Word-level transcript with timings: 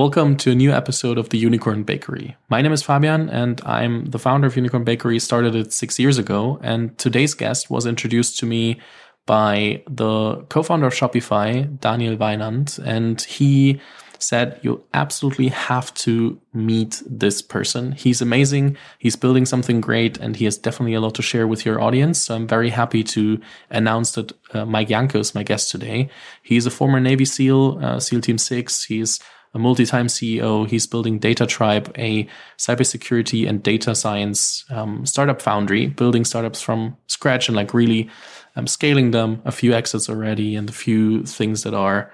Welcome 0.00 0.38
to 0.38 0.52
a 0.52 0.54
new 0.54 0.72
episode 0.72 1.18
of 1.18 1.28
the 1.28 1.36
Unicorn 1.36 1.82
Bakery. 1.82 2.34
My 2.48 2.62
name 2.62 2.72
is 2.72 2.82
Fabian 2.82 3.28
and 3.28 3.60
I'm 3.66 4.06
the 4.06 4.18
founder 4.18 4.46
of 4.46 4.56
Unicorn 4.56 4.82
Bakery, 4.82 5.18
started 5.18 5.54
it 5.54 5.74
six 5.74 5.98
years 5.98 6.16
ago. 6.16 6.58
And 6.62 6.96
today's 6.96 7.34
guest 7.34 7.68
was 7.68 7.84
introduced 7.84 8.38
to 8.38 8.46
me 8.46 8.80
by 9.26 9.82
the 9.86 10.36
co-founder 10.48 10.86
of 10.86 10.94
Shopify, 10.94 11.78
Daniel 11.80 12.16
Weinand. 12.16 12.78
And 12.82 13.20
he 13.20 13.78
said, 14.18 14.58
you 14.62 14.82
absolutely 14.94 15.48
have 15.48 15.92
to 15.94 16.40
meet 16.54 17.02
this 17.04 17.42
person. 17.42 17.92
He's 17.92 18.22
amazing. 18.22 18.78
He's 18.98 19.16
building 19.16 19.44
something 19.44 19.82
great 19.82 20.16
and 20.16 20.34
he 20.34 20.46
has 20.46 20.56
definitely 20.56 20.94
a 20.94 21.00
lot 21.02 21.14
to 21.16 21.22
share 21.22 21.46
with 21.46 21.66
your 21.66 21.78
audience. 21.78 22.18
So 22.22 22.34
I'm 22.36 22.46
very 22.48 22.70
happy 22.70 23.04
to 23.04 23.38
announce 23.68 24.12
that 24.12 24.32
uh, 24.54 24.64
Mike 24.64 24.88
Janke 24.88 25.16
is 25.16 25.34
my 25.34 25.42
guest 25.42 25.70
today. 25.70 26.08
He's 26.42 26.64
a 26.64 26.70
former 26.70 27.00
Navy 27.00 27.26
SEAL, 27.26 27.84
uh, 27.84 28.00
SEAL 28.00 28.22
Team 28.22 28.38
6. 28.38 28.84
He's 28.84 29.20
a 29.52 29.58
multi-time 29.58 30.06
CEO. 30.06 30.68
He's 30.68 30.86
building 30.86 31.18
Data 31.18 31.46
Tribe, 31.46 31.92
a 31.98 32.28
cybersecurity 32.58 33.48
and 33.48 33.62
data 33.62 33.94
science 33.94 34.64
um, 34.70 35.04
startup 35.04 35.42
foundry, 35.42 35.86
building 35.86 36.24
startups 36.24 36.60
from 36.60 36.96
scratch 37.06 37.48
and 37.48 37.56
like 37.56 37.74
really 37.74 38.08
um, 38.56 38.66
scaling 38.66 39.10
them. 39.10 39.42
A 39.44 39.52
few 39.52 39.72
exits 39.72 40.08
already, 40.08 40.54
and 40.54 40.68
a 40.68 40.72
few 40.72 41.24
things 41.24 41.62
that 41.64 41.74
are 41.74 42.12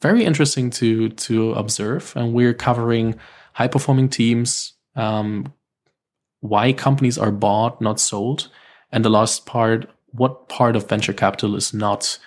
very 0.00 0.24
interesting 0.24 0.70
to 0.70 1.10
to 1.10 1.52
observe. 1.52 2.12
And 2.16 2.32
we're 2.32 2.54
covering 2.54 3.16
high 3.52 3.68
performing 3.68 4.08
teams, 4.08 4.72
um, 4.96 5.52
why 6.40 6.72
companies 6.72 7.18
are 7.18 7.32
bought, 7.32 7.80
not 7.82 8.00
sold, 8.00 8.48
and 8.90 9.04
the 9.04 9.10
last 9.10 9.44
part, 9.44 9.90
what 10.12 10.48
part 10.48 10.76
of 10.76 10.88
venture 10.88 11.12
capital 11.12 11.54
is 11.56 11.74
not 11.74 12.18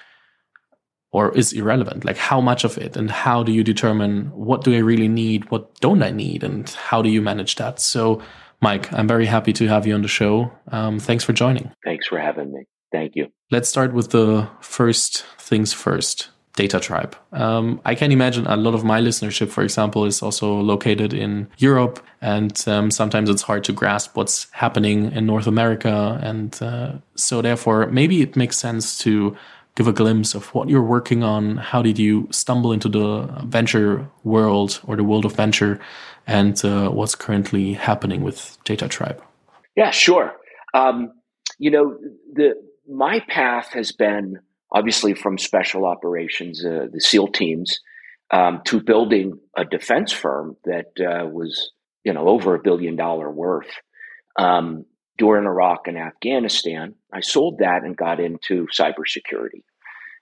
or 1.13 1.31
is 1.38 1.53
irrelevant? 1.53 2.03
Like 2.03 2.17
how 2.17 2.41
much 2.41 2.66
of 2.66 2.77
it? 2.77 2.98
And 2.98 3.09
how 3.09 3.44
do 3.44 3.54
you 3.54 3.63
determine 3.63 4.26
what 4.34 4.66
do 4.66 4.76
i 4.76 4.80
really 4.80 5.08
need 5.08 5.49
what 5.49 5.80
don't 5.80 6.04
i 6.04 6.12
need 6.12 6.44
and 6.44 6.70
how 6.71 7.02
do 7.02 7.09
you 7.09 7.21
manage 7.21 7.55
that? 7.55 7.80
So 7.80 8.21
mike 8.59 8.91
i'm 8.91 9.07
very 9.07 9.26
happy 9.26 9.54
to 9.54 9.68
have 9.68 9.88
you 9.88 9.93
on 9.96 10.01
the 10.01 10.07
show. 10.10 10.51
Um, 10.71 10.99
thanks 10.99 11.23
for 11.23 11.32
joining. 11.32 11.71
Thanks 11.85 12.07
for 12.07 12.20
having 12.20 12.51
me. 12.51 12.65
Thank 12.91 13.15
you. 13.15 13.32
Let's 13.49 13.70
start 13.70 13.93
with 13.93 14.12
the 14.12 14.49
first 14.60 15.23
things 15.40 15.71
first 15.73 16.29
data 16.55 16.79
tribe. 16.79 17.16
Um, 17.32 17.82
i 17.85 17.95
can 17.95 18.12
imagine 18.12 18.45
a 18.48 18.55
lot 18.55 18.76
of 18.76 18.84
my 18.84 19.01
listenership 19.01 19.49
for 19.49 19.63
example 19.63 20.05
is 20.05 20.21
also 20.21 20.60
located 20.62 21.13
in 21.13 21.48
europe 21.57 21.99
and 22.21 22.63
um, 22.68 22.91
sometimes 22.91 23.29
it's 23.29 23.41
hard 23.41 23.63
to 23.63 23.73
grasp 23.73 24.16
what's 24.16 24.48
happening 24.51 25.12
in 25.12 25.26
north 25.26 25.48
america 25.48 26.20
and 26.21 26.62
uh, 26.62 26.91
so 27.16 27.41
therefore 27.41 27.88
maybe 27.88 28.21
it 28.21 28.35
makes 28.35 28.55
sense 28.57 28.99
to 28.99 29.35
give 29.76 29.88
a 29.88 29.93
glimpse 29.93 30.35
of 30.35 30.54
what 30.54 30.70
you're 30.70 30.84
working 30.84 31.24
on. 31.24 31.57
How 31.57 31.82
did 31.82 31.98
you 31.98 32.27
stumble 32.32 32.71
into 32.71 32.90
the 32.90 33.27
venture 33.46 34.07
world 34.24 34.79
or 34.85 34.96
the 34.96 35.04
world 35.04 35.26
of 35.26 35.35
venture, 35.35 35.79
and 36.27 36.63
uh, 36.63 36.90
what's 36.90 37.16
currently 37.16 37.74
happening 37.74 38.21
with 38.21 38.57
Data 38.63 38.88
Tribe? 38.88 39.21
Yeah, 39.76 39.91
sure. 39.91 40.34
Um, 40.74 41.13
you 41.57 41.71
know, 41.71 41.98
the 42.34 42.54
my 42.88 43.20
path 43.27 43.70
has 43.74 43.91
been 43.91 44.40
obviously 44.71 45.13
from 45.13 45.38
special 45.38 45.85
operations, 45.85 46.66
uh, 46.66 46.88
the 46.91 46.99
SEAL 46.99 47.27
teams, 47.27 47.79
um, 48.32 48.62
to 48.66 48.82
building 48.82 49.40
a 49.55 49.63
defense 49.63 50.12
firm 50.12 50.57
that 50.66 50.88
uh, 50.99 51.27
was, 51.27 51.71
you 52.04 52.13
know, 52.13 52.27
over 52.27 52.55
a 52.55 52.62
billion 52.62 52.96
dollar 52.96 53.32
worth. 53.32 53.70
Um, 54.38 54.85
during 55.18 55.46
Iraq 55.46 55.88
and 55.88 55.98
Afghanistan. 55.98 56.96
I 57.14 57.22
sold 57.22 57.60
that 57.60 57.84
and 57.84 57.96
got 57.96 58.20
into 58.20 58.68
cybersecurity. 58.68 59.64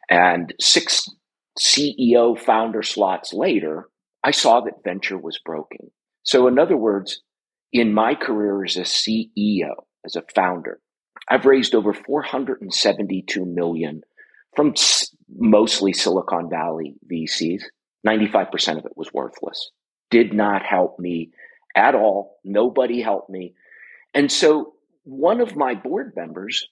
And 0.09 0.53
six 0.59 1.07
CEO 1.59 2.37
founder 2.37 2.83
slots 2.83 3.33
later, 3.33 3.87
I 4.23 4.31
saw 4.31 4.61
that 4.61 4.83
venture 4.83 5.17
was 5.17 5.39
broken. 5.43 5.91
So, 6.23 6.47
in 6.47 6.59
other 6.59 6.77
words, 6.77 7.21
in 7.71 7.93
my 7.93 8.15
career 8.15 8.63
as 8.63 8.77
a 8.77 8.81
CEO, 8.81 9.71
as 10.05 10.15
a 10.15 10.23
founder, 10.35 10.79
I've 11.29 11.45
raised 11.45 11.73
over 11.73 11.93
472 11.93 13.45
million 13.45 14.01
from 14.55 14.73
mostly 15.29 15.93
Silicon 15.93 16.49
Valley 16.49 16.95
VCs. 17.11 17.61
95% 18.05 18.77
of 18.77 18.85
it 18.85 18.97
was 18.97 19.13
worthless. 19.13 19.71
Did 20.09 20.33
not 20.33 20.63
help 20.63 20.99
me 20.99 21.31
at 21.75 21.95
all. 21.95 22.39
Nobody 22.43 23.01
helped 23.01 23.29
me. 23.29 23.53
And 24.13 24.31
so 24.31 24.73
one 25.03 25.41
of 25.41 25.55
my 25.55 25.75
board 25.75 26.13
members, 26.15 26.67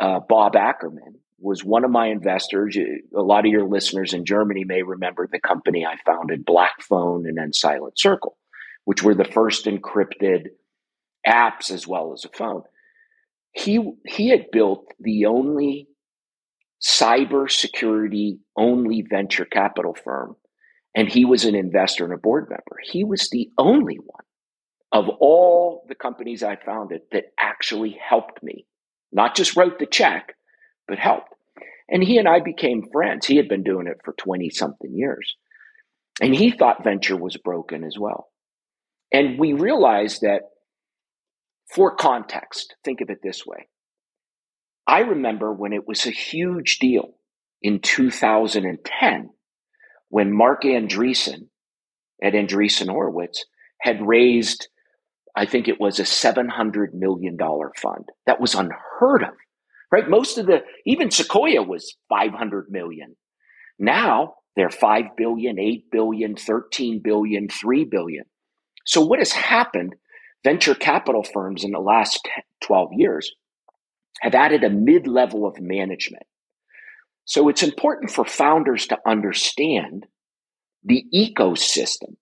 uh, 0.00 0.20
Bob 0.28 0.56
Ackerman, 0.56 1.18
was 1.38 1.64
one 1.64 1.84
of 1.84 1.90
my 1.90 2.06
investors. 2.06 2.76
A 2.76 3.20
lot 3.20 3.44
of 3.44 3.50
your 3.50 3.66
listeners 3.66 4.14
in 4.14 4.24
Germany 4.24 4.64
may 4.64 4.82
remember 4.82 5.26
the 5.26 5.40
company 5.40 5.84
I 5.84 5.96
founded, 6.06 6.46
Blackphone 6.46 7.26
and 7.26 7.36
then 7.36 7.52
Silent 7.52 7.98
Circle, 7.98 8.36
which 8.84 9.02
were 9.02 9.14
the 9.14 9.24
first 9.24 9.66
encrypted 9.66 10.50
apps 11.26 11.70
as 11.70 11.86
well 11.86 12.12
as 12.12 12.24
a 12.24 12.36
phone. 12.36 12.62
He 13.52 13.92
he 14.06 14.28
had 14.30 14.50
built 14.50 14.86
the 14.98 15.26
only 15.26 15.88
cybersecurity 16.80 18.38
only 18.56 19.02
venture 19.02 19.44
capital 19.44 19.94
firm, 19.94 20.36
and 20.96 21.08
he 21.08 21.24
was 21.24 21.44
an 21.44 21.54
investor 21.54 22.04
and 22.04 22.14
a 22.14 22.18
board 22.18 22.48
member. 22.48 22.78
He 22.82 23.04
was 23.04 23.28
the 23.30 23.50
only 23.58 23.96
one 23.96 24.24
of 24.92 25.08
all 25.08 25.84
the 25.88 25.94
companies 25.94 26.42
I 26.42 26.56
founded 26.56 27.02
that 27.12 27.32
actually 27.40 27.98
helped 27.98 28.42
me, 28.42 28.66
not 29.10 29.34
just 29.34 29.56
wrote 29.56 29.78
the 29.78 29.86
check, 29.86 30.34
but 30.86 30.98
helped. 30.98 31.34
And 31.88 32.04
he 32.04 32.18
and 32.18 32.28
I 32.28 32.40
became 32.40 32.88
friends. 32.92 33.26
He 33.26 33.36
had 33.36 33.48
been 33.48 33.62
doing 33.62 33.86
it 33.86 34.00
for 34.04 34.12
20 34.12 34.50
something 34.50 34.94
years. 34.94 35.34
And 36.20 36.34
he 36.34 36.50
thought 36.50 36.84
venture 36.84 37.16
was 37.16 37.36
broken 37.38 37.84
as 37.84 37.96
well. 37.98 38.28
And 39.12 39.38
we 39.38 39.54
realized 39.54 40.20
that 40.22 40.42
for 41.74 41.94
context, 41.96 42.74
think 42.84 43.00
of 43.00 43.10
it 43.10 43.20
this 43.22 43.46
way. 43.46 43.68
I 44.86 45.00
remember 45.00 45.52
when 45.52 45.72
it 45.72 45.86
was 45.86 46.06
a 46.06 46.10
huge 46.10 46.78
deal 46.78 47.14
in 47.62 47.80
2010 47.80 49.30
when 50.08 50.36
Marc 50.36 50.64
Andreessen 50.64 51.48
at 52.22 52.34
Andreessen 52.34 52.88
Horowitz 52.88 53.44
had 53.80 54.06
raised 54.06 54.68
I 55.34 55.46
think 55.46 55.66
it 55.68 55.80
was 55.80 55.98
a 55.98 56.04
$700 56.04 56.92
million 56.92 57.38
fund. 57.38 58.08
That 58.26 58.40
was 58.40 58.54
unheard 58.54 59.22
of, 59.22 59.34
right? 59.90 60.08
Most 60.08 60.36
of 60.38 60.46
the, 60.46 60.62
even 60.86 61.10
Sequoia 61.10 61.62
was 61.62 61.96
500 62.08 62.66
million. 62.70 63.16
Now 63.78 64.34
they're 64.56 64.70
5 64.70 65.04
billion, 65.16 65.58
8 65.58 65.90
billion, 65.90 66.36
13 66.36 67.00
billion, 67.02 67.48
3 67.48 67.84
billion. 67.84 68.24
So 68.86 69.04
what 69.04 69.20
has 69.20 69.32
happened? 69.32 69.94
Venture 70.44 70.74
capital 70.74 71.22
firms 71.22 71.64
in 71.64 71.70
the 71.70 71.78
last 71.78 72.28
12 72.62 72.90
years 72.94 73.32
have 74.20 74.34
added 74.34 74.64
a 74.64 74.70
mid 74.70 75.06
level 75.06 75.46
of 75.46 75.60
management. 75.60 76.24
So 77.24 77.48
it's 77.48 77.62
important 77.62 78.10
for 78.10 78.24
founders 78.24 78.86
to 78.88 78.98
understand 79.06 80.06
the 80.84 81.04
ecosystem 81.14 82.16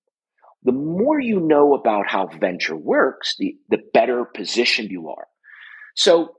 the 0.63 0.73
more 0.73 1.21
you 1.21 1.41
know 1.41 1.75
about 1.75 2.09
how 2.09 2.27
venture 2.27 2.77
works, 2.77 3.35
the, 3.39 3.57
the 3.69 3.79
better 3.95 4.25
positioned 4.25 4.91
you 4.91 5.09
are. 5.09 5.27
So 5.97 6.35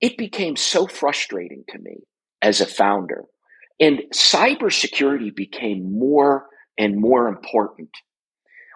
it 0.00 0.18
became 0.18 0.56
so 0.56 0.86
frustrating 0.86 1.64
to 1.68 1.78
me 1.78 1.98
as 2.42 2.60
a 2.60 2.66
founder. 2.66 3.24
And 3.78 4.00
cybersecurity 4.14 5.34
became 5.34 5.98
more 5.98 6.46
and 6.76 7.00
more 7.00 7.28
important. 7.28 7.90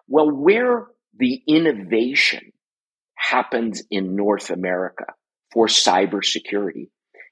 Well, 0.06 0.30
where 0.30 0.86
the 1.18 1.42
innovation 1.48 2.52
happens 3.16 3.82
in 3.90 4.16
North 4.16 4.50
America 4.50 5.06
for 5.52 5.66
cybersecurity 5.66 6.88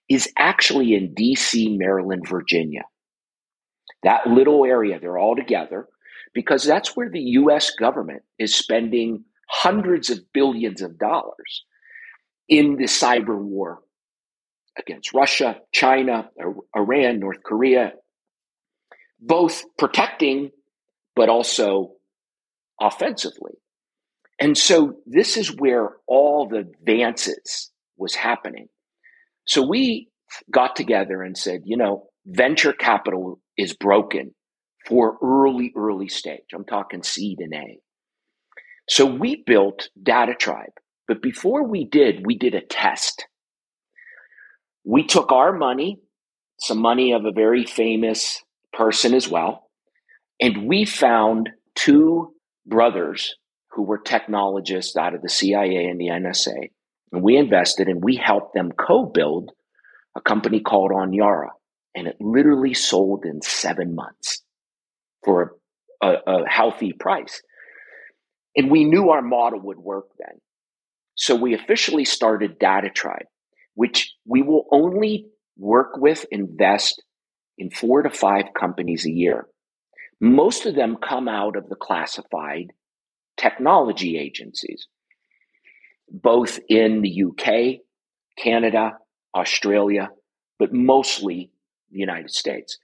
is 0.09 0.31
actually 0.37 0.95
in 0.95 1.15
DC, 1.15 1.79
Maryland, 1.79 2.25
Virginia. 2.29 2.83
That 4.03 4.27
little 4.27 4.65
area, 4.65 4.99
they're 5.01 5.19
all 5.19 5.37
together 5.37 5.87
because 6.35 6.65
that's 6.65 6.97
where 6.97 7.11
the 7.11 7.21
US 7.21 7.71
government 7.71 8.23
is 8.39 8.55
spending 8.55 9.25
hundreds 9.49 10.11
of 10.11 10.21
billions 10.33 10.83
of 10.83 10.99
dollars 10.99 11.65
in 12.49 12.77
the 12.77 12.85
cyber 12.85 13.39
war 13.39 13.81
against 14.79 15.13
Russia, 15.13 15.57
China, 15.73 16.31
Iran, 16.75 17.19
North 17.19 17.43
Korea, 17.45 17.93
both 19.21 19.63
protecting 19.79 20.51
but 21.15 21.29
also 21.29 21.93
offensively. 22.81 23.53
And 24.41 24.57
so 24.57 24.97
this 25.07 25.37
is 25.37 25.55
where 25.55 25.91
all 26.07 26.49
the 26.49 26.59
advances 26.59 27.71
was 27.97 28.15
happening. 28.15 28.69
So 29.47 29.67
we 29.67 30.09
got 30.51 30.75
together 30.75 31.23
and 31.23 31.37
said, 31.37 31.61
you 31.65 31.77
know, 31.77 32.09
venture 32.27 32.73
capital 32.73 33.41
is 33.57 33.75
broken 33.75 34.35
for 34.87 35.19
early, 35.23 35.73
early 35.77 36.09
stage. 36.09 36.53
I'm 36.55 36.65
talking 36.65 37.03
seed 37.03 37.39
and 37.41 37.55
A. 37.55 37.79
So 38.89 39.07
we 39.07 39.43
built 39.47 39.89
Data 40.01 40.35
Tribe. 40.35 40.73
But 41.09 41.23
before 41.23 41.67
we 41.67 41.85
did, 41.85 42.27
we 42.27 42.37
did 42.37 42.55
a 42.55 42.61
test. 42.61 43.27
We 44.85 45.05
took 45.05 45.31
our 45.31 45.53
money, 45.53 46.01
some 46.59 46.79
money 46.79 47.13
of 47.13 47.25
a 47.25 47.33
very 47.33 47.65
famous 47.65 48.43
person 48.73 49.15
as 49.15 49.29
well, 49.29 49.71
and 50.41 50.67
we 50.67 50.85
found 50.85 51.51
two 51.75 52.35
brothers 52.67 53.37
who 53.73 53.83
were 53.83 53.99
technologists 53.99 54.97
out 54.97 55.15
of 55.15 55.23
the 55.23 55.29
CIA 55.29 55.87
and 55.87 56.01
the 56.01 56.09
NSA. 56.09 56.71
And 57.13 57.23
we 57.23 57.37
invested 57.37 57.89
and 57.89 58.03
we 58.03 58.17
helped 58.17 58.55
them 58.55 58.73
co 58.73 59.07
build 59.07 59.53
a 60.17 60.21
company 60.21 60.61
called 60.61 60.91
Onyara. 60.91 61.51
And 61.95 62.07
it 62.07 62.17
literally 62.21 62.75
sold 62.75 63.25
in 63.25 63.43
seven 63.43 63.95
months 63.95 64.43
for 65.25 65.57
a, 66.03 66.15
a, 66.27 66.49
healthy 66.49 66.93
price. 66.93 67.43
And 68.57 68.71
we 68.71 68.85
knew 68.85 69.11
our 69.11 69.23
model 69.23 69.61
would 69.61 69.79
work 69.79 70.07
then. 70.19 70.41
So 71.15 71.37
we 71.37 71.55
officially 71.55 72.05
started 72.05 72.59
Data 72.59 72.91
Tribe, 72.91 73.27
which 73.75 74.15
we 74.27 74.43
will 74.43 74.67
only 74.73 75.27
work 75.57 75.97
with, 75.97 76.27
invest 76.31 77.03
in 77.59 77.71
four 77.71 78.03
to 78.03 78.11
five 78.11 78.47
companies 78.59 79.07
a 79.07 79.11
year. 79.11 79.47
Most 80.21 80.67
of 80.67 80.75
them 80.75 80.97
come 80.97 81.29
out 81.29 81.57
of 81.57 81.69
the 81.69 81.77
classified 81.77 82.73
technology 83.37 84.19
agencies, 84.19 84.87
both 86.09 86.59
in 86.69 87.03
the 87.03 87.25
UK, 87.25 87.81
Canada, 88.39 88.93
Australia, 89.35 90.11
but 90.59 90.73
mostly 90.73 91.51
the 91.91 91.99
United 91.99 92.31
States. 92.31 92.79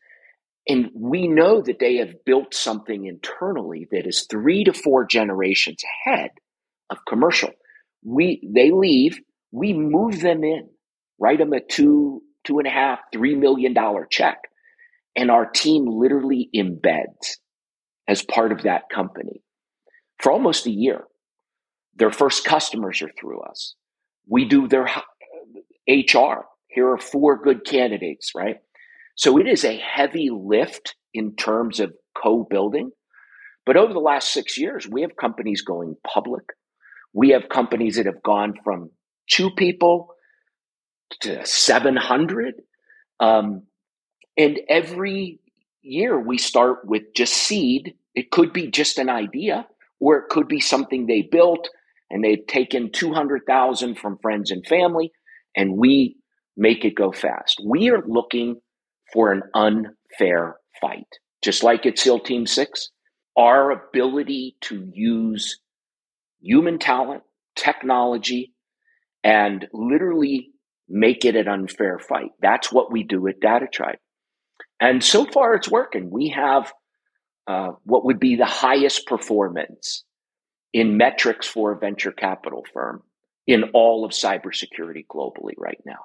And 0.68 0.90
we 0.94 1.28
know 1.28 1.62
that 1.62 1.78
they 1.78 1.96
have 1.96 2.24
built 2.26 2.54
something 2.54 3.06
internally 3.06 3.88
that 3.90 4.06
is 4.06 4.26
three 4.30 4.64
to 4.64 4.72
four 4.72 5.06
generations 5.06 5.82
ahead 6.06 6.30
of 6.90 6.98
commercial. 7.08 7.50
We 8.04 8.46
they 8.54 8.70
leave, 8.70 9.18
we 9.50 9.72
move 9.72 10.20
them 10.20 10.44
in, 10.44 10.68
write 11.18 11.38
them 11.38 11.54
a 11.54 11.60
two, 11.60 12.22
two 12.44 12.58
and 12.58 12.66
a 12.66 12.70
half, 12.70 13.00
three 13.12 13.34
million 13.34 13.72
dollar 13.72 14.06
check. 14.10 14.38
And 15.16 15.30
our 15.30 15.46
team 15.46 15.86
literally 15.86 16.50
embeds 16.54 17.38
as 18.06 18.22
part 18.22 18.52
of 18.52 18.62
that 18.62 18.84
company 18.94 19.42
for 20.20 20.32
almost 20.32 20.66
a 20.66 20.70
year. 20.70 21.04
Their 21.96 22.12
first 22.12 22.44
customers 22.44 23.02
are 23.02 23.10
through 23.18 23.40
us. 23.40 23.74
We 24.28 24.44
do 24.44 24.68
their 24.68 24.84
HR. 25.88 26.44
Here 26.68 26.88
are 26.90 26.98
four 26.98 27.42
good 27.42 27.64
candidates, 27.64 28.32
right? 28.36 28.58
So 29.18 29.36
it 29.36 29.48
is 29.48 29.64
a 29.64 29.76
heavy 29.76 30.30
lift 30.30 30.94
in 31.12 31.34
terms 31.34 31.80
of 31.80 31.92
co 32.16 32.46
building. 32.48 32.92
But 33.66 33.76
over 33.76 33.92
the 33.92 33.98
last 33.98 34.32
six 34.32 34.56
years, 34.56 34.88
we 34.88 35.02
have 35.02 35.16
companies 35.16 35.60
going 35.60 35.96
public. 36.06 36.44
We 37.12 37.30
have 37.30 37.48
companies 37.48 37.96
that 37.96 38.06
have 38.06 38.22
gone 38.22 38.54
from 38.62 38.90
two 39.28 39.50
people 39.50 40.14
to 41.22 41.44
700. 41.44 42.54
Um, 43.18 43.64
and 44.36 44.60
every 44.68 45.40
year 45.82 46.18
we 46.18 46.38
start 46.38 46.86
with 46.86 47.02
just 47.14 47.34
seed. 47.34 47.94
It 48.14 48.30
could 48.30 48.52
be 48.52 48.70
just 48.70 48.98
an 48.98 49.10
idea, 49.10 49.66
or 49.98 50.18
it 50.18 50.28
could 50.30 50.46
be 50.46 50.60
something 50.60 51.06
they 51.06 51.22
built 51.22 51.68
and 52.08 52.22
they've 52.22 52.46
taken 52.46 52.92
200,000 52.92 53.96
from 53.96 54.16
friends 54.22 54.50
and 54.50 54.64
family, 54.64 55.10
and 55.56 55.76
we 55.76 56.16
make 56.56 56.84
it 56.84 56.94
go 56.94 57.12
fast. 57.12 57.60
We 57.66 57.90
are 57.90 58.02
looking 58.06 58.60
for 59.12 59.32
an 59.32 59.42
unfair 59.54 60.56
fight. 60.80 61.06
Just 61.42 61.62
like 61.62 61.86
at 61.86 61.98
SEAL 61.98 62.20
Team 62.20 62.46
6, 62.46 62.90
our 63.36 63.70
ability 63.70 64.56
to 64.62 64.90
use 64.92 65.60
human 66.40 66.78
talent, 66.78 67.22
technology, 67.56 68.52
and 69.22 69.66
literally 69.72 70.50
make 70.88 71.24
it 71.24 71.36
an 71.36 71.48
unfair 71.48 71.98
fight. 71.98 72.30
That's 72.40 72.72
what 72.72 72.90
we 72.90 73.02
do 73.02 73.26
at 73.28 73.40
Data 73.40 73.66
Tribe. 73.72 73.98
And 74.80 75.02
so 75.02 75.24
far, 75.24 75.54
it's 75.54 75.70
working. 75.70 76.10
We 76.10 76.30
have 76.30 76.72
uh, 77.46 77.72
what 77.84 78.04
would 78.04 78.20
be 78.20 78.36
the 78.36 78.44
highest 78.44 79.06
performance 79.06 80.04
in 80.72 80.96
metrics 80.96 81.46
for 81.46 81.72
a 81.72 81.78
venture 81.78 82.12
capital 82.12 82.64
firm 82.72 83.02
in 83.46 83.64
all 83.74 84.04
of 84.04 84.12
cybersecurity 84.12 85.06
globally 85.10 85.54
right 85.56 85.80
now. 85.84 86.04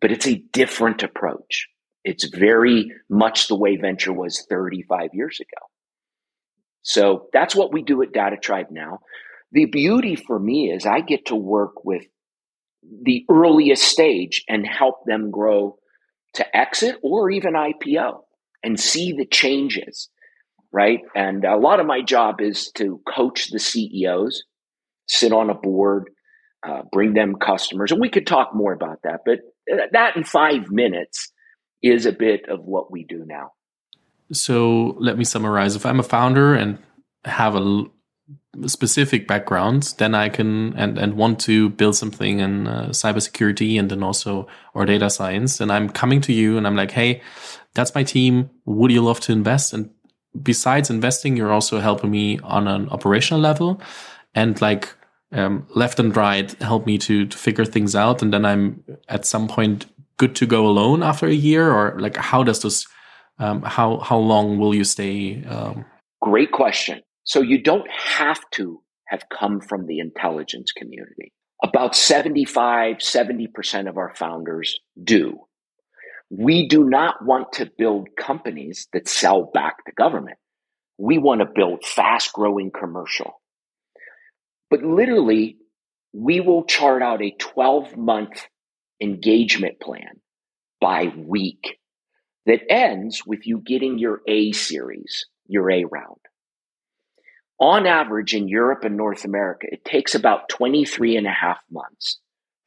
But 0.00 0.12
it's 0.12 0.26
a 0.26 0.42
different 0.52 1.02
approach. 1.02 1.68
It's 2.06 2.28
very 2.28 2.92
much 3.10 3.48
the 3.48 3.56
way 3.56 3.76
venture 3.76 4.12
was 4.12 4.46
35 4.48 5.10
years 5.12 5.40
ago. 5.40 5.66
So 6.82 7.26
that's 7.32 7.56
what 7.56 7.72
we 7.72 7.82
do 7.82 8.00
at 8.02 8.12
Data 8.12 8.36
Tribe 8.36 8.68
now. 8.70 9.00
The 9.50 9.66
beauty 9.66 10.14
for 10.14 10.38
me 10.38 10.70
is 10.70 10.86
I 10.86 11.00
get 11.00 11.26
to 11.26 11.34
work 11.34 11.84
with 11.84 12.04
the 13.02 13.24
earliest 13.28 13.82
stage 13.82 14.44
and 14.48 14.64
help 14.64 15.04
them 15.04 15.32
grow 15.32 15.78
to 16.34 16.56
exit 16.56 16.96
or 17.02 17.28
even 17.28 17.54
IPO 17.54 18.20
and 18.62 18.78
see 18.78 19.12
the 19.12 19.26
changes, 19.26 20.08
right? 20.72 21.00
And 21.16 21.44
a 21.44 21.56
lot 21.56 21.80
of 21.80 21.86
my 21.86 22.02
job 22.02 22.40
is 22.40 22.70
to 22.76 23.00
coach 23.12 23.50
the 23.50 23.58
CEOs, 23.58 24.44
sit 25.08 25.32
on 25.32 25.50
a 25.50 25.54
board, 25.54 26.10
uh, 26.64 26.82
bring 26.92 27.14
them 27.14 27.34
customers. 27.34 27.90
And 27.90 28.00
we 28.00 28.10
could 28.10 28.28
talk 28.28 28.54
more 28.54 28.72
about 28.72 28.98
that, 29.02 29.22
but 29.26 29.40
uh, 29.72 29.86
that 29.90 30.16
in 30.16 30.22
five 30.22 30.70
minutes 30.70 31.32
is 31.82 32.06
a 32.06 32.12
bit 32.12 32.48
of 32.48 32.60
what 32.64 32.90
we 32.90 33.04
do 33.04 33.24
now. 33.26 33.52
So 34.32 34.96
let 34.98 35.16
me 35.16 35.24
summarize. 35.24 35.76
If 35.76 35.86
I'm 35.86 36.00
a 36.00 36.04
founder 36.04 36.54
and 36.54 36.78
have 37.24 37.54
a 37.54 37.84
specific 38.66 39.28
background, 39.28 39.94
then 39.98 40.14
I 40.14 40.28
can 40.28 40.74
and 40.76 40.98
and 40.98 41.14
want 41.14 41.38
to 41.40 41.68
build 41.70 41.94
something 41.94 42.40
in 42.40 42.66
uh, 42.66 42.88
cybersecurity 42.88 43.78
and 43.78 43.90
then 43.90 44.02
also 44.02 44.48
or 44.74 44.84
data 44.84 45.10
science, 45.10 45.60
and 45.60 45.70
I'm 45.70 45.88
coming 45.90 46.20
to 46.22 46.32
you 46.32 46.56
and 46.56 46.66
I'm 46.66 46.76
like, 46.76 46.90
hey, 46.90 47.20
that's 47.74 47.94
my 47.94 48.02
team. 48.02 48.50
Would 48.64 48.90
you 48.90 49.02
love 49.02 49.20
to 49.20 49.32
invest? 49.32 49.72
And 49.72 49.90
besides 50.42 50.90
investing, 50.90 51.36
you're 51.36 51.52
also 51.52 51.80
helping 51.80 52.10
me 52.10 52.38
on 52.42 52.66
an 52.66 52.88
operational 52.88 53.40
level, 53.40 53.80
and 54.34 54.60
like 54.60 54.94
um, 55.32 55.66
left 55.74 56.00
and 56.00 56.16
right 56.16 56.50
help 56.62 56.86
me 56.86 56.98
to 56.98 57.26
to 57.26 57.38
figure 57.38 57.64
things 57.64 57.94
out, 57.94 58.22
and 58.22 58.32
then 58.32 58.44
I'm 58.44 58.82
at 59.08 59.26
some 59.26 59.46
point 59.48 59.86
good 60.18 60.34
to 60.36 60.46
go 60.46 60.66
alone 60.66 61.02
after 61.02 61.26
a 61.26 61.32
year, 61.32 61.70
or 61.70 61.98
like 61.98 62.16
how 62.16 62.42
does 62.42 62.62
this? 62.62 62.86
Um, 63.38 63.62
how 63.62 63.98
how 63.98 64.18
long 64.18 64.58
will 64.58 64.74
you 64.74 64.84
stay? 64.84 65.44
Um... 65.44 65.84
Great 66.22 66.52
question. 66.52 67.02
So 67.24 67.42
you 67.42 67.62
don't 67.62 67.90
have 67.90 68.40
to 68.52 68.80
have 69.06 69.24
come 69.28 69.60
from 69.60 69.86
the 69.86 69.98
intelligence 69.98 70.72
community. 70.72 71.32
About 71.62 71.96
75, 71.96 72.96
70% 72.96 73.88
of 73.88 73.96
our 73.96 74.14
founders 74.14 74.78
do. 75.02 75.40
We 76.30 76.68
do 76.68 76.84
not 76.84 77.24
want 77.24 77.52
to 77.54 77.70
build 77.78 78.08
companies 78.18 78.88
that 78.92 79.08
sell 79.08 79.50
back 79.52 79.84
to 79.84 79.92
government. 79.92 80.38
We 80.98 81.18
want 81.18 81.40
to 81.40 81.46
build 81.46 81.84
fast 81.84 82.32
growing 82.32 82.70
commercial. 82.70 83.40
But 84.70 84.82
literally, 84.82 85.58
we 86.12 86.40
will 86.40 86.64
chart 86.64 87.02
out 87.02 87.22
a 87.22 87.30
12 87.38 87.96
month 87.96 88.46
engagement 89.00 89.80
plan 89.80 90.20
by 90.80 91.12
week 91.16 91.78
that 92.46 92.60
ends 92.70 93.26
with 93.26 93.46
you 93.46 93.58
getting 93.58 93.98
your 93.98 94.20
A 94.26 94.52
series, 94.52 95.26
your 95.46 95.70
A 95.70 95.84
round. 95.84 96.20
On 97.58 97.86
average, 97.86 98.34
in 98.34 98.48
Europe 98.48 98.84
and 98.84 98.96
North 98.96 99.24
America, 99.24 99.66
it 99.70 99.84
takes 99.84 100.14
about 100.14 100.48
23 100.50 101.16
and 101.16 101.26
a 101.26 101.30
half 101.30 101.58
months 101.70 102.18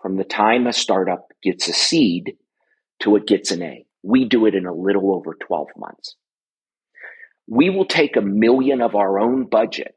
from 0.01 0.17
the 0.17 0.23
time 0.23 0.65
a 0.65 0.73
startup 0.73 1.27
gets 1.43 1.67
a 1.67 1.73
seed 1.73 2.35
to 3.01 3.15
it 3.15 3.27
gets 3.27 3.51
an 3.51 3.61
A. 3.61 3.85
We 4.01 4.25
do 4.25 4.45
it 4.45 4.55
in 4.55 4.65
a 4.65 4.73
little 4.73 5.13
over 5.13 5.35
12 5.35 5.67
months. 5.77 6.15
We 7.47 7.69
will 7.69 7.85
take 7.85 8.15
a 8.15 8.21
million 8.21 8.81
of 8.81 8.95
our 8.95 9.19
own 9.19 9.45
budget 9.45 9.95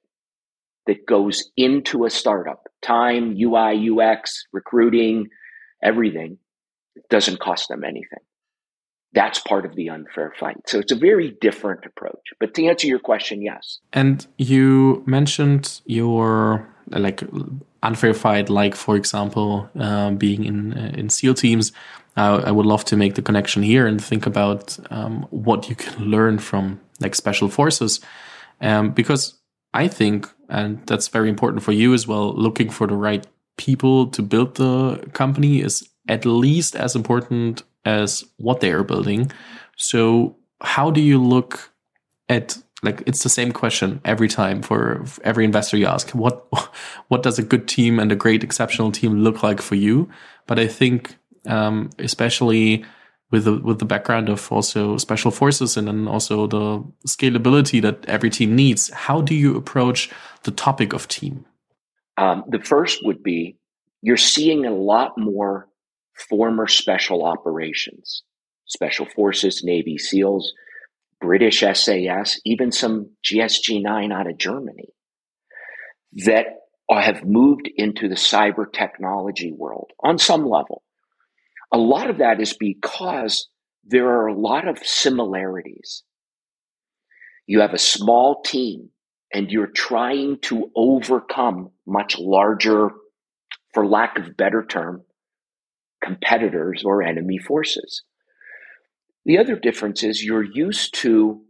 that 0.87 1.07
goes 1.07 1.51
into 1.57 2.05
a 2.05 2.11
startup 2.11 2.69
time, 2.83 3.37
UI, 3.39 3.89
UX, 3.91 4.47
recruiting, 4.53 5.29
everything 5.83 6.39
doesn't 7.11 7.41
cost 7.41 7.69
them 7.69 7.85
anything. 7.85 8.21
That's 9.15 9.39
part 9.41 9.67
of 9.67 9.75
the 9.75 9.91
unfair 9.91 10.33
fight. 10.39 10.57
So 10.67 10.79
it's 10.79 10.93
a 10.93 10.97
very 10.97 11.37
different 11.41 11.85
approach. 11.85 12.33
But 12.41 12.55
to 12.55 12.67
answer 12.67 12.87
your 12.87 12.99
question, 12.99 13.43
yes. 13.43 13.81
And 13.93 14.27
you 14.39 15.03
mentioned 15.07 15.83
your 15.85 16.67
like 16.89 17.23
unfair 17.83 18.15
fight, 18.15 18.49
like 18.49 18.75
for 18.75 18.97
example, 18.97 19.69
uh, 19.79 20.13
being 20.13 20.45
in 20.45 20.73
uh, 20.73 20.93
in 20.95 21.09
SEAL 21.11 21.35
teams. 21.35 21.73
I 22.15 22.51
would 22.51 22.67
love 22.67 22.85
to 22.87 22.97
make 22.97 23.15
the 23.15 23.23
connection 23.23 23.63
here 23.63 23.87
and 23.87 23.99
think 23.99 24.27
about 24.27 24.79
um, 24.91 25.27
what 25.31 25.71
you 25.71 25.75
can 25.75 26.11
learn 26.11 26.39
from 26.39 26.79
like 27.01 27.15
special 27.15 27.49
forces, 27.49 28.01
um, 28.61 28.91
because 28.91 29.41
I 29.73 29.89
think, 29.89 30.29
and 30.51 30.87
that's 30.87 31.09
very 31.09 31.31
important 31.31 31.63
for 31.63 31.73
you 31.73 31.95
as 31.95 32.07
well. 32.07 32.35
Looking 32.35 32.69
for 32.69 32.87
the 32.87 32.97
right 32.97 33.27
people 33.57 34.07
to 34.09 34.23
build 34.23 34.57
the 34.57 34.97
company 35.13 35.61
is 35.61 35.89
at 36.09 36.25
least 36.25 36.75
as 36.77 36.97
important 36.97 37.63
as 37.85 38.25
what 38.37 38.61
they 38.61 38.73
are 38.73 38.85
building. 38.85 39.31
So, 39.77 40.37
how 40.61 40.91
do 40.91 41.01
you 41.01 41.23
look 41.23 41.73
at 42.29 42.57
like 42.85 43.03
it's 43.07 43.23
the 43.23 43.29
same 43.29 43.53
question 43.53 44.01
every 44.05 44.29
time 44.29 44.61
for, 44.61 45.05
every 45.23 45.45
investor 45.45 45.77
you 45.77 45.87
ask 45.87 46.11
what 46.11 46.47
what 47.09 47.23
does 47.23 47.39
a 47.39 47.43
good 47.43 47.69
team 47.69 47.99
and 47.99 48.11
a 48.11 48.17
great 48.17 48.43
exceptional 48.43 48.91
team 48.93 49.23
look 49.23 49.43
like 49.43 49.61
for 49.61 49.75
you 49.75 50.09
but 50.47 50.59
i 50.59 50.67
think 50.67 51.17
um, 51.47 51.91
especially 51.99 52.85
with 53.33 53.45
the 53.45 53.59
with 53.59 53.81
the 53.81 53.85
background 53.85 54.29
of 54.29 54.53
also 54.53 54.97
special 54.99 55.33
forces 55.33 55.77
and 55.77 55.89
then 55.89 56.07
also 56.07 56.47
the 56.47 56.85
scalability 57.09 57.83
that 57.83 58.05
every 58.07 58.31
team 58.31 58.55
needs, 58.55 58.91
how 58.91 59.21
do 59.21 59.35
you 59.35 59.57
approach 59.57 60.11
the 60.45 60.53
topic 60.53 60.93
of 60.93 61.09
team? 61.09 61.45
Um, 62.17 62.45
the 62.49 62.61
first 62.61 63.01
would 63.05 63.23
be 63.23 63.57
you're 64.03 64.17
seeing 64.17 64.67
a 64.67 64.75
lot 64.75 65.13
more 65.17 65.69
former 66.29 66.67
special 66.67 67.25
operations, 67.25 68.23
special 68.67 69.07
forces, 69.07 69.63
Navy 69.65 69.97
SEALs, 69.97 70.53
British 71.21 71.61
SAS, 71.61 72.41
even 72.45 72.73
some 72.73 73.11
GSG 73.25 73.83
9 73.83 74.13
out 74.13 74.29
of 74.29 74.39
Germany 74.39 74.89
that 76.25 76.47
have 76.91 77.25
moved 77.25 77.71
into 77.77 78.09
the 78.09 78.17
cyber 78.17 78.71
technology 78.71 79.53
world 79.53 79.91
on 80.05 80.19
some 80.19 80.47
level. 80.47 80.83
A 81.73 81.79
lot 81.79 82.11
of 82.11 82.19
that 82.19 82.41
is 82.41 82.55
because 82.59 83.49
there 83.85 84.09
are 84.09 84.27
a 84.27 84.39
lot 84.39 84.69
of 84.69 84.79
similarities. 84.79 86.03
You 87.47 87.61
have 87.61 87.73
a 87.73 87.79
small 87.79 88.43
team 88.43 88.91
and 89.33 89.51
you're 89.51 89.67
trying 89.67 90.39
to 90.43 90.71
overcome 90.77 91.71
much 91.87 92.19
larger, 92.19 92.91
for 93.73 93.87
lack 93.87 94.19
of 94.19 94.37
better 94.37 94.65
term, 94.65 95.03
competitors 96.05 96.83
or 96.85 97.03
enemy 97.03 97.39
forces. 97.39 98.03
The 99.25 99.39
other 99.39 99.57
difference 99.57 100.03
is 100.03 100.23
you're 100.23 100.43
used 100.43 100.95
to 100.97 101.43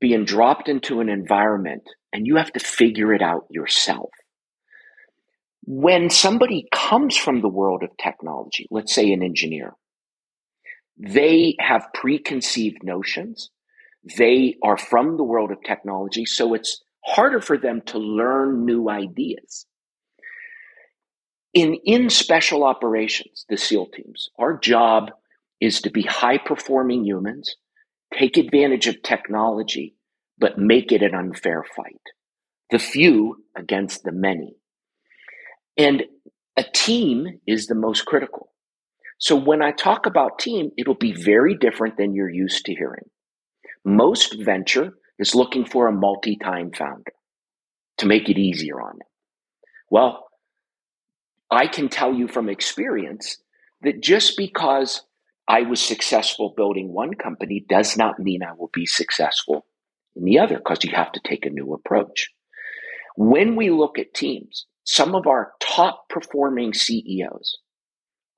being 0.00 0.24
dropped 0.24 0.68
into 0.68 1.00
an 1.00 1.08
environment 1.08 1.82
and 2.12 2.26
you 2.26 2.36
have 2.36 2.52
to 2.52 2.60
figure 2.60 3.12
it 3.12 3.22
out 3.22 3.46
yourself 3.50 4.10
when 5.72 6.10
somebody 6.10 6.66
comes 6.72 7.16
from 7.16 7.40
the 7.40 7.48
world 7.48 7.82
of 7.82 7.96
technology, 7.96 8.66
let's 8.70 8.94
say 8.94 9.12
an 9.12 9.22
engineer, 9.22 9.74
they 10.98 11.54
have 11.60 11.86
preconceived 11.94 12.78
notions. 12.82 13.50
They 14.02 14.56
are 14.62 14.78
from 14.78 15.16
the 15.16 15.24
world 15.24 15.50
of 15.50 15.58
technology, 15.64 16.24
so 16.24 16.54
it's 16.54 16.82
harder 17.04 17.40
for 17.40 17.58
them 17.58 17.82
to 17.86 17.98
learn 17.98 18.64
new 18.64 18.88
ideas. 18.88 19.66
In, 21.52 21.78
in 21.84 22.10
special 22.10 22.64
operations, 22.64 23.44
the 23.48 23.56
SEAL 23.56 23.88
teams, 23.94 24.30
our 24.38 24.56
job 24.56 25.10
is 25.60 25.80
to 25.82 25.90
be 25.90 26.02
high 26.02 26.38
performing 26.38 27.04
humans, 27.04 27.56
take 28.16 28.36
advantage 28.36 28.86
of 28.86 29.02
technology, 29.02 29.96
but 30.38 30.58
make 30.58 30.92
it 30.92 31.02
an 31.02 31.14
unfair 31.14 31.64
fight. 31.76 32.00
The 32.70 32.78
few 32.78 33.44
against 33.56 34.04
the 34.04 34.12
many. 34.12 34.54
And 35.76 36.04
a 36.56 36.64
team 36.72 37.40
is 37.46 37.66
the 37.66 37.74
most 37.74 38.06
critical. 38.06 38.52
So 39.18 39.36
when 39.36 39.60
I 39.60 39.72
talk 39.72 40.06
about 40.06 40.38
team, 40.38 40.70
it'll 40.78 40.94
be 40.94 41.12
very 41.12 41.56
different 41.56 41.96
than 41.98 42.14
you're 42.14 42.30
used 42.30 42.64
to 42.66 42.74
hearing. 42.74 43.10
Most 43.84 44.36
venture 44.40 44.94
is 45.18 45.34
looking 45.34 45.64
for 45.64 45.86
a 45.86 45.92
multi 45.92 46.36
time 46.36 46.70
founder 46.72 47.12
to 47.98 48.06
make 48.06 48.28
it 48.28 48.38
easier 48.38 48.80
on 48.80 48.98
them. 48.98 49.08
Well, 49.90 50.26
I 51.50 51.66
can 51.66 51.88
tell 51.88 52.14
you 52.14 52.28
from 52.28 52.48
experience 52.48 53.38
that 53.82 54.02
just 54.02 54.36
because 54.36 55.02
I 55.48 55.62
was 55.62 55.80
successful 55.80 56.54
building 56.56 56.92
one 56.92 57.14
company 57.14 57.64
does 57.68 57.96
not 57.96 58.20
mean 58.20 58.42
I 58.42 58.52
will 58.52 58.70
be 58.72 58.86
successful 58.86 59.66
in 60.14 60.24
the 60.24 60.38
other 60.38 60.58
because 60.58 60.84
you 60.84 60.92
have 60.94 61.12
to 61.12 61.20
take 61.24 61.44
a 61.44 61.50
new 61.50 61.72
approach. 61.72 62.28
When 63.16 63.56
we 63.56 63.70
look 63.70 63.98
at 63.98 64.14
teams, 64.14 64.66
some 64.84 65.14
of 65.14 65.26
our 65.26 65.52
top 65.60 66.08
performing 66.08 66.72
CEOs 66.72 67.58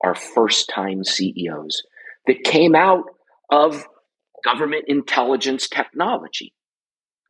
are 0.03 0.15
first 0.15 0.69
time 0.69 1.03
CEOs 1.03 1.83
that 2.27 2.43
came 2.43 2.75
out 2.75 3.05
of 3.49 3.85
government 4.43 4.85
intelligence 4.87 5.67
technology 5.67 6.53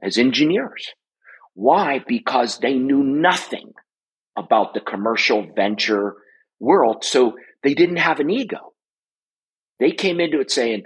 as 0.02 0.18
engineers. 0.18 0.92
Why? 1.54 2.04
Because 2.08 2.60
they 2.60 2.74
knew 2.74 3.04
nothing 3.04 3.74
about 4.36 4.74
the 4.74 4.80
commercial 4.80 5.46
venture 5.56 6.16
world. 6.60 7.04
So 7.04 7.38
they 7.62 7.74
didn't 7.74 7.98
have 7.98 8.20
an 8.20 8.30
ego. 8.30 8.74
They 9.80 9.92
came 9.92 10.20
into 10.20 10.40
it 10.40 10.52
saying, 10.52 10.84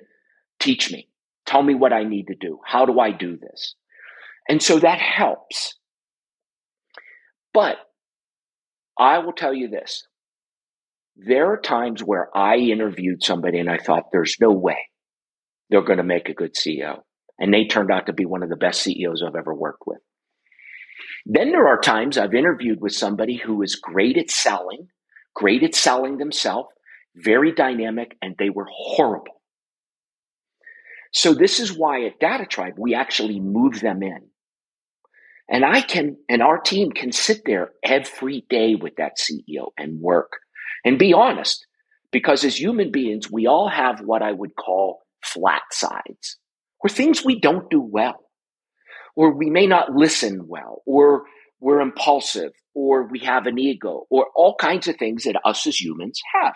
teach 0.60 0.92
me, 0.92 1.10
tell 1.46 1.64
me 1.64 1.76
what 1.76 1.94
I 1.94 2.04
need 2.04 2.28
to 2.28 2.36
do. 2.36 2.60
How 2.66 2.86
do 2.86 3.00
I 3.00 3.12
do 3.12 3.38
this? 3.38 3.76
And 4.50 4.62
so 4.62 4.80
that 4.80 5.00
helps. 5.00 5.76
But 7.54 7.78
I 8.98 9.20
will 9.20 9.34
tell 9.34 9.54
you 9.54 9.70
this. 9.70 10.06
There 11.16 11.52
are 11.52 11.60
times 11.60 12.04
where 12.04 12.30
I 12.36 12.58
interviewed 12.58 13.24
somebody 13.24 13.60
and 13.60 13.70
I 13.70 13.78
thought 13.78 14.12
there's 14.12 14.38
no 14.40 14.52
way 14.52 14.78
they're 15.70 15.82
going 15.82 15.98
to 15.98 16.04
make 16.04 16.30
a 16.30 16.34
good 16.34 16.56
CEO. 16.56 17.02
And 17.40 17.54
they 17.54 17.66
turned 17.66 17.92
out 17.92 18.08
to 18.08 18.14
be 18.14 18.26
one 18.26 18.44
of 18.44 18.50
the 18.50 18.56
best 18.56 18.82
CEOs 18.82 19.24
I've 19.26 19.36
ever 19.36 19.54
worked 19.54 19.84
with. 19.86 20.00
Then 21.26 21.52
there 21.52 21.68
are 21.68 21.80
times 21.80 22.18
I've 22.18 22.34
interviewed 22.34 22.82
with 22.82 22.94
somebody 22.94 23.36
who 23.36 23.62
is 23.62 23.76
great 23.76 24.18
at 24.18 24.32
selling, 24.32 24.88
great 25.36 25.64
at 25.64 25.76
selling 25.76 26.18
themselves, 26.18 26.70
very 27.16 27.52
dynamic, 27.54 28.18
and 28.22 28.36
they 28.38 28.50
were 28.50 28.68
horrible. 28.72 29.42
So 31.14 31.34
this 31.34 31.60
is 31.60 31.78
why 31.78 32.06
at 32.06 32.20
Data 32.20 32.46
Tribe, 32.46 32.76
we 32.78 32.96
actually 32.96 33.40
move 33.40 33.80
them 33.80 34.02
in. 34.04 34.30
And 35.50 35.64
I 35.64 35.82
can, 35.82 36.18
and 36.28 36.42
our 36.42 36.60
team 36.60 36.92
can 36.92 37.12
sit 37.12 37.44
there 37.46 37.72
every 37.84 38.46
day 38.50 38.76
with 38.76 38.96
that 38.98 39.18
CEO 39.18 39.72
and 39.78 40.02
work 40.02 40.34
and 40.84 41.00
be 41.00 41.14
honest. 41.14 41.66
Because 42.12 42.44
as 42.44 42.60
human 42.60 42.92
beings, 42.92 43.32
we 43.32 43.48
all 43.48 43.70
have 43.70 44.00
what 44.00 44.22
I 44.22 44.32
would 44.32 44.56
call 44.56 45.00
flat 45.24 45.64
sides 45.72 46.38
or 46.80 46.90
things 46.90 47.26
we 47.26 47.40
don't 47.40 47.70
do 47.70 47.82
well, 47.82 48.24
or 49.16 49.36
we 49.36 49.50
may 49.50 49.68
not 49.68 49.92
listen 49.94 50.48
well, 50.48 50.82
or 50.86 51.24
we're 51.60 51.82
impulsive, 51.82 52.52
or 52.76 53.08
we 53.10 53.20
have 53.20 53.48
an 53.48 53.58
ego, 53.58 54.06
or 54.10 54.28
all 54.36 54.56
kinds 54.56 54.88
of 54.88 54.96
things 54.98 55.24
that 55.24 55.40
us 55.44 55.66
as 55.66 55.82
humans 55.82 56.22
have. 56.40 56.54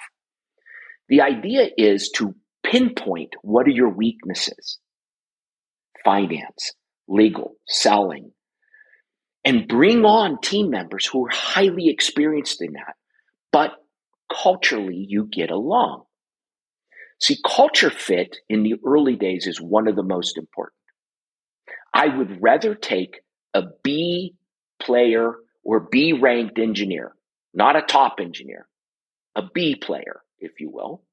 The 1.09 1.21
idea 1.21 1.69
is 1.77 2.11
to 2.17 2.35
pinpoint 2.63 3.33
what 3.41 3.67
are 3.67 3.71
your 3.71 3.89
weaknesses 3.89 4.79
finance, 6.03 6.71
legal, 7.07 7.55
selling, 7.67 8.31
and 9.45 9.67
bring 9.67 10.03
on 10.05 10.39
team 10.41 10.69
members 10.69 11.05
who 11.05 11.25
are 11.25 11.31
highly 11.31 11.89
experienced 11.89 12.61
in 12.61 12.73
that. 12.73 12.95
But 13.51 13.71
culturally, 14.31 15.05
you 15.07 15.27
get 15.31 15.51
along. 15.51 16.03
See, 17.21 17.37
culture 17.45 17.91
fit 17.91 18.37
in 18.49 18.63
the 18.63 18.75
early 18.85 19.15
days 19.15 19.45
is 19.45 19.61
one 19.61 19.87
of 19.87 19.95
the 19.95 20.03
most 20.03 20.37
important. 20.37 20.73
I 21.93 22.07
would 22.07 22.41
rather 22.41 22.73
take 22.73 23.21
a 23.53 23.63
B 23.83 24.35
player 24.81 25.35
or 25.63 25.87
B 25.91 26.13
ranked 26.13 26.57
engineer, 26.57 27.13
not 27.53 27.75
a 27.75 27.83
top 27.83 28.15
engineer, 28.19 28.67
a 29.35 29.43
B 29.53 29.75
player, 29.75 30.21
if 30.39 30.59
you 30.59 30.71
will, 30.71 31.03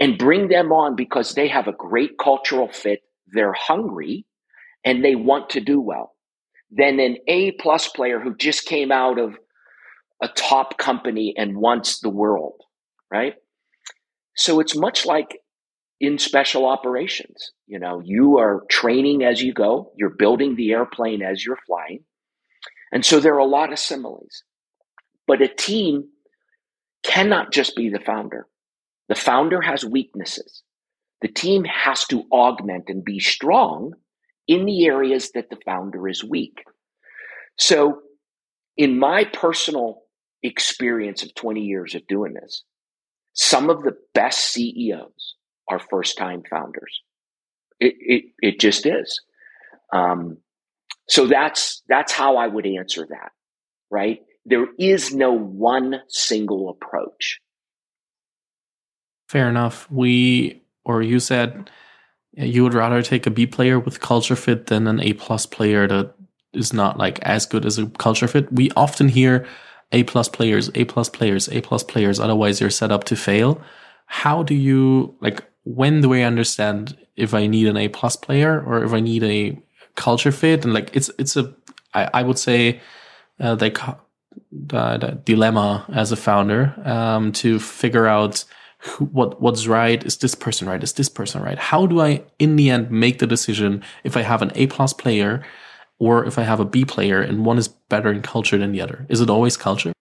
and 0.00 0.18
bring 0.18 0.48
them 0.48 0.72
on 0.72 0.96
because 0.96 1.34
they 1.34 1.48
have 1.48 1.68
a 1.68 1.72
great 1.72 2.18
cultural 2.18 2.68
fit. 2.68 3.02
They're 3.28 3.54
hungry 3.54 4.26
and 4.84 5.04
they 5.04 5.14
want 5.14 5.50
to 5.50 5.60
do 5.60 5.80
well 5.80 6.16
than 6.70 6.98
an 6.98 7.18
A 7.28 7.52
plus 7.52 7.88
player 7.88 8.18
who 8.18 8.34
just 8.34 8.66
came 8.66 8.90
out 8.90 9.18
of 9.20 9.36
a 10.20 10.28
top 10.28 10.76
company 10.76 11.34
and 11.36 11.56
wants 11.56 12.00
the 12.00 12.10
world, 12.10 12.60
right? 13.12 13.34
So 14.36 14.60
it's 14.60 14.76
much 14.76 15.06
like 15.06 15.38
in 16.00 16.18
special 16.18 16.66
operations. 16.66 17.52
You 17.66 17.78
know, 17.78 18.02
you 18.04 18.38
are 18.38 18.64
training 18.70 19.24
as 19.24 19.42
you 19.42 19.52
go, 19.52 19.92
you're 19.96 20.10
building 20.10 20.56
the 20.56 20.72
airplane 20.72 21.22
as 21.22 21.44
you're 21.44 21.58
flying. 21.66 22.04
And 22.92 23.04
so 23.04 23.18
there 23.18 23.34
are 23.34 23.38
a 23.38 23.46
lot 23.46 23.72
of 23.72 23.78
similes. 23.78 24.42
But 25.26 25.42
a 25.42 25.48
team 25.48 26.04
cannot 27.02 27.52
just 27.52 27.74
be 27.74 27.88
the 27.88 28.00
founder. 28.00 28.46
The 29.08 29.14
founder 29.14 29.60
has 29.60 29.84
weaknesses. 29.84 30.62
The 31.22 31.28
team 31.28 31.64
has 31.64 32.04
to 32.06 32.24
augment 32.30 32.84
and 32.88 33.04
be 33.04 33.20
strong 33.20 33.92
in 34.46 34.66
the 34.66 34.86
areas 34.86 35.30
that 35.32 35.50
the 35.50 35.58
founder 35.64 36.08
is 36.08 36.22
weak. 36.22 36.62
So, 37.58 38.00
in 38.76 38.98
my 38.98 39.24
personal 39.24 40.02
experience 40.42 41.22
of 41.22 41.34
20 41.34 41.62
years 41.62 41.94
of 41.94 42.06
doing 42.06 42.34
this, 42.34 42.62
some 43.36 43.70
of 43.70 43.82
the 43.82 43.96
best 44.14 44.52
CEOs 44.52 45.36
are 45.70 45.78
first 45.78 46.16
time 46.16 46.42
founders. 46.48 47.02
It, 47.78 47.94
it, 47.98 48.24
it 48.40 48.60
just 48.60 48.86
is. 48.86 49.20
Um, 49.92 50.38
so 51.08 51.26
that's, 51.26 51.82
that's 51.88 52.12
how 52.12 52.36
I 52.36 52.48
would 52.48 52.66
answer 52.66 53.06
that, 53.10 53.32
right? 53.90 54.20
There 54.46 54.66
is 54.78 55.14
no 55.14 55.32
one 55.32 56.00
single 56.08 56.70
approach. 56.70 57.40
Fair 59.28 59.48
enough. 59.48 59.90
We, 59.90 60.62
or 60.84 61.02
you 61.02 61.20
said 61.20 61.70
you 62.36 62.62
would 62.62 62.74
rather 62.74 63.02
take 63.02 63.26
a 63.26 63.30
B 63.30 63.46
player 63.46 63.78
with 63.78 64.00
culture 64.00 64.36
fit 64.36 64.66
than 64.66 64.86
an 64.86 65.00
A 65.00 65.12
plus 65.14 65.46
player 65.46 65.86
that 65.88 66.14
is 66.52 66.72
not 66.72 66.96
like 66.96 67.18
as 67.20 67.44
good 67.44 67.66
as 67.66 67.78
a 67.78 67.86
culture 67.86 68.28
fit. 68.28 68.50
We 68.52 68.70
often 68.76 69.08
hear 69.08 69.46
A 69.92 70.02
plus 70.04 70.28
players, 70.28 70.70
A 70.74 70.84
plus 70.84 71.08
players, 71.08 71.48
A 71.48 71.60
plus 71.60 71.82
players. 71.82 72.18
Otherwise, 72.20 72.60
you're 72.60 72.70
set 72.70 72.92
up 72.92 73.04
to 73.04 73.16
fail. 73.16 73.60
how 74.06 74.42
do 74.42 74.54
you 74.54 75.14
like 75.20 75.44
when 75.64 76.00
do 76.00 76.14
I 76.14 76.22
understand 76.22 76.96
if 77.16 77.34
I 77.34 77.46
need 77.46 77.66
an 77.66 77.76
A 77.76 77.88
plus 77.88 78.16
player 78.16 78.62
or 78.64 78.84
if 78.84 78.92
I 78.92 79.00
need 79.00 79.24
a 79.24 79.58
culture 79.96 80.32
fit? 80.32 80.64
And 80.64 80.72
like 80.72 80.94
it's 80.94 81.10
it's 81.18 81.36
a 81.36 81.54
I, 81.94 82.08
I 82.14 82.22
would 82.22 82.38
say 82.38 82.80
uh, 83.40 83.54
the, 83.56 83.96
the 84.52 85.20
dilemma 85.24 85.84
as 85.92 86.12
a 86.12 86.16
founder 86.16 86.74
um, 86.84 87.32
to 87.32 87.58
figure 87.58 88.06
out 88.06 88.44
who, 88.78 89.06
what 89.06 89.40
what's 89.40 89.66
right. 89.66 90.04
Is 90.04 90.18
this 90.18 90.34
person 90.34 90.68
right? 90.68 90.82
Is 90.82 90.92
this 90.92 91.08
person 91.08 91.42
right? 91.42 91.58
How 91.58 91.86
do 91.86 92.00
I 92.00 92.22
in 92.38 92.56
the 92.56 92.70
end 92.70 92.90
make 92.90 93.18
the 93.18 93.26
decision 93.26 93.82
if 94.04 94.16
I 94.16 94.22
have 94.22 94.42
an 94.42 94.52
A 94.54 94.66
plus 94.68 94.92
player 94.92 95.44
or 95.98 96.24
if 96.24 96.38
I 96.38 96.42
have 96.42 96.60
a 96.60 96.64
B 96.64 96.84
player 96.84 97.20
and 97.20 97.44
one 97.44 97.58
is 97.58 97.68
better 97.68 98.10
in 98.12 98.22
culture 98.22 98.58
than 98.58 98.72
the 98.72 98.80
other? 98.80 99.06
Is 99.08 99.20
it 99.20 99.30
always 99.30 99.56
culture? 99.56 99.92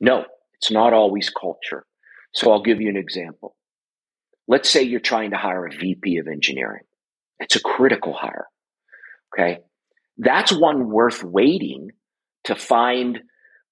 No, 0.00 0.24
it's 0.54 0.70
not 0.70 0.92
always 0.92 1.30
culture. 1.30 1.84
So 2.34 2.50
I'll 2.50 2.62
give 2.62 2.80
you 2.80 2.88
an 2.88 2.96
example. 2.96 3.56
Let's 4.48 4.68
say 4.68 4.82
you're 4.82 5.00
trying 5.00 5.30
to 5.30 5.36
hire 5.36 5.66
a 5.66 5.70
VP 5.70 6.18
of 6.18 6.26
engineering. 6.26 6.84
It's 7.38 7.56
a 7.56 7.60
critical 7.60 8.12
hire. 8.12 8.46
Okay. 9.34 9.60
That's 10.18 10.52
one 10.52 10.90
worth 10.90 11.24
waiting 11.24 11.90
to 12.44 12.54
find 12.54 13.20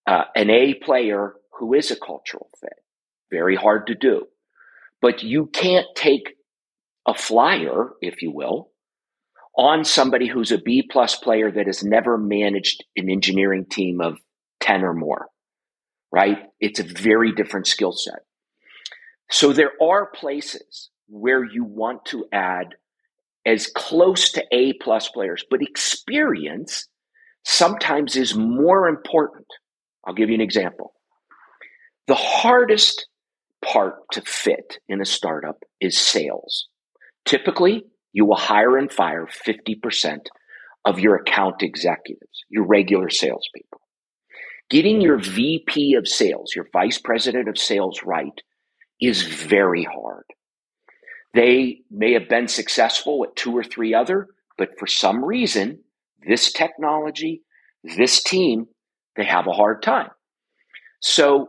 uh, 0.07 0.25
an 0.35 0.50
A 0.50 0.75
player 0.75 1.35
who 1.59 1.75
is 1.75 1.91
a 1.91 1.97
cultural 1.97 2.49
fit. 2.61 2.73
Very 3.31 3.57
hard 3.57 3.87
to 3.89 3.95
do. 3.95 4.27
But 5.03 5.23
you 5.23 5.47
can't 5.47 5.87
take 5.95 6.35
a 7.07 7.15
flyer, 7.15 7.91
if 8.00 8.23
you 8.23 8.33
will, 8.33 8.71
on 9.57 9.85
somebody 9.85 10.26
who's 10.26 10.52
a 10.52 10.59
B 10.59 10.83
plus 10.88 11.16
player 11.16 11.50
that 11.50 11.66
has 11.66 11.83
never 11.83 12.16
managed 12.16 12.85
an 12.97 13.11
engineering 13.11 13.66
team 13.71 14.00
of 14.00 14.19
10 14.61 14.85
or 14.85 14.95
more, 14.95 15.28
right? 16.12 16.38
It's 16.61 16.80
a 16.80 16.85
very 16.85 17.33
different 17.33 17.66
skill 17.66 17.92
set. 17.92 18.21
So 19.30 19.52
there 19.52 19.73
are 19.83 20.11
places 20.11 20.90
where 21.09 21.45
you 21.45 21.64
want 21.64 22.04
to 22.07 22.26
add 22.33 22.75
as 23.47 23.66
close 23.66 24.33
to 24.33 24.45
A 24.52 24.75
plus 24.75 25.09
players, 25.09 25.45
but 25.50 25.62
experience 25.62 26.88
sometimes 27.45 28.16
is 28.16 28.35
more 28.35 28.88
important. 28.88 29.47
I'll 30.04 30.14
give 30.14 30.28
you 30.28 30.35
an 30.35 30.40
example. 30.40 30.92
The 32.07 32.14
hardest 32.14 33.07
part 33.64 33.95
to 34.12 34.23
fit 34.23 34.78
in 34.88 35.00
a 35.00 35.04
startup 35.04 35.62
is 35.80 35.99
sales. 35.99 36.69
Typically, 37.25 37.85
you 38.12 38.25
will 38.25 38.37
hire 38.37 38.76
and 38.76 38.93
fire 38.93 39.26
50% 39.26 40.19
of 40.85 40.99
your 40.99 41.17
account 41.17 41.62
executives, 41.62 42.45
your 42.49 42.67
regular 42.67 43.11
salespeople. 43.11 43.81
Getting 44.69 45.00
your 45.00 45.19
VP 45.19 45.95
of 45.95 46.07
sales, 46.07 46.52
your 46.55 46.67
vice 46.73 46.99
president 46.99 47.49
of 47.49 47.59
sales 47.59 48.02
right 48.05 48.40
is 49.00 49.23
very 49.23 49.85
hard. 49.85 50.25
They 51.35 51.81
may 51.90 52.12
have 52.12 52.29
been 52.29 52.49
successful 52.49 53.25
at 53.25 53.37
two 53.37 53.57
or 53.57 53.62
three 53.64 53.95
other, 53.95 54.29
but 54.59 54.79
for 54.79 54.87
some 54.87 55.25
reason, 55.25 55.81
this 56.26 56.52
technology, 56.52 57.43
this 57.83 58.23
team, 58.23 58.67
they 59.17 59.25
have 59.25 59.47
a 59.47 59.52
hard 59.52 59.83
time. 59.83 60.11
So 61.00 61.49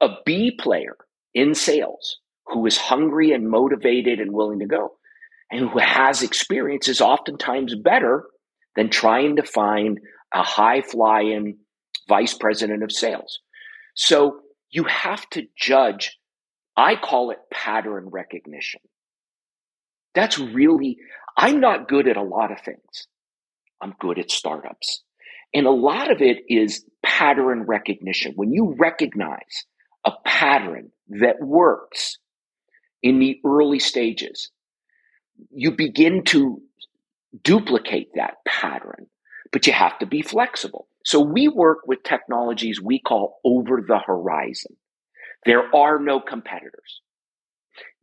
a 0.00 0.08
B 0.24 0.50
player 0.50 0.96
in 1.34 1.54
sales 1.54 2.18
who 2.46 2.66
is 2.66 2.76
hungry 2.76 3.32
and 3.32 3.48
motivated 3.48 4.18
and 4.18 4.32
willing 4.32 4.58
to 4.60 4.66
go 4.66 4.92
and 5.50 5.68
who 5.68 5.78
has 5.78 6.22
experience 6.22 6.88
is 6.88 7.00
oftentimes 7.00 7.74
better 7.74 8.24
than 8.76 8.90
trying 8.90 9.36
to 9.36 9.42
find 9.42 10.00
a 10.32 10.42
high 10.42 10.82
flying 10.82 11.58
vice 12.08 12.34
president 12.34 12.82
of 12.82 12.92
sales. 12.92 13.40
So 13.94 14.40
you 14.70 14.84
have 14.84 15.28
to 15.30 15.46
judge 15.56 16.16
I 16.80 16.96
call 16.96 17.30
it 17.30 17.38
pattern 17.52 18.08
recognition. 18.10 18.80
That's 20.14 20.38
really, 20.38 20.96
I'm 21.36 21.60
not 21.60 21.88
good 21.88 22.08
at 22.08 22.16
a 22.16 22.22
lot 22.22 22.50
of 22.50 22.60
things. 22.60 23.06
I'm 23.82 23.94
good 24.00 24.18
at 24.18 24.30
startups. 24.30 25.02
And 25.52 25.66
a 25.66 25.70
lot 25.70 26.10
of 26.10 26.22
it 26.22 26.38
is 26.48 26.84
pattern 27.02 27.64
recognition. 27.64 28.32
When 28.34 28.52
you 28.52 28.76
recognize 28.78 29.66
a 30.06 30.12
pattern 30.24 30.90
that 31.20 31.36
works 31.40 32.18
in 33.02 33.18
the 33.18 33.40
early 33.44 33.78
stages, 33.78 34.50
you 35.50 35.70
begin 35.72 36.24
to 36.24 36.60
duplicate 37.42 38.08
that 38.14 38.36
pattern, 38.46 39.06
but 39.52 39.66
you 39.66 39.72
have 39.72 39.98
to 39.98 40.06
be 40.06 40.22
flexible. 40.22 40.88
So 41.04 41.20
we 41.20 41.48
work 41.48 41.78
with 41.86 42.02
technologies 42.02 42.80
we 42.80 43.00
call 43.00 43.40
over 43.44 43.82
the 43.86 43.98
horizon. 43.98 44.76
There 45.46 45.74
are 45.74 45.98
no 45.98 46.20
competitors. 46.20 47.00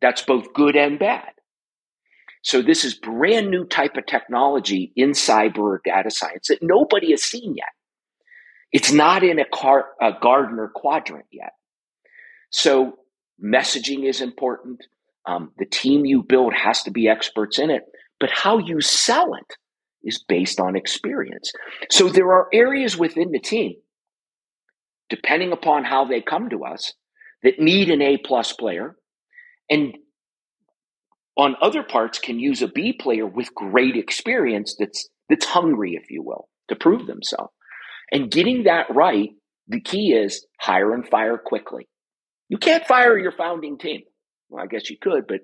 That's 0.02 0.22
both 0.22 0.54
good 0.54 0.76
and 0.76 0.98
bad. 0.98 1.32
So 2.44 2.62
this 2.62 2.86
is 2.86 2.96
brand 2.96 3.52
new 3.52 3.66
type 3.66 3.98
of 3.98 4.06
technology 4.06 4.94
in 4.96 5.12
cyber 5.12 5.60
or 5.60 5.82
data 5.84 6.10
science 6.10 6.48
that 6.48 6.60
nobody 6.62 7.12
has 7.12 7.24
seen 7.24 7.56
yet. 7.56 7.68
It's 8.72 8.92
not 8.92 9.24
in 9.24 9.40
a, 9.40 9.46
car, 9.46 9.88
a 10.02 10.12
Gartner 10.20 10.72
quadrant 10.74 11.26
yet. 11.32 11.54
So 12.50 13.00
messaging 13.44 14.08
is 14.08 14.22
important. 14.22 14.86
Um, 15.28 15.52
the 15.58 15.66
team 15.66 16.06
you 16.06 16.24
build 16.24 16.54
has 16.54 16.84
to 16.84 16.92
be 16.92 17.08
experts 17.08 17.60
in 17.60 17.70
it, 17.70 17.84
but 18.20 18.32
how 18.32 18.60
you 18.60 18.82
sell 18.82 19.34
it 19.34 19.56
is 20.04 20.24
based 20.28 20.60
on 20.60 20.76
experience. 20.76 21.52
So 21.92 22.10
there 22.10 22.32
are 22.32 22.48
areas 22.54 22.98
within 22.98 23.32
the 23.32 23.40
team, 23.40 23.74
depending 25.10 25.52
upon 25.52 25.84
how 25.84 26.06
they 26.06 26.22
come 26.22 26.50
to 26.50 26.64
us, 26.64 26.94
that 27.44 27.60
need 27.60 27.90
an 27.90 28.02
A 28.02 28.18
plus 28.18 28.54
player 28.54 28.96
and 29.70 29.96
on 31.38 31.56
other 31.62 31.84
parts 31.84 32.18
can 32.20 32.40
use 32.40 32.62
a 32.62 32.68
B 32.68 32.94
player 32.94 33.26
with 33.26 33.54
great 33.54 33.96
experience 33.96 34.76
that's 34.80 35.08
that's 35.30 35.46
hungry, 35.46 35.94
if 36.02 36.10
you 36.10 36.24
will, 36.24 36.50
to 36.70 36.76
prove 36.76 37.06
themselves. 37.06 37.52
And 38.12 38.32
getting 38.32 38.64
that 38.64 38.88
right, 38.96 39.30
the 39.68 39.82
key 39.82 40.14
is 40.14 40.46
hire 40.60 40.94
and 40.94 41.08
fire 41.08 41.38
quickly. 41.38 41.88
You 42.50 42.58
can't 42.58 42.86
fire 42.88 43.18
your 43.18 43.34
founding 43.34 43.78
team. 43.78 44.02
Well, 44.50 44.64
I 44.64 44.68
guess 44.68 44.90
you 44.90 44.98
could, 45.02 45.28
but 45.28 45.42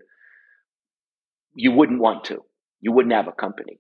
you 1.56 1.72
wouldn't 1.72 2.00
want 2.00 2.26
to. 2.26 2.44
You 2.82 2.92
wouldn't 2.92 3.14
have 3.14 3.28
a 3.28 3.32
company. 3.32 3.80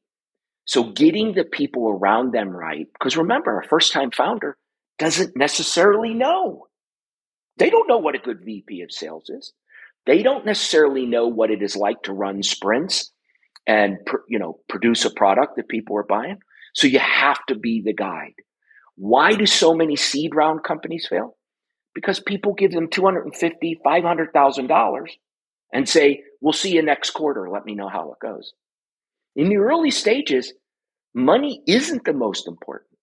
So 0.65 0.91
getting 0.91 1.33
the 1.33 1.43
people 1.43 1.89
around 1.89 2.33
them 2.33 2.49
right, 2.49 2.87
because 2.93 3.17
remember, 3.17 3.59
a 3.59 3.67
first 3.67 3.91
time 3.91 4.11
founder 4.11 4.57
doesn't 4.97 5.35
necessarily 5.35 6.13
know 6.13 6.67
they 7.57 7.69
don't 7.69 7.87
know 7.87 7.97
what 7.97 8.15
a 8.15 8.19
good 8.19 8.43
VP 8.43 8.81
of 8.81 8.91
sales 8.91 9.29
is. 9.29 9.53
They 10.05 10.23
don't 10.23 10.45
necessarily 10.45 11.05
know 11.05 11.27
what 11.27 11.51
it 11.51 11.61
is 11.61 11.75
like 11.75 12.01
to 12.03 12.13
run 12.13 12.43
sprints 12.43 13.11
and 13.65 13.97
you 14.27 14.39
know 14.39 14.59
produce 14.67 15.05
a 15.05 15.11
product 15.11 15.55
that 15.55 15.67
people 15.67 15.97
are 15.97 16.03
buying. 16.03 16.39
So 16.73 16.87
you 16.87 16.99
have 16.99 17.45
to 17.47 17.55
be 17.55 17.81
the 17.81 17.93
guide. 17.93 18.33
Why 18.95 19.33
do 19.33 19.45
so 19.45 19.73
many 19.73 19.95
seed 19.95 20.35
round 20.35 20.63
companies 20.63 21.07
fail? 21.09 21.37
Because 21.95 22.19
people 22.19 22.53
give 22.53 22.71
them 22.71 22.89
250, 22.89 23.79
500,000 23.83 24.67
dollars 24.67 25.17
and 25.71 25.87
say, 25.87 26.23
"We'll 26.41 26.53
see 26.53 26.73
you 26.75 26.81
next 26.81 27.11
quarter. 27.11 27.49
Let 27.49 27.65
me 27.65 27.75
know 27.75 27.89
how 27.89 28.11
it 28.11 28.19
goes." 28.19 28.53
In 29.35 29.49
the 29.49 29.57
early 29.57 29.91
stages, 29.91 30.53
money 31.13 31.63
isn't 31.67 32.05
the 32.05 32.13
most 32.13 32.47
important. 32.47 32.97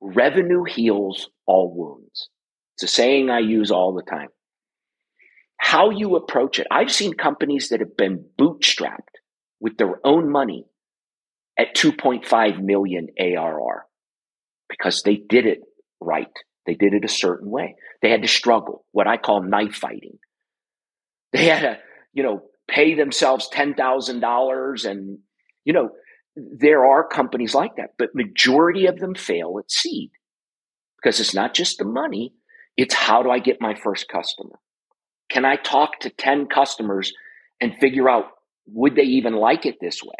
Revenue 0.00 0.64
heals 0.64 1.30
all 1.46 1.74
wounds. 1.74 2.28
It's 2.74 2.84
a 2.84 2.88
saying 2.88 3.30
I 3.30 3.38
use 3.38 3.70
all 3.70 3.94
the 3.94 4.02
time. 4.02 4.28
How 5.56 5.90
you 5.90 6.16
approach 6.16 6.58
it. 6.58 6.66
I've 6.70 6.92
seen 6.92 7.14
companies 7.14 7.68
that 7.68 7.80
have 7.80 7.96
been 7.96 8.28
bootstrapped 8.38 9.16
with 9.60 9.76
their 9.78 10.04
own 10.04 10.30
money 10.30 10.66
at 11.56 11.74
2.5 11.74 12.60
million 12.60 13.08
ARR 13.18 13.86
because 14.68 15.02
they 15.02 15.16
did 15.16 15.46
it 15.46 15.60
right. 16.00 16.32
They 16.66 16.74
did 16.74 16.94
it 16.94 17.04
a 17.04 17.08
certain 17.08 17.50
way. 17.50 17.76
They 18.02 18.10
had 18.10 18.22
to 18.22 18.28
struggle, 18.28 18.84
what 18.92 19.06
I 19.06 19.16
call 19.16 19.42
knife 19.42 19.74
fighting. 19.74 20.18
They 21.32 21.46
had 21.46 21.60
to, 21.60 21.78
you 22.12 22.22
know, 22.22 22.42
pay 22.68 22.94
themselves 22.94 23.48
$10,000 23.52 24.90
and, 24.90 25.18
you 25.64 25.72
know, 25.72 25.90
there 26.36 26.84
are 26.86 27.06
companies 27.06 27.54
like 27.54 27.76
that, 27.76 27.94
but 27.98 28.14
majority 28.14 28.86
of 28.86 28.98
them 28.98 29.14
fail 29.14 29.56
at 29.58 29.70
seed 29.70 30.10
because 30.96 31.20
it's 31.20 31.34
not 31.34 31.54
just 31.54 31.78
the 31.78 31.84
money, 31.84 32.34
it's 32.76 32.94
how 32.94 33.22
do 33.22 33.30
I 33.30 33.38
get 33.38 33.60
my 33.60 33.74
first 33.74 34.08
customer? 34.08 34.58
Can 35.28 35.44
I 35.44 35.56
talk 35.56 36.00
to 36.00 36.10
10 36.10 36.46
customers 36.46 37.12
and 37.60 37.76
figure 37.78 38.08
out 38.08 38.24
would 38.66 38.96
they 38.96 39.02
even 39.02 39.34
like 39.34 39.66
it 39.66 39.76
this 39.80 40.02
way? 40.02 40.16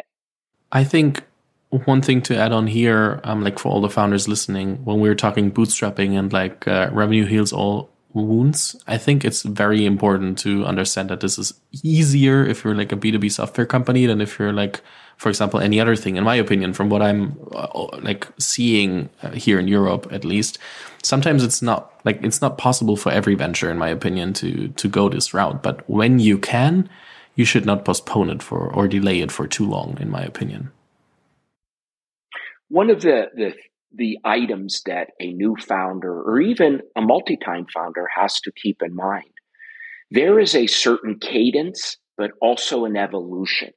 I 0.71 0.83
think 0.83 1.23
one 1.69 2.01
thing 2.01 2.21
to 2.23 2.37
add 2.37 2.51
on 2.51 2.67
here, 2.67 3.19
um, 3.23 3.43
like 3.43 3.59
for 3.59 3.69
all 3.69 3.81
the 3.81 3.89
founders 3.89 4.27
listening, 4.27 4.83
when 4.85 4.99
we 4.99 5.09
are 5.09 5.15
talking 5.15 5.51
bootstrapping 5.51 6.17
and 6.17 6.31
like 6.31 6.67
uh, 6.67 6.89
revenue 6.91 7.25
heals 7.25 7.51
all 7.51 7.89
wounds. 8.15 8.75
I 8.87 8.97
think 8.97 9.25
it's 9.25 9.43
very 9.43 9.85
important 9.85 10.37
to 10.39 10.65
understand 10.65 11.09
that 11.09 11.19
this 11.19 11.37
is 11.37 11.53
easier 11.83 12.45
if 12.45 12.63
you're 12.63 12.75
like 12.75 12.91
a 12.91 12.95
B2B 12.95 13.31
software 13.31 13.67
company 13.67 14.05
than 14.05 14.21
if 14.21 14.39
you're 14.39 14.53
like, 14.53 14.81
for 15.17 15.29
example, 15.29 15.59
any 15.59 15.79
other 15.79 15.95
thing. 15.95 16.15
In 16.15 16.23
my 16.23 16.35
opinion, 16.35 16.73
from 16.73 16.89
what 16.89 17.01
I'm 17.01 17.37
uh, 17.53 17.87
like 18.01 18.27
seeing 18.39 19.09
uh, 19.21 19.31
here 19.31 19.59
in 19.59 19.67
Europe, 19.67 20.07
at 20.11 20.23
least, 20.23 20.57
sometimes 21.03 21.43
it's 21.43 21.61
not 21.61 21.93
like 22.05 22.23
it's 22.23 22.41
not 22.41 22.57
possible 22.57 22.95
for 22.95 23.11
every 23.11 23.35
venture, 23.35 23.69
in 23.69 23.77
my 23.77 23.89
opinion, 23.89 24.33
to 24.33 24.69
to 24.69 24.87
go 24.87 25.09
this 25.09 25.33
route. 25.33 25.61
But 25.61 25.87
when 25.89 26.19
you 26.19 26.37
can, 26.37 26.89
you 27.35 27.45
should 27.45 27.65
not 27.65 27.85
postpone 27.85 28.29
it 28.29 28.41
for 28.41 28.73
or 28.73 28.87
delay 28.87 29.19
it 29.19 29.31
for 29.31 29.47
too 29.47 29.67
long, 29.67 29.97
in 29.99 30.09
my 30.09 30.21
opinion. 30.21 30.71
One 32.69 32.89
of 32.89 33.01
the 33.01 33.27
the 33.35 33.53
the 33.93 34.17
items 34.25 34.81
that 34.85 35.11
a 35.21 35.31
new 35.31 35.55
founder 35.55 36.21
or 36.21 36.41
even 36.41 36.81
a 36.97 37.01
multi-time 37.01 37.65
founder 37.73 38.07
has 38.13 38.41
to 38.41 38.51
keep 38.51 38.81
in 38.81 38.93
mind. 38.93 39.31
There 40.11 40.39
is 40.39 40.53
a 40.53 40.67
certain 40.67 41.17
cadence, 41.19 41.97
but 42.17 42.31
also 42.41 42.85
an 42.85 42.97
evolution. 42.97 43.71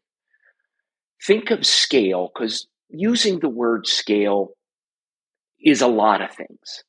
Think 1.24 1.51
of 1.51 1.66
scale, 1.66 2.31
because 2.33 2.66
using 2.88 3.38
the 3.38 3.48
word 3.48 3.87
scale 3.87 4.51
is 5.61 5.83
a 5.83 5.88
lot 5.88 6.20
of 6.22 6.33
things. 6.33 6.85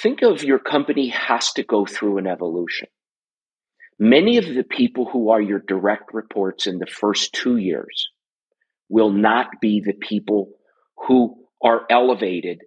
Think 0.00 0.22
of 0.22 0.42
your 0.44 0.58
company 0.58 1.08
has 1.08 1.52
to 1.52 1.62
go 1.62 1.84
through 1.84 2.18
an 2.18 2.26
evolution. 2.26 2.88
Many 3.98 4.38
of 4.38 4.46
the 4.46 4.64
people 4.64 5.04
who 5.10 5.30
are 5.30 5.42
your 5.42 5.62
direct 5.66 6.14
reports 6.14 6.66
in 6.66 6.78
the 6.78 6.86
first 6.86 7.34
two 7.34 7.58
years 7.58 8.08
will 8.88 9.10
not 9.12 9.48
be 9.60 9.82
the 9.84 9.92
people 9.92 10.52
who 11.06 11.36
are 11.62 11.82
elevated 11.90 12.62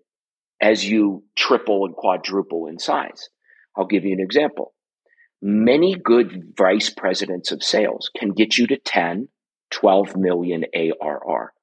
as 0.61 0.85
you 0.85 1.23
triple 1.35 1.85
and 1.85 1.95
quadruple 1.95 2.67
in 2.67 2.79
size. 2.79 3.29
I'll 3.75 3.85
give 3.85 4.05
you 4.05 4.13
an 4.13 4.21
example. 4.21 4.73
Many 5.41 5.95
good 5.95 6.53
vice 6.57 6.89
presidents 6.89 7.51
of 7.51 7.63
sales 7.63 8.09
can 8.17 8.29
get 8.29 8.57
you 8.57 8.67
to 8.67 8.77
10, 8.77 9.27
12 9.71 10.15
million 10.15 10.63
ARR. 10.73 11.53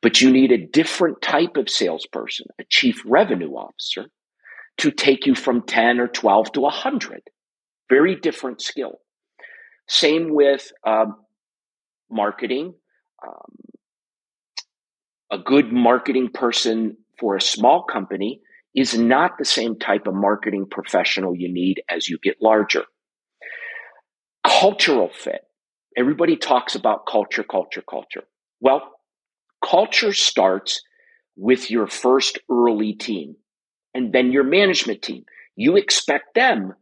But 0.00 0.20
you 0.20 0.30
need 0.30 0.52
a 0.52 0.66
different 0.66 1.20
type 1.20 1.56
of 1.56 1.68
salesperson, 1.68 2.46
a 2.60 2.64
chief 2.68 3.02
revenue 3.04 3.52
officer, 3.54 4.06
to 4.78 4.92
take 4.92 5.26
you 5.26 5.34
from 5.34 5.62
10 5.62 5.98
or 5.98 6.06
12 6.06 6.52
to 6.52 6.60
100. 6.60 7.22
Very 7.88 8.14
different 8.14 8.60
skill. 8.60 9.00
Same 9.88 10.32
with 10.32 10.70
um, 10.86 11.16
marketing. 12.10 12.74
Um, 13.26 13.56
a 15.30 15.38
good 15.38 15.72
marketing 15.72 16.30
person 16.32 16.96
for 17.18 17.36
a 17.36 17.40
small 17.40 17.82
company 17.82 18.40
is 18.74 18.98
not 18.98 19.38
the 19.38 19.44
same 19.44 19.78
type 19.78 20.06
of 20.06 20.14
marketing 20.14 20.66
professional 20.70 21.34
you 21.34 21.52
need 21.52 21.82
as 21.88 22.08
you 22.08 22.18
get 22.22 22.36
larger. 22.40 22.84
Cultural 24.44 25.10
fit. 25.12 25.42
Everybody 25.96 26.36
talks 26.36 26.74
about 26.74 27.06
culture, 27.06 27.42
culture, 27.42 27.82
culture. 27.88 28.22
Well, 28.60 28.82
culture 29.64 30.12
starts 30.12 30.82
with 31.36 31.70
your 31.70 31.86
first 31.86 32.38
early 32.50 32.92
team 32.94 33.36
and 33.94 34.12
then 34.12 34.32
your 34.32 34.44
management 34.44 35.02
team. 35.02 35.24
You 35.56 35.76
expect 35.76 36.34
them 36.34 36.74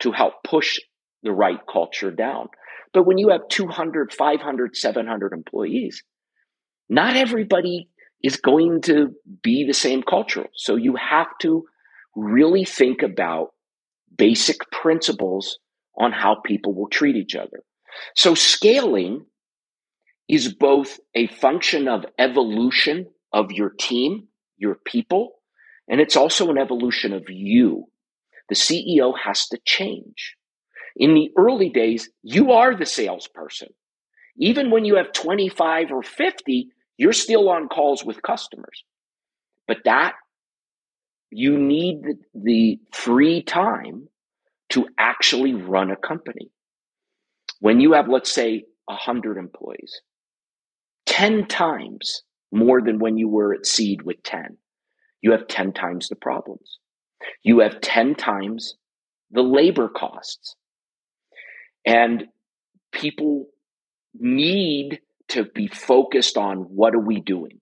to 0.00 0.12
help 0.12 0.34
push 0.44 0.78
the 1.22 1.32
right 1.32 1.60
culture 1.70 2.10
down. 2.10 2.48
But 2.92 3.04
when 3.04 3.18
you 3.18 3.30
have 3.30 3.48
200, 3.48 4.12
500, 4.12 4.76
700 4.76 5.32
employees, 5.32 6.02
not 6.88 7.16
everybody 7.16 7.89
is 8.22 8.36
going 8.36 8.82
to 8.82 9.14
be 9.42 9.64
the 9.66 9.74
same 9.74 10.02
cultural. 10.02 10.48
So 10.54 10.76
you 10.76 10.96
have 10.96 11.28
to 11.42 11.64
really 12.14 12.64
think 12.64 13.02
about 13.02 13.48
basic 14.16 14.70
principles 14.70 15.58
on 15.96 16.12
how 16.12 16.36
people 16.44 16.74
will 16.74 16.88
treat 16.88 17.16
each 17.16 17.34
other. 17.34 17.62
So 18.14 18.34
scaling 18.34 19.26
is 20.28 20.52
both 20.54 21.00
a 21.14 21.26
function 21.26 21.88
of 21.88 22.04
evolution 22.18 23.06
of 23.32 23.52
your 23.52 23.70
team, 23.70 24.28
your 24.56 24.76
people, 24.86 25.32
and 25.88 26.00
it's 26.00 26.16
also 26.16 26.50
an 26.50 26.58
evolution 26.58 27.12
of 27.12 27.24
you. 27.28 27.86
The 28.48 28.54
CEO 28.54 29.12
has 29.24 29.48
to 29.48 29.58
change. 29.64 30.36
In 30.96 31.14
the 31.14 31.30
early 31.36 31.70
days, 31.70 32.10
you 32.22 32.52
are 32.52 32.76
the 32.76 32.86
salesperson. 32.86 33.68
Even 34.36 34.70
when 34.70 34.84
you 34.84 34.96
have 34.96 35.12
25 35.12 35.90
or 35.90 36.02
50, 36.02 36.68
you're 37.00 37.14
still 37.14 37.48
on 37.48 37.66
calls 37.66 38.04
with 38.04 38.20
customers. 38.20 38.84
But 39.66 39.78
that, 39.86 40.16
you 41.30 41.56
need 41.56 42.02
the, 42.34 42.78
free 42.92 43.42
time 43.42 44.06
to 44.68 44.86
actually 44.98 45.54
run 45.54 45.90
a 45.90 45.96
company. 45.96 46.50
When 47.60 47.80
you 47.80 47.94
have, 47.94 48.10
let's 48.10 48.30
say, 48.30 48.64
100 48.84 49.38
employees, 49.38 50.02
10 51.06 51.46
times 51.46 52.22
more 52.52 52.82
than 52.82 52.98
when 52.98 53.16
you 53.16 53.28
were 53.28 53.54
at 53.54 53.64
seed 53.64 54.02
with 54.02 54.22
10, 54.22 54.58
you 55.22 55.32
have 55.32 55.48
10 55.48 55.72
times 55.72 56.10
the 56.10 56.16
problems. 56.16 56.80
You 57.42 57.60
have 57.60 57.80
10 57.80 58.14
times 58.14 58.74
the 59.30 59.42
labor 59.42 59.88
costs. 59.88 60.54
And 61.86 62.24
people 62.92 63.46
need 64.12 65.00
to 65.30 65.44
be 65.44 65.66
focused 65.68 66.36
on 66.36 66.58
what 66.58 66.94
are 66.94 67.00
we 67.00 67.20
doing. 67.20 67.60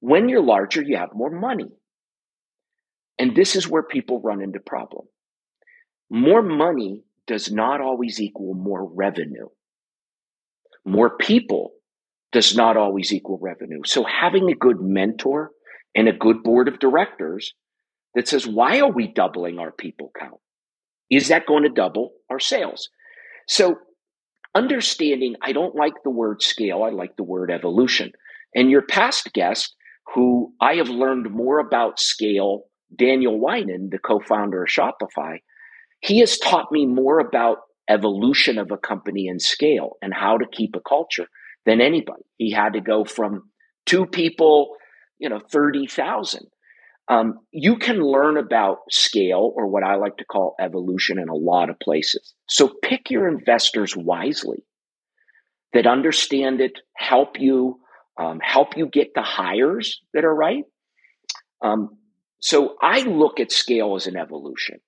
When 0.00 0.28
you're 0.28 0.42
larger, 0.42 0.82
you 0.82 0.96
have 0.96 1.10
more 1.14 1.30
money. 1.30 1.68
And 3.18 3.36
this 3.36 3.56
is 3.56 3.68
where 3.68 3.82
people 3.82 4.20
run 4.20 4.42
into 4.42 4.58
problem. 4.60 5.06
More 6.10 6.42
money 6.42 7.02
does 7.26 7.50
not 7.52 7.80
always 7.80 8.20
equal 8.20 8.54
more 8.54 8.90
revenue. 8.94 9.46
More 10.84 11.16
people 11.16 11.72
does 12.32 12.56
not 12.56 12.76
always 12.76 13.12
equal 13.12 13.38
revenue. 13.40 13.82
So 13.84 14.04
having 14.04 14.50
a 14.50 14.56
good 14.56 14.80
mentor 14.80 15.50
and 15.94 16.08
a 16.08 16.12
good 16.12 16.42
board 16.42 16.66
of 16.66 16.78
directors 16.78 17.54
that 18.14 18.26
says, 18.26 18.46
why 18.46 18.80
are 18.80 18.90
we 18.90 19.06
doubling 19.06 19.58
our 19.58 19.70
people 19.70 20.10
count? 20.18 20.40
Is 21.10 21.28
that 21.28 21.46
going 21.46 21.62
to 21.62 21.68
double 21.68 22.12
our 22.30 22.40
sales? 22.40 22.88
So 23.46 23.76
understanding, 24.54 25.36
I 25.42 25.52
don't 25.52 25.74
like 25.74 25.94
the 26.04 26.10
word 26.10 26.42
scale, 26.42 26.82
I 26.82 26.90
like 26.90 27.16
the 27.16 27.22
word 27.22 27.50
evolution. 27.50 28.12
And 28.54 28.70
your 28.70 28.82
past 28.82 29.32
guest, 29.32 29.74
who 30.14 30.52
I 30.60 30.74
have 30.74 30.88
learned 30.88 31.30
more 31.30 31.58
about 31.58 32.00
scale, 32.00 32.64
Daniel 32.94 33.40
Weinand, 33.40 33.90
the 33.90 33.98
co 33.98 34.20
founder 34.20 34.62
of 34.64 34.68
Shopify, 34.68 35.38
he 36.00 36.20
has 36.20 36.38
taught 36.38 36.70
me 36.70 36.84
more 36.86 37.20
about 37.20 37.58
evolution 37.88 38.58
of 38.58 38.70
a 38.70 38.76
company 38.76 39.28
and 39.28 39.40
scale 39.40 39.96
and 40.02 40.12
how 40.12 40.36
to 40.36 40.46
keep 40.50 40.76
a 40.76 40.80
culture 40.80 41.26
than 41.64 41.80
anybody. 41.80 42.22
He 42.36 42.50
had 42.50 42.74
to 42.74 42.80
go 42.80 43.04
from 43.04 43.50
two 43.86 44.06
people, 44.06 44.74
you 45.18 45.28
know, 45.28 45.40
30,000 45.40 46.46
um, 47.08 47.40
you 47.50 47.76
can 47.76 48.00
learn 48.00 48.36
about 48.36 48.78
scale 48.90 49.52
or 49.54 49.66
what 49.66 49.82
I 49.82 49.96
like 49.96 50.18
to 50.18 50.24
call 50.24 50.54
evolution 50.60 51.18
in 51.18 51.28
a 51.28 51.34
lot 51.34 51.68
of 51.68 51.78
places. 51.80 52.34
So 52.48 52.72
pick 52.82 53.10
your 53.10 53.28
investors 53.28 53.96
wisely 53.96 54.64
that 55.72 55.86
understand 55.86 56.60
it, 56.60 56.78
help 56.96 57.40
you, 57.40 57.80
um, 58.20 58.40
help 58.40 58.76
you 58.76 58.86
get 58.86 59.12
the 59.14 59.22
hires 59.22 60.00
that 60.14 60.24
are 60.24 60.34
right. 60.34 60.64
Um, 61.62 61.98
so 62.40 62.76
I 62.80 63.00
look 63.00 63.40
at 63.40 63.52
scale 63.52 63.94
as 63.96 64.06
an 64.06 64.16
evolution. 64.16 64.78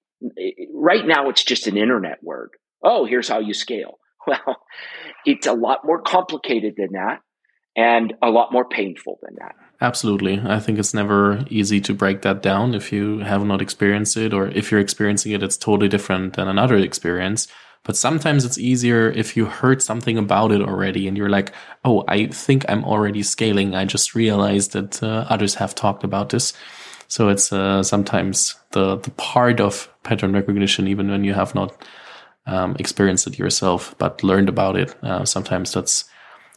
Right 0.72 1.06
now, 1.06 1.28
it's 1.28 1.44
just 1.44 1.66
an 1.66 1.76
internet 1.76 2.18
word. 2.22 2.50
Oh, 2.82 3.06
here's 3.06 3.28
how 3.28 3.40
you 3.40 3.54
scale. 3.54 3.98
Well, 4.26 4.56
it's 5.26 5.46
a 5.46 5.52
lot 5.52 5.80
more 5.84 6.00
complicated 6.00 6.76
than 6.78 6.92
that 6.92 7.18
and 7.76 8.14
a 8.22 8.30
lot 8.30 8.52
more 8.52 8.66
painful 8.66 9.18
than 9.22 9.34
that. 9.38 9.54
Absolutely. 9.80 10.40
I 10.44 10.60
think 10.60 10.78
it's 10.78 10.94
never 10.94 11.44
easy 11.50 11.80
to 11.82 11.94
break 11.94 12.22
that 12.22 12.42
down 12.42 12.74
if 12.74 12.92
you 12.92 13.18
have 13.18 13.44
not 13.44 13.60
experienced 13.60 14.16
it, 14.16 14.32
or 14.32 14.48
if 14.48 14.70
you're 14.70 14.80
experiencing 14.80 15.32
it, 15.32 15.42
it's 15.42 15.56
totally 15.56 15.88
different 15.88 16.34
than 16.34 16.48
another 16.48 16.76
experience. 16.76 17.48
But 17.82 17.96
sometimes 17.96 18.44
it's 18.46 18.56
easier 18.56 19.10
if 19.10 19.36
you 19.36 19.44
heard 19.44 19.82
something 19.82 20.16
about 20.16 20.52
it 20.52 20.62
already 20.62 21.06
and 21.06 21.18
you're 21.18 21.28
like, 21.28 21.52
oh, 21.84 22.04
I 22.08 22.28
think 22.28 22.64
I'm 22.68 22.84
already 22.84 23.22
scaling. 23.22 23.74
I 23.74 23.84
just 23.84 24.14
realized 24.14 24.72
that 24.72 25.02
uh, 25.02 25.26
others 25.28 25.56
have 25.56 25.74
talked 25.74 26.02
about 26.02 26.30
this. 26.30 26.54
So 27.08 27.28
it's 27.28 27.52
uh, 27.52 27.82
sometimes 27.82 28.54
the, 28.70 28.96
the 28.96 29.10
part 29.12 29.60
of 29.60 29.92
pattern 30.02 30.32
recognition, 30.32 30.88
even 30.88 31.10
when 31.10 31.24
you 31.24 31.34
have 31.34 31.54
not 31.54 31.84
um, 32.46 32.74
experienced 32.78 33.26
it 33.26 33.38
yourself, 33.38 33.94
but 33.98 34.22
learned 34.22 34.48
about 34.48 34.76
it. 34.76 34.94
Uh, 35.02 35.26
sometimes 35.26 35.72
that's 35.72 36.06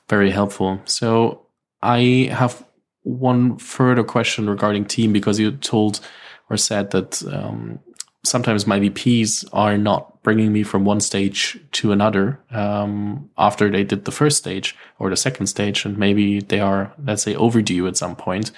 very 0.07 0.31
helpful. 0.31 0.79
So 0.85 1.45
I 1.81 2.29
have 2.31 2.63
one 3.07 3.57
further 3.57 4.03
question 4.03 4.49
regarding 4.49 4.85
team 4.85 5.13
because 5.13 5.39
you 5.39 5.51
told 5.51 6.01
or 6.49 6.57
said 6.57 6.91
that 6.91 7.23
um, 7.31 7.79
sometimes 8.25 8.67
my 8.67 8.79
VPs 8.79 9.47
are 9.53 9.77
not 9.77 10.21
bringing 10.23 10.51
me 10.51 10.63
from 10.63 10.83
one 10.83 10.99
stage 10.99 11.57
to 11.71 11.91
another 11.91 12.39
um, 12.51 13.29
after 13.37 13.69
they 13.69 13.83
did 13.83 14.05
the 14.05 14.11
first 14.11 14.37
stage 14.37 14.75
or 14.99 15.09
the 15.09 15.15
second 15.15 15.47
stage, 15.47 15.85
and 15.85 15.97
maybe 15.97 16.41
they 16.41 16.59
are, 16.59 16.93
let's 17.05 17.23
say, 17.23 17.35
overdue 17.35 17.87
at 17.87 17.97
some 17.97 18.15
point. 18.15 18.51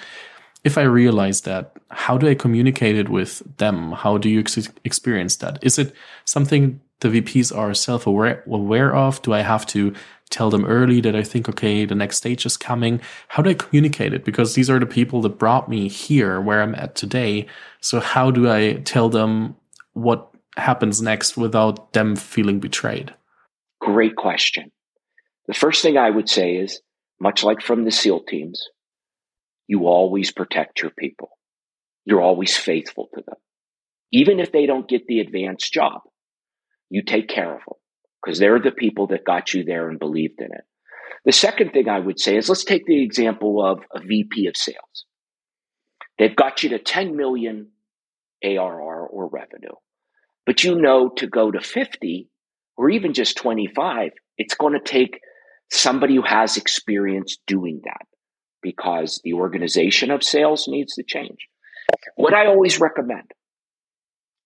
if 0.62 0.76
I 0.76 0.82
realize 0.82 1.40
that, 1.42 1.72
how 1.90 2.18
do 2.18 2.28
I 2.28 2.34
communicate 2.34 2.96
it 2.96 3.08
with 3.08 3.42
them? 3.56 3.92
How 3.92 4.18
do 4.18 4.28
you 4.28 4.40
ex- 4.40 4.68
experience 4.84 5.36
that? 5.36 5.58
Is 5.62 5.78
it 5.78 5.94
something 6.24 6.80
the 7.00 7.08
VPs 7.08 7.56
are 7.56 7.72
self 7.72 8.06
aware 8.06 8.42
aware 8.46 8.94
of? 8.94 9.22
Do 9.22 9.32
I 9.32 9.40
have 9.40 9.64
to 9.68 9.94
tell 10.30 10.48
them 10.48 10.64
early 10.64 11.00
that 11.00 11.16
I 11.16 11.22
think, 11.22 11.48
okay, 11.48 11.84
the 11.84 11.94
next 11.94 12.16
stage 12.16 12.46
is 12.46 12.56
coming? 12.56 13.00
How 13.28 13.42
do 13.42 13.50
I 13.50 13.54
communicate 13.54 14.14
it? 14.14 14.24
Because 14.24 14.54
these 14.54 14.70
are 14.70 14.78
the 14.78 14.86
people 14.86 15.20
that 15.22 15.38
brought 15.38 15.68
me 15.68 15.88
here 15.88 16.40
where 16.40 16.62
I'm 16.62 16.74
at 16.76 16.94
today. 16.94 17.46
So 17.80 18.00
how 18.00 18.30
do 18.30 18.50
I 18.50 18.74
tell 18.84 19.08
them 19.08 19.56
what 19.92 20.30
happens 20.56 21.02
next 21.02 21.36
without 21.36 21.92
them 21.92 22.16
feeling 22.16 22.60
betrayed? 22.60 23.14
Great 23.80 24.16
question. 24.16 24.70
The 25.46 25.54
first 25.54 25.82
thing 25.82 25.96
I 25.96 26.10
would 26.10 26.28
say 26.28 26.56
is 26.56 26.80
much 27.20 27.42
like 27.42 27.60
from 27.60 27.84
the 27.84 27.90
SEAL 27.90 28.24
teams, 28.24 28.68
you 29.66 29.86
always 29.86 30.30
protect 30.30 30.80
your 30.80 30.92
people. 30.92 31.30
You're 32.04 32.22
always 32.22 32.56
faithful 32.56 33.08
to 33.14 33.22
them. 33.26 33.36
Even 34.12 34.40
if 34.40 34.52
they 34.52 34.66
don't 34.66 34.88
get 34.88 35.06
the 35.06 35.20
advanced 35.20 35.72
job, 35.72 36.02
you 36.88 37.02
take 37.02 37.28
care 37.28 37.54
of 37.54 37.60
them 37.66 37.79
because 38.22 38.38
they're 38.38 38.60
the 38.60 38.70
people 38.70 39.08
that 39.08 39.24
got 39.24 39.54
you 39.54 39.64
there 39.64 39.88
and 39.88 39.98
believed 39.98 40.40
in 40.40 40.46
it. 40.46 40.64
The 41.24 41.32
second 41.32 41.72
thing 41.72 41.88
I 41.88 41.98
would 41.98 42.18
say 42.18 42.36
is 42.36 42.48
let's 42.48 42.64
take 42.64 42.86
the 42.86 43.02
example 43.02 43.64
of 43.64 43.80
a 43.94 44.00
VP 44.00 44.46
of 44.46 44.56
sales. 44.56 45.06
They've 46.18 46.36
got 46.36 46.62
you 46.62 46.70
to 46.70 46.78
10 46.78 47.16
million 47.16 47.68
ARR 48.44 49.06
or 49.06 49.28
revenue, 49.28 49.74
but 50.46 50.64
you 50.64 50.74
know 50.76 51.10
to 51.16 51.26
go 51.26 51.50
to 51.50 51.60
50 51.60 52.28
or 52.76 52.90
even 52.90 53.12
just 53.12 53.36
25, 53.36 54.12
it's 54.38 54.54
going 54.54 54.72
to 54.72 54.80
take 54.80 55.20
somebody 55.70 56.16
who 56.16 56.22
has 56.22 56.56
experience 56.56 57.36
doing 57.46 57.80
that 57.84 58.06
because 58.62 59.20
the 59.24 59.34
organization 59.34 60.10
of 60.10 60.22
sales 60.22 60.66
needs 60.68 60.94
to 60.94 61.02
change. 61.06 61.48
What 62.16 62.34
I 62.34 62.46
always 62.46 62.80
recommend 62.80 63.30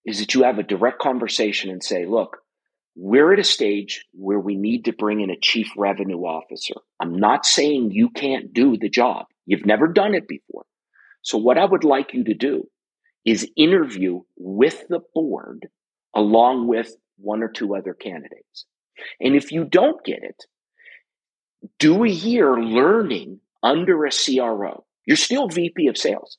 is 0.05 0.19
that 0.19 0.33
you 0.33 0.43
have 0.43 0.59
a 0.59 0.63
direct 0.63 0.99
conversation 0.99 1.69
and 1.69 1.83
say, 1.83 2.05
look, 2.05 2.37
we're 2.95 3.33
at 3.33 3.39
a 3.39 3.43
stage 3.43 4.05
where 4.13 4.39
we 4.39 4.55
need 4.55 4.85
to 4.85 4.93
bring 4.93 5.21
in 5.21 5.29
a 5.29 5.39
chief 5.39 5.67
revenue 5.77 6.21
officer. 6.21 6.75
I'm 6.99 7.17
not 7.19 7.45
saying 7.45 7.91
you 7.91 8.09
can't 8.09 8.53
do 8.53 8.77
the 8.77 8.89
job. 8.89 9.25
You've 9.45 9.65
never 9.65 9.87
done 9.87 10.15
it 10.15 10.27
before. 10.27 10.65
So 11.21 11.37
what 11.37 11.57
I 11.57 11.65
would 11.65 11.83
like 11.83 12.13
you 12.13 12.23
to 12.25 12.33
do 12.33 12.69
is 13.25 13.49
interview 13.57 14.21
with 14.37 14.87
the 14.87 15.01
board 15.13 15.67
along 16.15 16.67
with 16.67 16.95
one 17.17 17.43
or 17.43 17.49
two 17.49 17.75
other 17.75 17.93
candidates. 17.93 18.65
And 19.19 19.35
if 19.35 19.51
you 19.51 19.65
don't 19.65 20.03
get 20.05 20.19
it, 20.21 20.45
do 21.79 22.03
a 22.03 22.09
year 22.09 22.55
learning 22.55 23.39
under 23.61 24.05
a 24.05 24.11
CRO. 24.11 24.85
You're 25.05 25.17
still 25.17 25.49
VP 25.49 25.87
of 25.87 25.97
sales. 25.97 26.37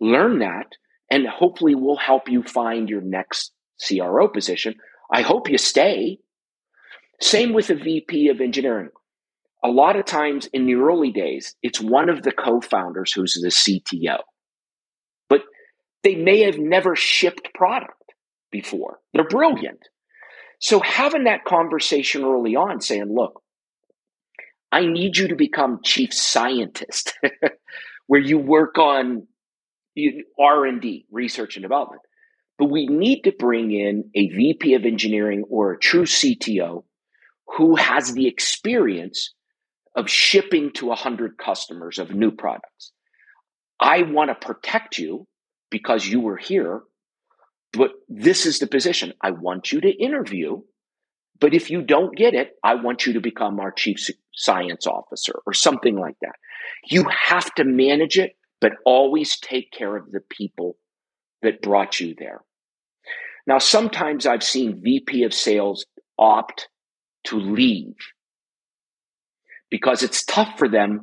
Learn 0.00 0.40
that, 0.40 0.72
and 1.10 1.26
hopefully 1.26 1.74
we'll 1.74 1.96
help 1.96 2.28
you 2.28 2.42
find 2.42 2.88
your 2.88 3.00
next 3.00 3.52
CRO 3.86 4.28
position. 4.28 4.74
I 5.10 5.22
hope 5.22 5.48
you 5.48 5.58
stay. 5.58 6.18
Same 7.20 7.52
with 7.52 7.70
a 7.70 7.74
VP 7.74 8.28
of 8.28 8.40
engineering. 8.40 8.90
A 9.64 9.68
lot 9.68 9.96
of 9.96 10.04
times 10.04 10.48
in 10.52 10.66
the 10.66 10.74
early 10.74 11.10
days, 11.10 11.54
it's 11.62 11.80
one 11.80 12.08
of 12.08 12.22
the 12.22 12.32
co 12.32 12.60
founders 12.60 13.12
who's 13.12 13.34
the 13.34 13.48
CTO. 13.48 14.18
But 15.28 15.40
they 16.02 16.14
may 16.14 16.40
have 16.40 16.58
never 16.58 16.94
shipped 16.94 17.54
product 17.54 18.12
before. 18.50 19.00
They're 19.12 19.28
brilliant. 19.28 19.80
So 20.60 20.80
having 20.80 21.24
that 21.24 21.44
conversation 21.44 22.24
early 22.24 22.56
on 22.56 22.80
saying, 22.80 23.12
look, 23.12 23.42
I 24.72 24.86
need 24.86 25.16
you 25.16 25.28
to 25.28 25.36
become 25.36 25.80
chief 25.82 26.12
scientist, 26.12 27.14
where 28.06 28.20
you 28.20 28.38
work 28.38 28.78
on 28.78 29.26
R 30.38 30.66
and 30.66 30.80
D, 30.80 31.06
research 31.10 31.56
and 31.56 31.62
development. 31.62 32.02
But 32.58 32.70
we 32.70 32.86
need 32.86 33.22
to 33.22 33.32
bring 33.32 33.70
in 33.70 34.10
a 34.14 34.28
VP 34.28 34.74
of 34.74 34.84
engineering 34.84 35.44
or 35.48 35.72
a 35.72 35.78
true 35.78 36.04
CTO 36.04 36.84
who 37.56 37.76
has 37.76 38.12
the 38.12 38.26
experience 38.26 39.34
of 39.94 40.10
shipping 40.10 40.72
to 40.72 40.86
100 40.86 41.38
customers 41.38 41.98
of 41.98 42.10
new 42.10 42.30
products. 42.30 42.92
I 43.78 44.02
want 44.02 44.30
to 44.30 44.46
protect 44.46 44.98
you 44.98 45.26
because 45.70 46.06
you 46.06 46.20
were 46.20 46.36
here, 46.36 46.82
but 47.72 47.92
this 48.08 48.46
is 48.46 48.58
the 48.58 48.66
position. 48.66 49.12
I 49.20 49.32
want 49.32 49.72
you 49.72 49.80
to 49.80 49.90
interview 49.90 50.62
but 51.40 51.54
if 51.54 51.70
you 51.70 51.82
don't 51.82 52.16
get 52.16 52.34
it, 52.34 52.52
I 52.62 52.74
want 52.74 53.06
you 53.06 53.14
to 53.14 53.20
become 53.20 53.60
our 53.60 53.70
chief 53.70 53.98
science 54.34 54.86
officer 54.86 55.40
or 55.46 55.52
something 55.52 55.96
like 55.96 56.16
that. 56.22 56.36
You 56.88 57.04
have 57.04 57.54
to 57.54 57.64
manage 57.64 58.18
it, 58.18 58.36
but 58.60 58.72
always 58.84 59.38
take 59.38 59.70
care 59.70 59.96
of 59.96 60.10
the 60.10 60.20
people 60.20 60.76
that 61.42 61.62
brought 61.62 62.00
you 62.00 62.14
there. 62.18 62.40
Now, 63.46 63.58
sometimes 63.58 64.26
I've 64.26 64.42
seen 64.42 64.80
VP 64.82 65.22
of 65.24 65.32
sales 65.32 65.86
opt 66.18 66.68
to 67.24 67.36
leave 67.38 67.94
because 69.70 70.02
it's 70.02 70.24
tough 70.24 70.58
for 70.58 70.68
them. 70.68 71.02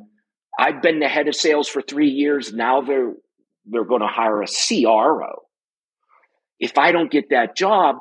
I've 0.58 0.82
been 0.82 1.00
the 1.00 1.08
head 1.08 1.28
of 1.28 1.34
sales 1.34 1.68
for 1.68 1.82
three 1.82 2.10
years. 2.10 2.52
Now 2.52 2.82
they're, 2.82 3.14
they're 3.66 3.84
going 3.84 4.02
to 4.02 4.06
hire 4.06 4.42
a 4.42 4.46
CRO. 4.46 5.42
If 6.60 6.78
I 6.78 6.92
don't 6.92 7.10
get 7.10 7.30
that 7.30 7.56
job, 7.56 7.96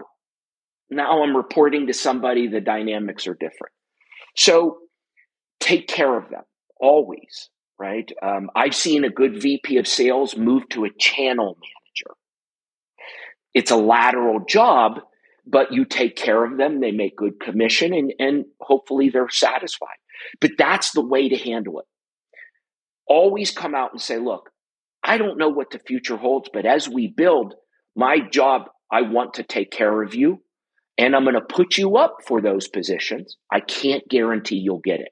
now 0.90 1.24
I'm 1.24 1.36
reporting 1.36 1.88
to 1.88 1.94
somebody, 1.94 2.48
the 2.48 2.62
dynamics 2.62 3.28
are 3.28 3.34
different. 3.34 3.74
So 4.36 4.78
take 5.60 5.88
care 5.88 6.16
of 6.16 6.30
them 6.30 6.44
always, 6.80 7.50
right? 7.80 8.10
Um, 8.22 8.50
I've 8.56 8.76
seen 8.76 9.04
a 9.06 9.10
good 9.10 9.42
VP 9.42 9.78
of 9.78 9.88
sales 9.88 10.38
move 10.38 10.68
to 10.70 10.86
a 10.86 10.90
channel 10.98 11.58
manager. 11.58 11.83
It's 13.54 13.72
a 13.72 13.76
lateral 13.76 14.40
job, 14.48 15.00
but 15.46 15.72
you 15.72 15.86
take 15.86 16.16
care 16.16 16.44
of 16.44 16.58
them. 16.58 16.80
They 16.80 16.92
make 16.92 17.16
good 17.16 17.40
commission 17.40 17.94
and, 17.94 18.14
and 18.20 18.46
hopefully 18.60 19.10
they're 19.10 19.30
satisfied. 19.30 19.90
But 20.40 20.52
that's 20.58 20.92
the 20.92 21.06
way 21.06 21.30
to 21.30 21.38
handle 21.38 21.80
it. 21.80 21.86
Always 23.08 23.52
come 23.52 23.76
out 23.76 23.92
and 23.92 24.02
say, 24.02 24.18
look, 24.18 24.50
I 25.04 25.18
don't 25.18 25.38
know 25.38 25.50
what 25.50 25.72
the 25.72 25.80
future 25.80 26.18
holds, 26.18 26.50
but 26.54 26.66
as 26.66 26.88
we 26.88 27.08
build, 27.08 27.56
my 27.96 28.20
job, 28.20 28.64
I 28.92 29.02
want 29.02 29.36
to 29.36 29.44
take 29.44 29.72
care 29.72 30.02
of 30.02 30.16
you 30.16 30.42
and 30.98 31.16
I'm 31.16 31.24
going 31.24 31.36
to 31.36 31.42
put 31.42 31.78
you 31.78 31.98
up 31.98 32.18
for 32.26 32.42
those 32.42 32.68
positions. 32.68 33.38
I 33.52 33.60
can't 33.60 34.08
guarantee 34.08 34.58
you'll 34.58 34.80
get 34.80 35.00
it 35.00 35.10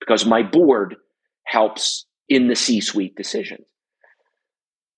because 0.00 0.26
my 0.26 0.42
board 0.42 0.96
helps 1.44 2.06
in 2.28 2.48
the 2.48 2.56
C 2.56 2.80
suite 2.80 3.14
decisions. 3.16 3.66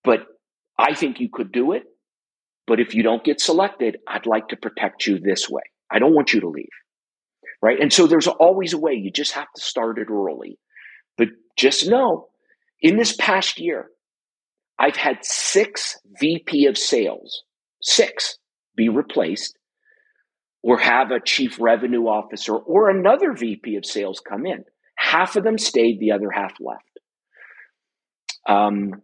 But 0.03 0.21
I 0.79 0.95
think 0.95 1.21
you 1.21 1.29
could 1.33 1.53
do 1.53 1.73
it. 1.73 1.85
But 2.67 2.81
if 2.81 2.95
you 2.95 3.03
don't 3.03 3.25
get 3.25 3.41
selected, 3.41 3.99
I'd 4.09 4.27
like 4.27 4.49
to 4.49 4.57
protect 4.57 5.07
you 5.07 5.19
this 5.19 5.49
way. 5.49 5.63
I 5.91 5.99
don't 5.99 6.15
want 6.15 6.33
you 6.33 6.41
to 6.41 6.49
leave. 6.49 6.69
Right. 7.63 7.81
And 7.81 7.93
so 7.93 8.07
there's 8.07 8.27
always 8.27 8.73
a 8.73 8.79
way. 8.79 8.93
You 8.93 9.11
just 9.11 9.33
have 9.33 9.51
to 9.55 9.61
start 9.61 9.99
it 9.99 10.11
early. 10.11 10.59
But 11.17 11.29
just 11.57 11.89
know 11.89 12.29
in 12.81 12.97
this 12.97 13.17
past 13.17 13.59
year, 13.59 13.89
I've 14.79 14.97
had 14.97 15.19
six 15.23 15.99
VP 16.21 16.67
of 16.67 16.77
sales, 16.77 17.43
six 17.81 18.39
be 18.77 18.89
replaced 18.89 19.57
or 20.63 20.79
have 20.79 21.11
a 21.11 21.21
chief 21.21 21.59
revenue 21.61 22.05
officer 22.05 22.55
or 22.57 22.91
another 22.91 23.33
VP 23.35 23.77
of 23.77 23.87
sales 23.87 24.21
come 24.21 24.47
in. 24.47 24.65
Half 24.97 25.37
of 25.37 25.45
them 25.45 25.59
stayed, 25.59 26.01
the 26.01 26.13
other 26.13 26.31
half 26.31 26.55
left. 26.61 26.83
Um, 28.49 29.03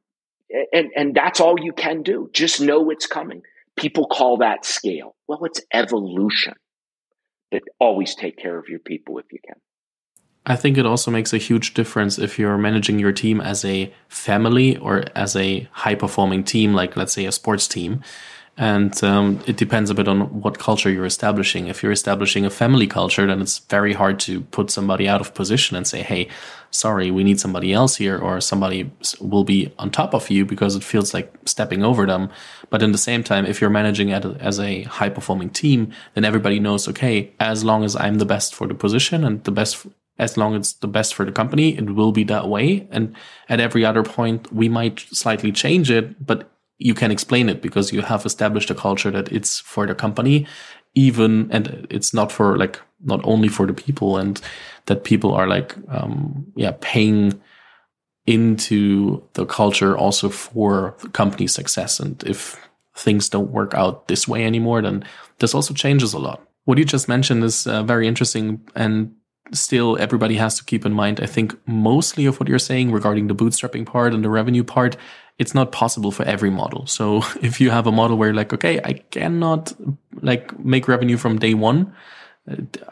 and, 0.73 0.91
and 0.97 1.15
that's 1.15 1.41
all 1.41 1.57
you 1.61 1.73
can 1.73 2.03
do. 2.03 2.31
Just 2.33 2.61
know 2.61 2.91
it's 2.91 3.07
coming. 3.07 3.43
People 3.77 4.07
call 4.07 4.39
that 4.39 4.65
scale. 4.65 5.15
Well, 5.27 5.45
it's 5.45 5.61
evolution. 5.73 6.55
But 7.51 7.63
always 7.79 8.15
take 8.15 8.37
care 8.37 8.59
of 8.59 8.69
your 8.69 8.79
people 8.79 9.19
if 9.19 9.27
you 9.33 9.39
can. 9.45 9.57
I 10.47 10.57
think 10.57 10.79
it 10.79 10.87
also 10.87 11.11
makes 11.11 11.33
a 11.33 11.39
huge 11.39 11.75
difference 11.75 12.19
if 12.19 12.39
you're 12.39 12.57
managing 12.57 12.99
your 12.99 13.13
team 13.13 13.41
as 13.41 13.65
a 13.65 13.93
family 14.09 14.77
or 14.79 15.05
as 15.15 15.37
a 15.37 15.69
high 15.73 15.95
performing 15.95 16.45
team, 16.45 16.73
like 16.73 16.97
let's 16.97 17.13
say 17.13 17.27
a 17.27 17.33
sports 17.33 17.69
team. 17.69 18.03
And 18.61 19.03
um, 19.03 19.41
it 19.47 19.57
depends 19.57 19.89
a 19.89 19.95
bit 19.95 20.07
on 20.07 20.43
what 20.43 20.59
culture 20.59 20.91
you're 20.91 21.07
establishing. 21.07 21.69
If 21.69 21.83
you're 21.83 21.93
establishing 21.93 22.45
a 22.45 22.51
family 22.51 22.87
culture, 22.87 23.27
then 23.27 23.41
it's 23.41 23.61
very 23.71 23.95
hard 23.95 24.21
to 24.21 24.43
put 24.43 24.71
somebody 24.71 25.09
out 25.09 25.23
of 25.23 25.33
position 25.33 25.79
and 25.79 25.87
say, 25.87 26.03
hey, 26.03 26.29
sorry, 26.71 27.11
we 27.11 27.25
need 27.25 27.41
somebody 27.41 27.73
else 27.73 27.97
here, 27.97 28.19
or 28.19 28.39
somebody 28.39 28.91
will 29.19 29.45
be 29.45 29.73
on 29.79 29.91
top 29.91 30.13
of 30.13 30.29
you 30.29 30.45
because 30.45 30.77
it 30.77 30.85
feels 30.85 31.15
like 31.15 31.33
stepping 31.47 31.83
over 31.83 32.05
them. 32.05 32.29
But 32.69 32.83
in 32.83 32.93
the 32.93 32.99
same 32.99 33.25
time, 33.25 33.47
if 33.47 33.63
you're 33.63 33.71
managing 33.71 34.11
it 34.11 34.27
as 34.41 34.61
a 34.61 34.83
high 34.83 35.09
performing 35.09 35.49
team, 35.49 35.93
then 36.13 36.27
everybody 36.27 36.61
knows, 36.61 36.87
okay, 36.87 37.33
as 37.41 37.65
long 37.65 37.83
as 37.83 37.97
I'm 37.97 38.19
the 38.19 38.27
best 38.27 38.55
for 38.55 38.67
the 38.67 38.75
position 38.75 39.25
and 39.25 39.43
the 39.45 39.53
best 39.53 39.87
as 40.19 40.37
long 40.37 40.55
as 40.55 40.59
it's 40.59 40.73
the 40.75 40.87
best 40.87 41.15
for 41.15 41.25
the 41.25 41.33
company, 41.33 41.79
it 41.79 41.95
will 41.95 42.13
be 42.13 42.25
that 42.25 42.47
way. 42.47 42.87
And 42.91 43.17
at 43.49 43.59
every 43.59 43.87
other 43.87 44.03
point, 44.03 44.53
we 44.53 44.69
might 44.69 45.01
slightly 45.01 45.51
change 45.51 45.91
it, 45.91 46.27
but 46.27 46.51
you 46.81 46.95
can 46.95 47.11
explain 47.11 47.49
it 47.49 47.63
because 47.63 47.93
you 47.93 48.03
have 48.03 48.27
established 48.27 48.71
a 48.71 48.75
culture 48.75 49.11
that 49.11 49.31
it's 49.31 49.61
for 49.61 49.87
the 49.87 49.95
company 49.95 50.47
even 50.97 51.49
and 51.53 51.87
it's 51.89 52.13
not 52.13 52.33
for 52.33 52.59
like 52.59 52.81
not 53.05 53.21
only 53.23 53.49
for 53.49 53.67
the 53.67 53.73
people 53.73 54.17
and 54.17 54.41
that 54.87 55.05
people 55.05 55.33
are 55.33 55.47
like 55.47 55.77
um 55.89 56.45
yeah 56.57 56.73
paying 56.81 57.41
into 58.27 59.23
the 59.33 59.45
culture 59.47 59.97
also 59.97 60.29
for 60.29 60.95
the 61.03 61.09
company 61.09 61.47
success. 61.47 61.99
And 62.01 62.23
if 62.25 62.57
things 62.95 63.29
don't 63.29 63.51
work 63.51 63.75
out 63.75 64.09
this 64.09 64.29
way 64.29 64.45
anymore, 64.45 64.83
then 64.83 65.05
this 65.39 65.55
also 65.55 65.75
changes 65.75 66.13
a 66.13 66.19
lot. 66.19 66.41
What 66.65 66.79
you 66.79 66.85
just 66.85 67.09
mentioned 67.09 67.43
is 67.43 67.67
uh, 67.67 67.83
very 67.83 68.07
interesting 68.07 68.61
and 68.77 69.15
still 69.53 69.97
everybody 69.99 70.37
has 70.37 70.57
to 70.59 70.65
keep 70.65 70.87
in 70.87 70.93
mind. 70.93 71.21
I 71.21 71.27
think 71.27 71.57
mostly 71.67 72.27
of 72.27 72.39
what 72.39 72.49
you're 72.49 72.59
saying 72.61 72.93
regarding 72.93 73.27
the 73.27 73.35
bootstrapping 73.35 73.87
part 73.87 74.15
and 74.15 74.23
the 74.23 74.31
revenue 74.31 74.63
part, 74.63 74.97
it's 75.41 75.55
not 75.55 75.73
possible 75.73 76.11
for 76.11 76.23
every 76.25 76.51
model. 76.51 76.87
So 76.87 77.23
if 77.43 77.61
you 77.61 77.71
have 77.71 77.87
a 77.87 77.93
model 77.93 78.17
where 78.17 78.33
like, 78.35 78.53
okay, 78.53 78.79
I 78.85 78.93
cannot 79.11 79.73
like 80.23 80.57
make 80.59 80.87
revenue 80.87 81.17
from 81.17 81.39
day 81.39 81.55
one, 81.55 81.93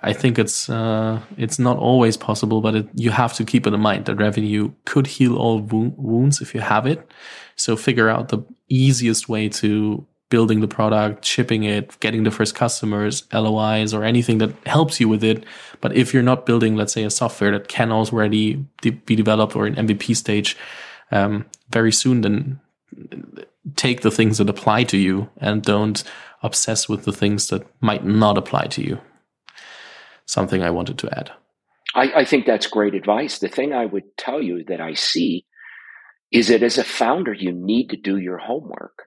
I 0.02 0.12
think 0.12 0.38
it's 0.38 0.70
uh, 0.70 1.20
it's 1.36 1.58
not 1.58 1.78
always 1.78 2.16
possible, 2.16 2.60
but 2.60 2.74
it, 2.74 2.88
you 2.94 3.10
have 3.10 3.34
to 3.34 3.44
keep 3.44 3.66
it 3.66 3.74
in 3.74 3.80
mind 3.80 4.06
that 4.06 4.16
revenue 4.16 4.72
could 4.84 5.06
heal 5.06 5.36
all 5.36 5.60
wo- 5.60 5.94
wounds 5.96 6.40
if 6.40 6.54
you 6.54 6.60
have 6.60 6.86
it. 6.86 7.10
So 7.56 7.76
figure 7.76 8.08
out 8.08 8.28
the 8.28 8.40
easiest 8.68 9.28
way 9.28 9.48
to 9.60 10.06
building 10.30 10.60
the 10.60 10.68
product, 10.68 11.24
shipping 11.24 11.64
it, 11.64 11.98
getting 12.00 12.22
the 12.22 12.30
first 12.30 12.54
customers, 12.54 13.24
LOIs, 13.32 13.94
or 13.94 14.04
anything 14.04 14.38
that 14.38 14.54
helps 14.66 15.00
you 15.00 15.08
with 15.08 15.24
it. 15.24 15.44
But 15.80 15.96
if 15.96 16.14
you're 16.14 16.22
not 16.22 16.46
building, 16.46 16.76
let's 16.76 16.92
say, 16.92 17.04
a 17.04 17.10
software 17.10 17.50
that 17.52 17.68
can 17.68 17.90
already 17.90 18.64
be 18.82 19.16
developed 19.16 19.56
or 19.56 19.66
in 19.66 19.74
MVP 19.74 20.14
stage 20.14 20.56
um, 21.10 21.46
very 21.70 21.92
soon, 21.92 22.22
then 22.22 22.60
take 23.76 24.00
the 24.00 24.10
things 24.10 24.38
that 24.38 24.48
apply 24.48 24.84
to 24.84 24.96
you 24.96 25.28
and 25.36 25.62
don't 25.62 26.02
obsess 26.42 26.88
with 26.88 27.04
the 27.04 27.12
things 27.12 27.48
that 27.48 27.66
might 27.80 28.04
not 28.04 28.38
apply 28.38 28.66
to 28.66 28.82
you. 28.82 29.00
Something 30.26 30.62
I 30.62 30.70
wanted 30.70 30.98
to 30.98 31.18
add. 31.18 31.32
I, 31.94 32.12
I 32.16 32.24
think 32.24 32.46
that's 32.46 32.66
great 32.66 32.94
advice. 32.94 33.38
The 33.38 33.48
thing 33.48 33.72
I 33.72 33.86
would 33.86 34.16
tell 34.16 34.42
you 34.42 34.64
that 34.68 34.80
I 34.80 34.94
see 34.94 35.46
is 36.30 36.48
that 36.48 36.62
as 36.62 36.78
a 36.78 36.84
founder, 36.84 37.32
you 37.32 37.52
need 37.52 37.88
to 37.88 37.96
do 37.96 38.18
your 38.18 38.38
homework 38.38 39.04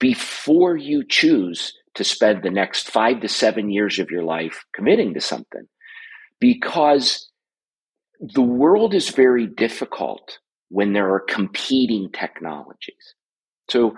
before 0.00 0.76
you 0.76 1.04
choose 1.06 1.72
to 1.94 2.04
spend 2.04 2.42
the 2.42 2.50
next 2.50 2.90
five 2.90 3.20
to 3.20 3.28
seven 3.28 3.70
years 3.70 3.98
of 3.98 4.10
your 4.10 4.22
life 4.22 4.64
committing 4.74 5.14
to 5.14 5.20
something. 5.20 5.66
Because 6.40 7.30
the 8.20 8.42
world 8.42 8.94
is 8.94 9.10
very 9.10 9.46
difficult 9.46 10.38
when 10.68 10.92
there 10.92 11.12
are 11.12 11.20
competing 11.20 12.10
technologies. 12.12 13.14
So 13.70 13.96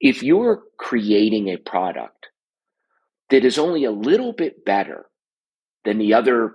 if 0.00 0.22
you're 0.22 0.62
creating 0.78 1.48
a 1.48 1.56
product 1.56 2.28
that 3.30 3.44
is 3.44 3.58
only 3.58 3.84
a 3.84 3.92
little 3.92 4.32
bit 4.32 4.64
better 4.64 5.06
than 5.84 5.98
the 5.98 6.14
other 6.14 6.54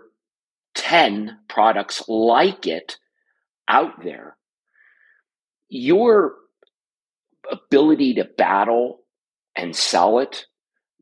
10 0.75 1.39
products 1.47 2.03
like 2.07 2.67
it 2.67 2.97
out 3.67 4.03
there, 4.03 4.37
your 5.69 6.35
ability 7.49 8.15
to 8.15 8.25
battle 8.25 9.01
and 9.55 9.75
sell 9.75 10.19
it 10.19 10.45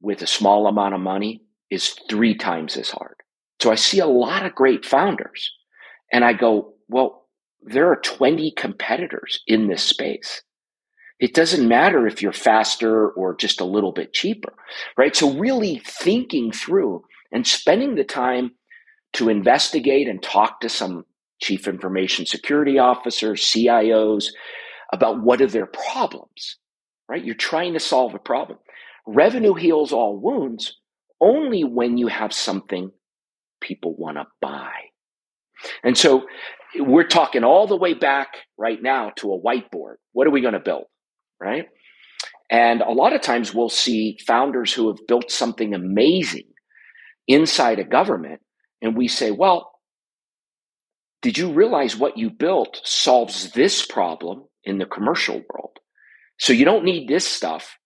with 0.01 0.21
a 0.21 0.27
small 0.27 0.67
amount 0.67 0.93
of 0.93 0.99
money 0.99 1.41
is 1.71 1.95
three 2.09 2.35
times 2.35 2.77
as 2.77 2.89
hard. 2.89 3.15
So 3.61 3.71
I 3.71 3.75
see 3.75 3.99
a 3.99 4.05
lot 4.05 4.45
of 4.45 4.53
great 4.53 4.85
founders 4.85 5.51
and 6.11 6.23
I 6.23 6.33
go, 6.33 6.73
well, 6.89 7.22
there 7.65 7.91
are 7.91 7.97
20 7.97 8.51
competitors 8.51 9.41
in 9.47 9.67
this 9.67 9.83
space. 9.83 10.41
It 11.19 11.33
doesn't 11.33 11.67
matter 11.67 12.05
if 12.07 12.21
you're 12.21 12.33
faster 12.33 13.09
or 13.11 13.35
just 13.35 13.61
a 13.61 13.65
little 13.65 13.91
bit 13.91 14.13
cheaper, 14.13 14.53
right? 14.97 15.15
So 15.15 15.31
really 15.33 15.81
thinking 15.85 16.51
through 16.51 17.03
and 17.31 17.47
spending 17.47 17.95
the 17.95 18.03
time 18.03 18.51
to 19.13 19.29
investigate 19.29 20.07
and 20.07 20.21
talk 20.21 20.59
to 20.61 20.69
some 20.69 21.05
chief 21.41 21.67
information 21.67 22.25
security 22.25 22.79
officers, 22.79 23.41
CIOs, 23.41 24.27
about 24.91 25.21
what 25.21 25.41
are 25.41 25.47
their 25.47 25.67
problems, 25.67 26.57
right? 27.07 27.23
You're 27.23 27.35
trying 27.35 27.73
to 27.73 27.79
solve 27.79 28.13
a 28.13 28.19
problem. 28.19 28.59
Revenue 29.05 29.53
heals 29.53 29.91
all 29.91 30.17
wounds 30.17 30.77
only 31.21 31.63
when 31.63 31.97
you 31.97 32.07
have 32.07 32.33
something 32.33 32.91
people 33.61 33.95
want 33.95 34.17
to 34.17 34.25
buy. 34.41 34.71
And 35.83 35.97
so 35.97 36.25
we're 36.75 37.07
talking 37.07 37.43
all 37.43 37.67
the 37.67 37.77
way 37.77 37.93
back 37.93 38.37
right 38.57 38.81
now 38.81 39.11
to 39.17 39.33
a 39.33 39.39
whiteboard. 39.39 39.95
What 40.11 40.27
are 40.27 40.31
we 40.31 40.41
going 40.41 40.53
to 40.53 40.59
build, 40.59 40.85
right? 41.39 41.67
And 42.49 42.81
a 42.81 42.91
lot 42.91 43.13
of 43.13 43.21
times 43.21 43.53
we'll 43.53 43.69
see 43.69 44.17
founders 44.25 44.73
who 44.73 44.87
have 44.89 45.07
built 45.07 45.31
something 45.31 45.73
amazing 45.73 46.47
inside 47.27 47.79
a 47.79 47.83
government, 47.83 48.41
and 48.81 48.97
we 48.97 49.07
say, 49.07 49.31
well, 49.31 49.71
did 51.21 51.37
you 51.37 51.53
realize 51.53 51.95
what 51.95 52.17
you 52.17 52.29
built 52.29 52.81
solves 52.83 53.51
this 53.51 53.85
problem 53.85 54.43
in 54.63 54.77
the 54.77 54.85
commercial 54.85 55.41
world. 55.49 55.79
So 56.39 56.53
you 56.53 56.65
don't 56.65 56.85
need 56.85 57.07
this 57.07 57.27
stuff. 57.27 57.77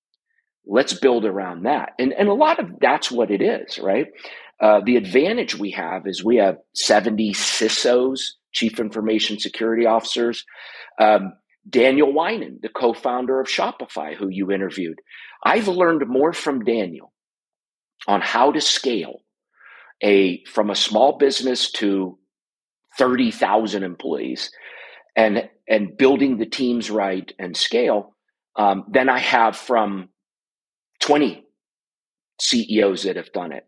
Let's 0.65 0.93
build 0.93 1.25
around 1.25 1.63
that. 1.63 1.93
And, 1.99 2.13
and 2.13 2.27
a 2.27 2.33
lot 2.33 2.59
of 2.59 2.79
that's 2.79 3.11
what 3.11 3.31
it 3.31 3.41
is, 3.41 3.79
right? 3.79 4.07
Uh, 4.61 4.81
the 4.83 4.97
advantage 4.97 5.57
we 5.57 5.71
have 5.71 6.07
is 6.07 6.23
we 6.23 6.37
have 6.37 6.57
70 6.75 7.33
CISOs, 7.33 8.19
Chief 8.57 8.79
Information 8.79 9.39
Security 9.39 9.85
Officers. 9.85 10.43
Um, 10.99 11.33
Daniel 11.69 12.11
Weinand, 12.11 12.61
the 12.61 12.69
co 12.69 12.93
founder 12.93 13.39
of 13.39 13.47
Shopify, 13.47 14.15
who 14.15 14.29
you 14.29 14.51
interviewed. 14.51 14.99
I've 15.45 15.67
learned 15.67 16.07
more 16.07 16.33
from 16.33 16.63
Daniel 16.63 17.13
on 18.07 18.21
how 18.21 18.51
to 18.51 18.61
scale 18.61 19.19
a 20.03 20.43
from 20.45 20.71
a 20.71 20.75
small 20.75 21.17
business 21.17 21.71
to 21.73 22.17
30,000 22.97 23.83
employees 23.83 24.49
and 25.15 25.49
and 25.67 25.95
building 25.97 26.37
the 26.37 26.45
teams 26.45 26.89
right 26.89 27.31
and 27.37 27.55
scale 27.55 28.15
um, 28.55 28.85
than 28.91 29.07
I 29.07 29.19
have 29.19 29.55
from 29.55 30.09
20 31.01 31.45
CEOs 32.41 33.03
that 33.03 33.17
have 33.17 33.31
done 33.33 33.51
it. 33.51 33.67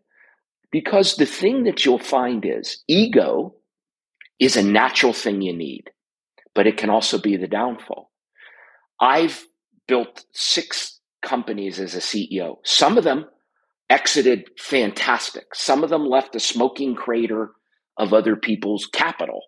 Because 0.72 1.14
the 1.14 1.26
thing 1.26 1.64
that 1.64 1.84
you'll 1.84 1.98
find 1.98 2.44
is 2.44 2.82
ego 2.88 3.54
is 4.40 4.56
a 4.56 4.62
natural 4.62 5.12
thing 5.12 5.42
you 5.42 5.54
need, 5.54 5.90
but 6.54 6.66
it 6.66 6.78
can 6.78 6.90
also 6.90 7.18
be 7.18 7.36
the 7.36 7.46
downfall. 7.46 8.10
I've 8.98 9.44
built 9.86 10.24
six 10.32 10.98
companies 11.22 11.78
as 11.78 11.94
a 11.94 12.00
CEO. 12.00 12.56
Some 12.64 12.98
of 12.98 13.04
them 13.04 13.26
exited 13.90 14.48
fantastic. 14.58 15.54
Some 15.54 15.84
of 15.84 15.90
them 15.90 16.06
left 16.06 16.34
a 16.34 16.40
smoking 16.40 16.94
crater 16.94 17.50
of 17.98 18.14
other 18.14 18.36
people's 18.36 18.86
capital. 18.86 19.42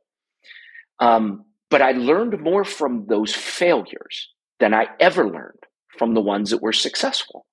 Um, 1.01 1.47
but 1.71 1.81
I 1.81 1.93
learned 1.93 2.41
more 2.41 2.65
from 2.65 3.07
those 3.09 3.35
failures 3.35 4.29
than 4.61 4.75
I 4.75 4.89
ever 5.01 5.27
learned 5.27 5.61
from 5.99 6.13
the 6.15 6.21
ones 6.21 6.51
that 6.51 6.63
were 6.63 6.73
successful. 6.73 7.47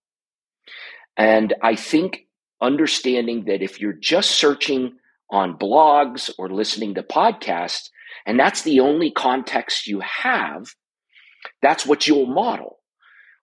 And 1.15 1.53
I 1.61 1.75
think 1.75 2.27
understanding 2.61 3.45
that 3.45 3.61
if 3.61 3.79
you're 3.79 3.93
just 3.93 4.31
searching 4.31 4.98
on 5.31 5.57
blogs 5.57 6.29
or 6.37 6.49
listening 6.49 6.95
to 6.95 7.03
podcasts, 7.03 7.89
and 8.25 8.39
that's 8.39 8.63
the 8.63 8.79
only 8.79 9.11
context 9.11 9.87
you 9.87 10.01
have, 10.01 10.67
that's 11.61 11.85
what 11.85 12.07
you'll 12.07 12.25
model. 12.25 12.77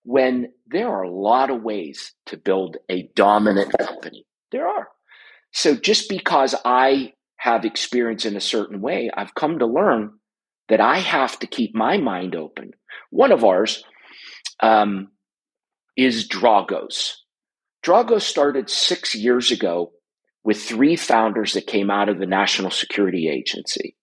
When 0.05 0.53
there 0.67 0.89
are 0.89 1.03
a 1.03 1.11
lot 1.11 1.51
of 1.51 1.63
ways 1.63 2.13
to 2.27 2.37
build 2.37 2.77
a 2.89 3.09
dominant 3.15 3.77
company, 3.79 4.27
there 4.53 4.69
are. 4.69 4.89
So 5.53 5.75
just 5.75 6.09
because 6.09 6.55
I 6.65 7.15
have 7.39 7.65
experience 7.65 8.25
in 8.25 8.37
a 8.37 8.41
certain 8.41 8.81
way, 8.81 9.11
I've 9.15 9.35
come 9.35 9.59
to 9.59 9.67
learn 9.67 10.13
that 10.69 10.81
I 10.81 10.99
have 10.99 11.39
to 11.41 11.47
keep 11.47 11.75
my 11.75 11.97
mind 11.97 12.35
open. 12.35 12.73
One 13.11 13.33
of 13.33 13.45
ours 13.45 13.85
um, 14.61 15.09
is 15.97 16.29
Dragos. 16.29 17.13
Dragos 17.85 18.23
started 18.23 18.69
six 18.69 19.15
years 19.15 19.51
ago 19.51 19.93
with 20.47 20.63
three 20.63 20.95
founders 20.95 21.55
that 21.55 21.67
came 21.67 21.91
out 21.91 22.09
of 22.09 22.21
the 22.21 22.25
National 22.25 22.71
Security 22.71 23.29
Agency. 23.29 23.97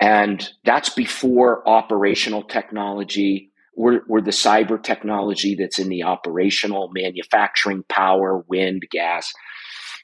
And 0.00 0.48
that's 0.64 0.88
before 0.88 1.68
operational 1.68 2.42
technology 2.42 3.52
or, 3.76 4.00
or 4.08 4.22
the 4.22 4.30
cyber 4.30 4.82
technology 4.82 5.54
that's 5.54 5.78
in 5.78 5.90
the 5.90 6.04
operational 6.04 6.90
manufacturing, 6.90 7.84
power, 7.86 8.42
wind, 8.48 8.84
gas 8.90 9.30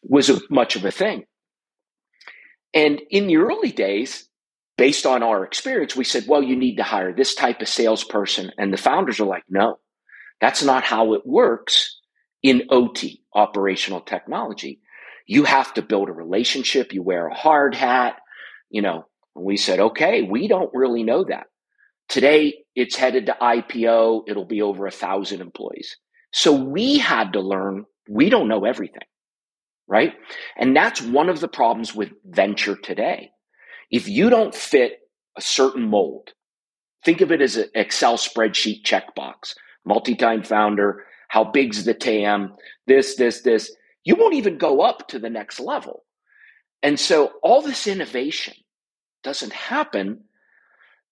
was 0.02 0.28
a, 0.28 0.38
much 0.50 0.76
of 0.76 0.84
a 0.84 0.90
thing. 0.90 1.24
And 2.74 3.00
in 3.10 3.26
the 3.26 3.38
early 3.38 3.72
days, 3.72 4.28
based 4.76 5.06
on 5.06 5.22
our 5.22 5.44
experience, 5.44 5.96
we 5.96 6.04
said, 6.04 6.26
well, 6.28 6.42
you 6.42 6.56
need 6.56 6.76
to 6.76 6.82
hire 6.82 7.14
this 7.14 7.34
type 7.34 7.62
of 7.62 7.68
salesperson. 7.68 8.52
And 8.58 8.70
the 8.70 8.76
founders 8.76 9.18
are 9.18 9.26
like, 9.26 9.44
no, 9.48 9.78
that's 10.42 10.62
not 10.62 10.84
how 10.84 11.14
it 11.14 11.22
works 11.24 11.98
in 12.42 12.64
OT, 12.68 13.22
operational 13.34 14.02
technology. 14.02 14.81
You 15.32 15.44
have 15.44 15.72
to 15.74 15.82
build 15.82 16.10
a 16.10 16.12
relationship. 16.12 16.92
You 16.92 17.02
wear 17.02 17.26
a 17.26 17.34
hard 17.34 17.74
hat, 17.74 18.16
you 18.68 18.82
know. 18.82 19.06
And 19.34 19.46
we 19.46 19.56
said, 19.56 19.80
okay, 19.80 20.20
we 20.20 20.46
don't 20.46 20.68
really 20.74 21.04
know 21.04 21.24
that. 21.24 21.46
Today, 22.10 22.64
it's 22.74 22.96
headed 22.96 23.24
to 23.26 23.36
IPO. 23.40 24.24
It'll 24.28 24.44
be 24.44 24.60
over 24.60 24.86
a 24.86 24.90
thousand 24.90 25.40
employees. 25.40 25.96
So 26.34 26.52
we 26.52 26.98
had 26.98 27.32
to 27.32 27.40
learn 27.40 27.86
we 28.10 28.28
don't 28.28 28.46
know 28.46 28.66
everything, 28.66 29.08
right? 29.86 30.12
And 30.58 30.76
that's 30.76 31.00
one 31.00 31.30
of 31.30 31.40
the 31.40 31.48
problems 31.48 31.94
with 31.94 32.10
venture 32.26 32.76
today 32.76 33.30
if 33.90 34.08
you 34.08 34.28
don't 34.28 34.54
fit 34.54 34.98
a 35.38 35.40
certain 35.40 35.88
mold. 35.88 36.32
Think 37.06 37.22
of 37.22 37.32
it 37.32 37.40
as 37.40 37.56
an 37.56 37.70
Excel 37.74 38.18
spreadsheet 38.18 38.84
checkbox. 38.84 39.54
Multi-time 39.86 40.42
founder, 40.42 41.04
how 41.28 41.44
big's 41.44 41.84
the 41.84 41.94
TAM, 41.94 42.52
this, 42.86 43.16
this, 43.16 43.40
this. 43.40 43.74
You 44.04 44.16
won't 44.16 44.34
even 44.34 44.58
go 44.58 44.80
up 44.80 45.08
to 45.08 45.18
the 45.18 45.30
next 45.30 45.60
level. 45.60 46.04
And 46.82 46.98
so 46.98 47.32
all 47.42 47.62
this 47.62 47.86
innovation 47.86 48.54
doesn't 49.22 49.52
happen 49.52 50.24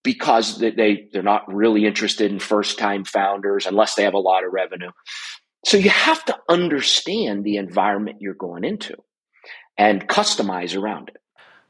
because 0.02 0.58
they, 0.58 1.08
they're 1.12 1.22
not 1.22 1.52
really 1.52 1.86
interested 1.86 2.32
in 2.32 2.38
first 2.38 2.78
time 2.78 3.04
founders 3.04 3.66
unless 3.66 3.94
they 3.94 4.04
have 4.04 4.14
a 4.14 4.18
lot 4.18 4.44
of 4.44 4.52
revenue. 4.52 4.90
So 5.66 5.76
you 5.76 5.90
have 5.90 6.24
to 6.24 6.38
understand 6.48 7.44
the 7.44 7.56
environment 7.56 8.18
you're 8.20 8.34
going 8.34 8.64
into 8.64 8.96
and 9.76 10.08
customize 10.08 10.76
around 10.76 11.10
it. 11.10 11.18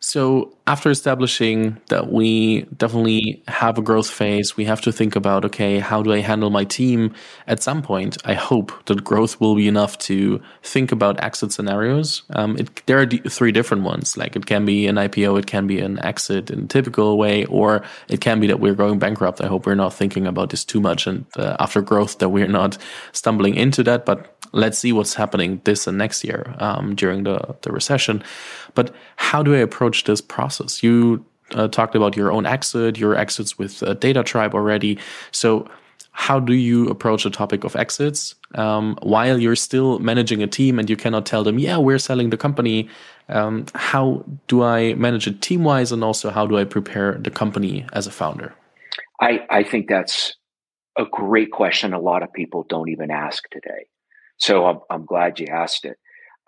So, 0.02 0.56
after 0.66 0.90
establishing 0.90 1.78
that 1.88 2.10
we 2.10 2.62
definitely 2.74 3.42
have 3.48 3.76
a 3.76 3.82
growth 3.82 4.08
phase, 4.08 4.56
we 4.56 4.64
have 4.64 4.80
to 4.82 4.92
think 4.92 5.14
about 5.14 5.44
okay, 5.44 5.78
how 5.78 6.02
do 6.02 6.10
I 6.10 6.20
handle 6.20 6.48
my 6.48 6.64
team? 6.64 7.12
At 7.46 7.62
some 7.62 7.82
point, 7.82 8.16
I 8.24 8.32
hope 8.32 8.72
that 8.86 9.04
growth 9.04 9.38
will 9.40 9.54
be 9.54 9.68
enough 9.68 9.98
to 9.98 10.40
think 10.62 10.90
about 10.90 11.22
exit 11.22 11.52
scenarios. 11.52 12.22
Um, 12.30 12.56
it, 12.56 12.86
there 12.86 12.98
are 12.98 13.04
d- 13.04 13.18
three 13.28 13.52
different 13.52 13.82
ones. 13.82 14.16
Like 14.16 14.36
it 14.36 14.46
can 14.46 14.64
be 14.64 14.86
an 14.86 14.96
IPO, 14.96 15.38
it 15.38 15.46
can 15.46 15.66
be 15.66 15.80
an 15.80 15.98
exit 16.02 16.50
in 16.50 16.60
a 16.60 16.66
typical 16.66 17.18
way, 17.18 17.44
or 17.46 17.84
it 18.08 18.22
can 18.22 18.40
be 18.40 18.46
that 18.46 18.58
we're 18.58 18.74
going 18.74 18.98
bankrupt. 18.98 19.42
I 19.42 19.48
hope 19.48 19.66
we're 19.66 19.74
not 19.74 19.92
thinking 19.92 20.26
about 20.26 20.48
this 20.48 20.64
too 20.64 20.80
much, 20.80 21.06
and 21.06 21.26
uh, 21.36 21.56
after 21.60 21.82
growth, 21.82 22.20
that 22.20 22.30
we're 22.30 22.48
not 22.48 22.78
stumbling 23.12 23.54
into 23.54 23.82
that. 23.82 24.06
But 24.06 24.34
let's 24.52 24.78
see 24.78 24.92
what's 24.92 25.14
happening 25.14 25.60
this 25.64 25.86
and 25.86 25.98
next 25.98 26.24
year 26.24 26.54
um, 26.58 26.94
during 26.94 27.24
the, 27.24 27.56
the 27.62 27.70
recession. 27.70 28.22
But 28.74 28.94
how 29.16 29.42
do 29.42 29.54
I 29.54 29.58
approach 29.58 29.89
this 30.04 30.20
process? 30.20 30.82
You 30.82 31.24
uh, 31.52 31.68
talked 31.68 31.94
about 31.94 32.16
your 32.16 32.32
own 32.32 32.46
exit, 32.46 32.98
your 32.98 33.16
exits 33.16 33.58
with 33.58 33.82
uh, 33.82 33.94
DataTribe 33.94 34.54
already. 34.54 34.98
So, 35.32 35.68
how 36.12 36.40
do 36.40 36.54
you 36.54 36.88
approach 36.88 37.22
the 37.22 37.30
topic 37.30 37.62
of 37.64 37.76
exits 37.76 38.34
um, 38.56 38.98
while 39.02 39.38
you're 39.38 39.56
still 39.56 40.00
managing 40.00 40.42
a 40.42 40.46
team 40.46 40.78
and 40.78 40.90
you 40.90 40.96
cannot 40.96 41.24
tell 41.24 41.44
them, 41.44 41.58
yeah, 41.58 41.78
we're 41.78 41.98
selling 41.98 42.30
the 42.30 42.36
company? 42.36 42.88
Um, 43.28 43.66
how 43.74 44.24
do 44.48 44.62
I 44.62 44.94
manage 44.94 45.28
it 45.28 45.40
team 45.40 45.62
wise? 45.62 45.92
And 45.92 46.02
also, 46.02 46.30
how 46.30 46.46
do 46.46 46.58
I 46.58 46.64
prepare 46.64 47.14
the 47.14 47.30
company 47.30 47.86
as 47.92 48.06
a 48.06 48.10
founder? 48.10 48.54
I, 49.20 49.46
I 49.50 49.62
think 49.62 49.88
that's 49.88 50.34
a 50.98 51.04
great 51.10 51.52
question. 51.52 51.94
A 51.94 52.00
lot 52.00 52.22
of 52.22 52.32
people 52.32 52.66
don't 52.68 52.88
even 52.88 53.10
ask 53.10 53.48
today. 53.50 53.86
So 54.38 54.66
I'm, 54.66 54.80
I'm 54.90 55.06
glad 55.06 55.38
you 55.38 55.46
asked 55.50 55.84
it. 55.84 55.96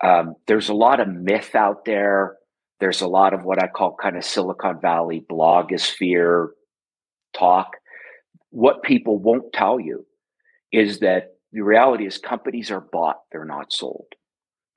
Um, 0.03 0.35
there's 0.47 0.69
a 0.69 0.73
lot 0.73 0.99
of 0.99 1.07
myth 1.07 1.55
out 1.55 1.85
there. 1.85 2.35
There's 2.83 2.99
a 2.99 3.07
lot 3.07 3.33
of 3.33 3.45
what 3.45 3.63
I 3.63 3.67
call 3.67 3.95
kind 3.95 4.17
of 4.17 4.25
Silicon 4.25 4.81
Valley 4.81 5.25
blogosphere 5.31 6.47
talk. 7.33 7.77
What 8.49 8.83
people 8.83 9.19
won't 9.19 9.53
tell 9.53 9.79
you 9.79 10.05
is 10.69 10.99
that 10.99 11.37
the 11.53 11.61
reality 11.61 12.05
is 12.05 12.17
companies 12.17 12.71
are 12.71 12.81
bought, 12.81 13.21
they're 13.31 13.45
not 13.45 13.71
sold. 13.71 14.07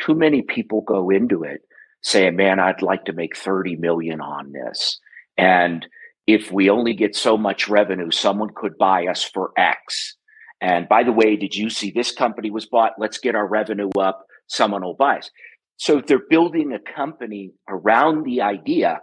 Too 0.01 0.15
many 0.15 0.43
people 0.43 0.83
go 0.83 1.11
into 1.11 1.43
it 1.43 1.63
saying, 2.01 2.37
man, 2.37 2.61
I'd 2.61 2.81
like 2.81 3.07
to 3.07 3.13
make 3.13 3.37
30 3.37 3.75
million 3.75 4.21
on 4.21 4.53
this. 4.53 5.01
And 5.37 5.85
if 6.29 6.53
we 6.53 6.71
only 6.71 6.95
get 6.95 7.17
so 7.17 7.37
much 7.37 7.67
revenue, 7.67 8.13
someone 8.13 8.51
could 8.55 8.79
buy 8.79 9.09
us 9.09 9.25
for 9.25 9.51
X. 9.57 10.15
And 10.61 10.89
by 10.89 11.03
the 11.03 11.11
way, 11.11 11.35
did 11.35 11.57
you 11.57 11.71
see 11.71 11.91
this 11.91 12.13
company 12.13 12.53
was 12.53 12.67
bought? 12.67 12.93
Let's 13.01 13.19
get 13.19 13.35
our 13.35 13.49
revenue 13.49 13.91
up. 13.99 14.27
Someone 14.47 14.85
will 14.85 14.95
buy 14.95 15.19
us. 15.19 15.31
So 15.77 16.01
they're 16.01 16.19
building 16.31 16.73
a 16.73 16.93
company 16.93 17.53
around 17.69 18.25
the 18.25 18.43
idea 18.43 19.01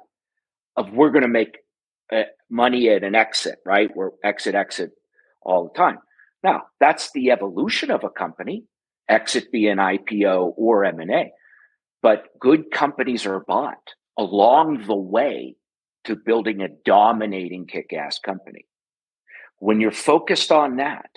of 0.76 0.92
we're 0.92 1.12
going 1.12 1.24
to 1.24 1.28
make 1.28 1.58
uh, 2.12 2.24
money 2.50 2.90
at 2.90 3.04
an 3.04 3.16
exit, 3.16 3.60
right? 3.66 3.90
We're 3.96 4.12
exit, 4.24 4.56
exit 4.56 4.92
all 5.42 5.66
the 5.66 5.78
time. 5.78 6.00
Now 6.44 6.64
that's 6.80 7.12
the 7.12 7.32
evolution 7.32 7.92
of 7.92 8.04
a 8.04 8.10
company, 8.10 8.66
exit 9.08 9.52
be 9.52 9.68
an 9.68 9.78
IPO 9.78 10.54
or 10.58 10.84
M&A. 10.86 11.32
But 12.02 12.26
good 12.40 12.72
companies 12.72 13.26
are 13.26 13.40
bought 13.40 13.94
along 14.18 14.86
the 14.88 14.96
way 14.96 15.56
to 16.04 16.16
building 16.16 16.62
a 16.62 16.68
dominating 16.84 17.66
kick-ass 17.66 18.20
company. 18.20 18.66
When 19.60 19.80
you're 19.80 19.92
focused 19.92 20.52
on 20.52 20.76
that, 20.78 21.10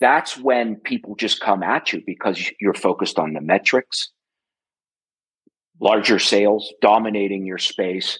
that's 0.00 0.36
when 0.36 0.76
people 0.76 1.14
just 1.16 1.40
come 1.40 1.62
at 1.62 1.92
you 1.92 2.02
because 2.04 2.50
you're 2.60 2.74
focused 2.74 3.18
on 3.18 3.32
the 3.32 3.40
metrics, 3.40 4.10
larger 5.80 6.18
sales, 6.18 6.72
dominating 6.80 7.44
your 7.44 7.58
space, 7.58 8.18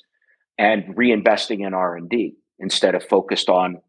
and 0.58 0.94
reinvesting 0.96 1.66
in 1.66 1.74
R&D 1.74 2.34
instead 2.58 2.94
of 2.94 3.04
focused 3.04 3.48
on 3.48 3.80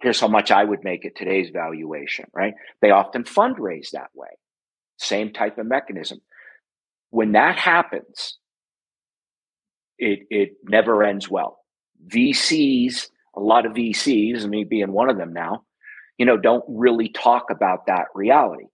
here's 0.00 0.20
how 0.20 0.28
much 0.28 0.50
I 0.50 0.64
would 0.64 0.84
make 0.84 1.06
at 1.06 1.16
today's 1.16 1.50
valuation, 1.50 2.26
right? 2.34 2.54
They 2.82 2.90
often 2.90 3.24
fundraise 3.24 3.90
that 3.92 4.10
way. 4.14 4.28
Same 4.98 5.32
type 5.32 5.58
of 5.58 5.66
mechanism. 5.66 6.20
When 7.10 7.32
that 7.32 7.56
happens, 7.56 8.38
it 9.98 10.20
it 10.30 10.56
never 10.64 11.02
ends 11.02 11.28
well. 11.30 11.58
VCs, 12.08 13.06
a 13.36 13.40
lot 13.40 13.66
of 13.66 13.72
VCs, 13.72 14.46
me 14.46 14.64
being 14.64 14.92
one 14.92 15.08
of 15.08 15.16
them 15.16 15.32
now, 15.32 15.62
you 16.18 16.26
know, 16.26 16.36
don't 16.36 16.64
really 16.68 17.08
talk 17.08 17.46
about 17.50 17.86
that 17.86 18.06
reality. 18.14 18.66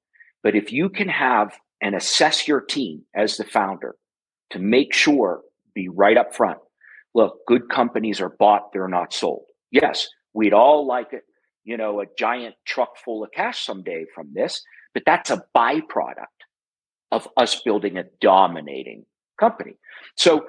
But 0.43 0.57
if 0.57 0.73
you 0.73 0.89
can 0.89 1.09
have 1.09 1.53
and 1.81 1.95
assess 1.95 2.47
your 2.47 2.61
team 2.61 3.03
as 3.14 3.37
the 3.37 3.45
founder 3.45 3.97
to 4.51 4.59
make 4.59 4.93
sure, 4.93 5.43
be 5.74 5.89
right 5.89 6.16
up 6.16 6.35
front. 6.35 6.59
Look, 7.14 7.39
good 7.47 7.68
companies 7.68 8.20
are 8.20 8.35
bought, 8.39 8.72
they're 8.72 8.89
not 8.89 9.12
sold. 9.12 9.45
Yes, 9.70 10.09
we'd 10.33 10.53
all 10.53 10.87
like 10.87 11.12
it, 11.12 11.22
you 11.64 11.76
know, 11.76 12.01
a 12.01 12.07
giant 12.18 12.55
truck 12.66 12.97
full 13.05 13.24
of 13.24 13.31
cash 13.33 13.64
someday 13.64 14.05
from 14.14 14.31
this, 14.33 14.62
but 14.95 15.05
that's 15.07 15.31
a 15.31 15.43
byproduct 15.57 16.26
of 17.12 17.28
us 17.37 17.61
building 17.62 17.97
a 17.97 18.05
dominating 18.20 19.05
company. 19.39 19.74
So, 20.16 20.47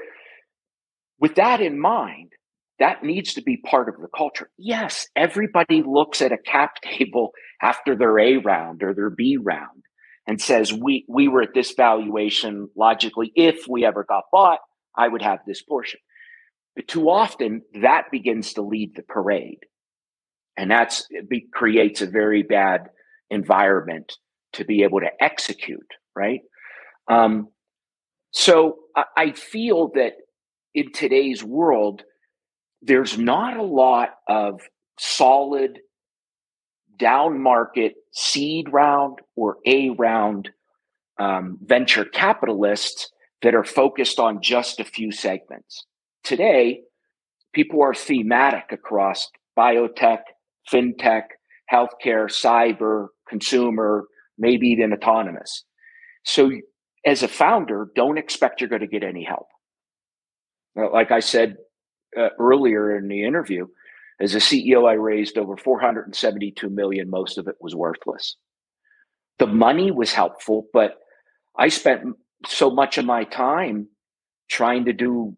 with 1.19 1.35
that 1.35 1.61
in 1.61 1.79
mind, 1.79 2.31
that 2.79 3.03
needs 3.03 3.35
to 3.35 3.43
be 3.43 3.57
part 3.57 3.89
of 3.89 3.95
the 4.01 4.07
culture. 4.15 4.49
Yes, 4.57 5.07
everybody 5.15 5.83
looks 5.83 6.21
at 6.21 6.31
a 6.31 6.37
cap 6.37 6.75
table 6.81 7.31
after 7.61 7.95
their 7.95 8.17
A 8.17 8.37
round 8.37 8.81
or 8.81 8.93
their 8.93 9.11
B 9.11 9.37
round 9.37 9.83
and 10.27 10.39
says, 10.41 10.71
we, 10.71 11.05
we 11.07 11.27
were 11.27 11.41
at 11.41 11.53
this 11.53 11.73
valuation 11.73 12.69
logically. 12.75 13.31
If 13.35 13.67
we 13.67 13.85
ever 13.85 14.03
got 14.03 14.25
bought, 14.31 14.59
I 14.95 15.07
would 15.07 15.21
have 15.21 15.39
this 15.45 15.61
portion. 15.61 15.99
But 16.75 16.87
too 16.87 17.09
often 17.09 17.63
that 17.81 18.05
begins 18.11 18.53
to 18.53 18.61
lead 18.61 18.95
the 18.95 19.03
parade. 19.03 19.59
And 20.57 20.69
that's 20.69 21.07
it 21.09 21.51
creates 21.53 22.01
a 22.01 22.07
very 22.07 22.43
bad 22.43 22.89
environment 23.29 24.13
to 24.53 24.65
be 24.65 24.83
able 24.83 24.99
to 24.99 25.09
execute, 25.19 25.87
right? 26.15 26.41
Um, 27.07 27.49
so 28.31 28.77
I, 28.95 29.03
I 29.17 29.31
feel 29.31 29.91
that 29.95 30.13
in 30.73 30.91
today's 30.91 31.43
world, 31.43 32.03
there's 32.81 33.17
not 33.17 33.57
a 33.57 33.63
lot 33.63 34.09
of 34.27 34.61
solid 34.99 35.79
down 37.01 37.41
market 37.41 37.95
seed 38.13 38.71
round 38.71 39.17
or 39.35 39.57
A 39.65 39.89
round 39.89 40.51
um, 41.19 41.57
venture 41.63 42.05
capitalists 42.05 43.09
that 43.41 43.55
are 43.55 43.63
focused 43.63 44.19
on 44.19 44.41
just 44.41 44.79
a 44.79 44.85
few 44.85 45.11
segments. 45.11 45.85
Today, 46.23 46.81
people 47.53 47.81
are 47.81 47.95
thematic 47.95 48.65
across 48.71 49.29
biotech, 49.57 50.19
fintech, 50.71 51.23
healthcare, 51.73 52.27
cyber, 52.29 53.07
consumer, 53.27 54.05
maybe 54.37 54.67
even 54.67 54.93
autonomous. 54.93 55.63
So, 56.23 56.51
as 57.03 57.23
a 57.23 57.27
founder, 57.27 57.87
don't 57.95 58.19
expect 58.19 58.61
you're 58.61 58.69
going 58.69 58.81
to 58.81 58.87
get 58.87 59.03
any 59.03 59.23
help. 59.23 59.47
Like 60.75 61.09
I 61.11 61.19
said 61.19 61.55
uh, 62.15 62.29
earlier 62.39 62.95
in 62.95 63.07
the 63.07 63.25
interview, 63.25 63.65
as 64.21 64.35
a 64.35 64.39
CEO, 64.39 64.87
I 64.87 64.93
raised 64.93 65.37
over 65.37 65.57
472 65.57 66.69
million. 66.69 67.09
Most 67.09 67.39
of 67.39 67.47
it 67.47 67.55
was 67.59 67.75
worthless. 67.75 68.35
The 69.39 69.47
money 69.47 69.89
was 69.89 70.13
helpful, 70.13 70.67
but 70.73 70.99
I 71.57 71.69
spent 71.69 72.15
so 72.45 72.69
much 72.69 72.99
of 72.99 73.05
my 73.05 73.23
time 73.23 73.87
trying 74.47 74.85
to 74.85 74.93
do 74.93 75.35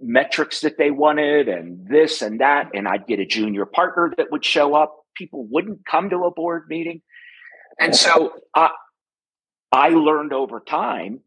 metrics 0.00 0.60
that 0.60 0.78
they 0.78 0.90
wanted 0.90 1.48
and 1.48 1.86
this 1.86 2.22
and 2.22 2.40
that. 2.40 2.70
And 2.72 2.88
I'd 2.88 3.06
get 3.06 3.20
a 3.20 3.26
junior 3.26 3.66
partner 3.66 4.12
that 4.16 4.32
would 4.32 4.44
show 4.44 4.74
up. 4.74 4.96
People 5.14 5.46
wouldn't 5.50 5.84
come 5.84 6.08
to 6.10 6.24
a 6.24 6.30
board 6.30 6.64
meeting. 6.68 7.02
And 7.78 7.94
so 7.94 8.32
I, 8.54 8.70
I 9.70 9.90
learned 9.90 10.32
over 10.32 10.60
time 10.60 11.20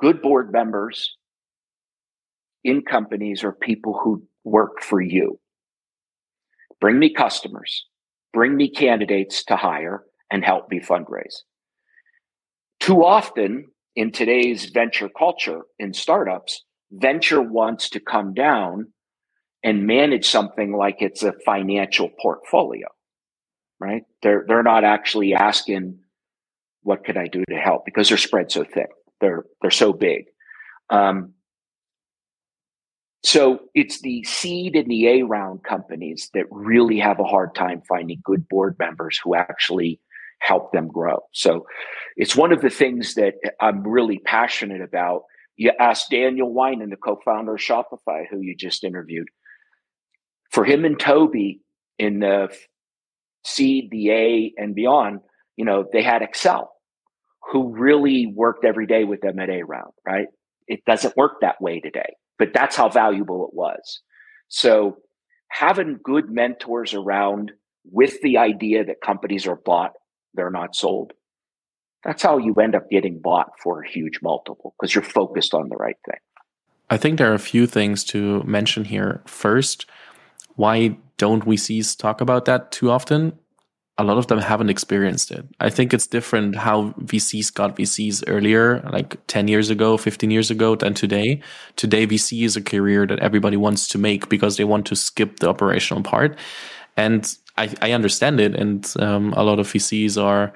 good 0.00 0.20
board 0.22 0.52
members 0.52 1.16
in 2.64 2.82
companies 2.82 3.44
are 3.44 3.52
people 3.52 3.98
who 4.02 4.24
work 4.46 4.80
for 4.80 5.00
you. 5.00 5.38
Bring 6.80 6.98
me 6.98 7.12
customers, 7.12 7.84
bring 8.32 8.56
me 8.56 8.70
candidates 8.70 9.44
to 9.44 9.56
hire 9.56 10.04
and 10.30 10.44
help 10.44 10.70
me 10.70 10.80
fundraise. 10.80 11.42
Too 12.80 13.04
often 13.04 13.66
in 13.96 14.12
today's 14.12 14.66
venture 14.66 15.08
culture 15.08 15.62
in 15.78 15.92
startups, 15.92 16.64
venture 16.92 17.42
wants 17.42 17.90
to 17.90 18.00
come 18.00 18.34
down 18.34 18.92
and 19.64 19.86
manage 19.86 20.28
something 20.28 20.76
like 20.76 20.98
it's 21.00 21.24
a 21.24 21.32
financial 21.44 22.08
portfolio, 22.22 22.86
right? 23.80 24.02
They're, 24.22 24.44
they're 24.46 24.62
not 24.62 24.84
actually 24.84 25.34
asking, 25.34 25.98
what 26.82 27.04
could 27.04 27.16
I 27.16 27.26
do 27.26 27.42
to 27.48 27.56
help? 27.56 27.84
Because 27.84 28.08
they're 28.08 28.18
spread 28.18 28.52
so 28.52 28.62
thin. 28.62 28.86
They're, 29.20 29.44
they're 29.60 29.70
so 29.72 29.92
big. 29.92 30.26
Um, 30.90 31.32
so 33.26 33.58
it's 33.74 34.02
the 34.02 34.22
seed 34.22 34.76
and 34.76 34.88
the 34.88 35.08
A 35.08 35.22
round 35.22 35.64
companies 35.64 36.30
that 36.32 36.44
really 36.48 37.00
have 37.00 37.18
a 37.18 37.24
hard 37.24 37.56
time 37.56 37.82
finding 37.88 38.20
good 38.22 38.48
board 38.48 38.76
members 38.78 39.18
who 39.18 39.34
actually 39.34 40.00
help 40.38 40.70
them 40.70 40.86
grow. 40.86 41.18
So 41.32 41.66
it's 42.16 42.36
one 42.36 42.52
of 42.52 42.60
the 42.60 42.70
things 42.70 43.14
that 43.14 43.34
I'm 43.60 43.82
really 43.82 44.20
passionate 44.20 44.80
about. 44.80 45.22
You 45.56 45.72
ask 45.80 46.08
Daniel 46.08 46.54
Weinand, 46.54 46.90
the 46.90 46.96
co-founder 46.96 47.54
of 47.54 47.60
Shopify, 47.60 48.28
who 48.30 48.38
you 48.42 48.54
just 48.54 48.84
interviewed. 48.84 49.26
For 50.52 50.64
him 50.64 50.84
and 50.84 50.96
Tobi 50.96 51.58
in 51.98 52.20
the 52.20 52.56
seed, 53.44 53.90
the 53.90 54.12
A 54.12 54.52
and 54.56 54.72
beyond, 54.72 55.18
you 55.56 55.64
know, 55.64 55.84
they 55.92 56.04
had 56.04 56.22
Excel 56.22 56.72
who 57.50 57.74
really 57.76 58.32
worked 58.32 58.64
every 58.64 58.86
day 58.86 59.02
with 59.02 59.20
them 59.20 59.40
at 59.40 59.50
A 59.50 59.64
round, 59.64 59.94
right? 60.06 60.28
It 60.68 60.84
doesn't 60.84 61.16
work 61.16 61.40
that 61.40 61.60
way 61.60 61.80
today 61.80 62.14
but 62.38 62.52
that's 62.52 62.76
how 62.76 62.88
valuable 62.88 63.46
it 63.46 63.54
was. 63.54 64.00
So 64.48 64.98
having 65.48 65.98
good 66.02 66.30
mentors 66.30 66.94
around 66.94 67.52
with 67.84 68.20
the 68.22 68.38
idea 68.38 68.84
that 68.84 69.00
companies 69.00 69.46
are 69.46 69.56
bought, 69.56 69.92
they're 70.34 70.50
not 70.50 70.74
sold. 70.74 71.12
That's 72.04 72.22
how 72.22 72.38
you 72.38 72.54
end 72.54 72.74
up 72.74 72.88
getting 72.90 73.20
bought 73.20 73.50
for 73.62 73.82
a 73.82 73.88
huge 73.88 74.20
multiple 74.22 74.74
because 74.78 74.94
you're 74.94 75.02
focused 75.02 75.54
on 75.54 75.68
the 75.68 75.76
right 75.76 75.96
thing. 76.04 76.20
I 76.88 76.96
think 76.96 77.18
there 77.18 77.30
are 77.30 77.34
a 77.34 77.40
few 77.40 77.66
things 77.66 78.04
to 78.04 78.42
mention 78.44 78.84
here. 78.84 79.22
First, 79.26 79.86
why 80.54 80.96
don't 81.16 81.46
we 81.46 81.56
see 81.56 81.82
talk 81.82 82.20
about 82.20 82.44
that 82.44 82.70
too 82.70 82.90
often? 82.90 83.38
A 83.98 84.04
lot 84.04 84.18
of 84.18 84.26
them 84.26 84.38
haven't 84.38 84.68
experienced 84.68 85.30
it. 85.30 85.46
I 85.58 85.70
think 85.70 85.94
it's 85.94 86.06
different 86.06 86.56
how 86.56 86.90
VCs 87.00 87.52
got 87.54 87.76
VCs 87.76 88.24
earlier, 88.26 88.82
like 88.92 89.16
10 89.26 89.48
years 89.48 89.70
ago, 89.70 89.96
15 89.96 90.30
years 90.30 90.50
ago, 90.50 90.76
than 90.76 90.92
today. 90.92 91.40
Today, 91.76 92.06
VC 92.06 92.44
is 92.44 92.56
a 92.56 92.62
career 92.62 93.06
that 93.06 93.20
everybody 93.20 93.56
wants 93.56 93.88
to 93.88 93.98
make 93.98 94.28
because 94.28 94.58
they 94.58 94.64
want 94.64 94.86
to 94.86 94.96
skip 94.96 95.38
the 95.38 95.48
operational 95.48 96.02
part. 96.02 96.38
And 96.96 97.34
I, 97.56 97.74
I 97.80 97.92
understand 97.92 98.38
it. 98.38 98.54
And 98.54 98.92
um, 99.00 99.32
a 99.32 99.42
lot 99.42 99.58
of 99.58 99.66
VCs 99.66 100.22
are 100.22 100.52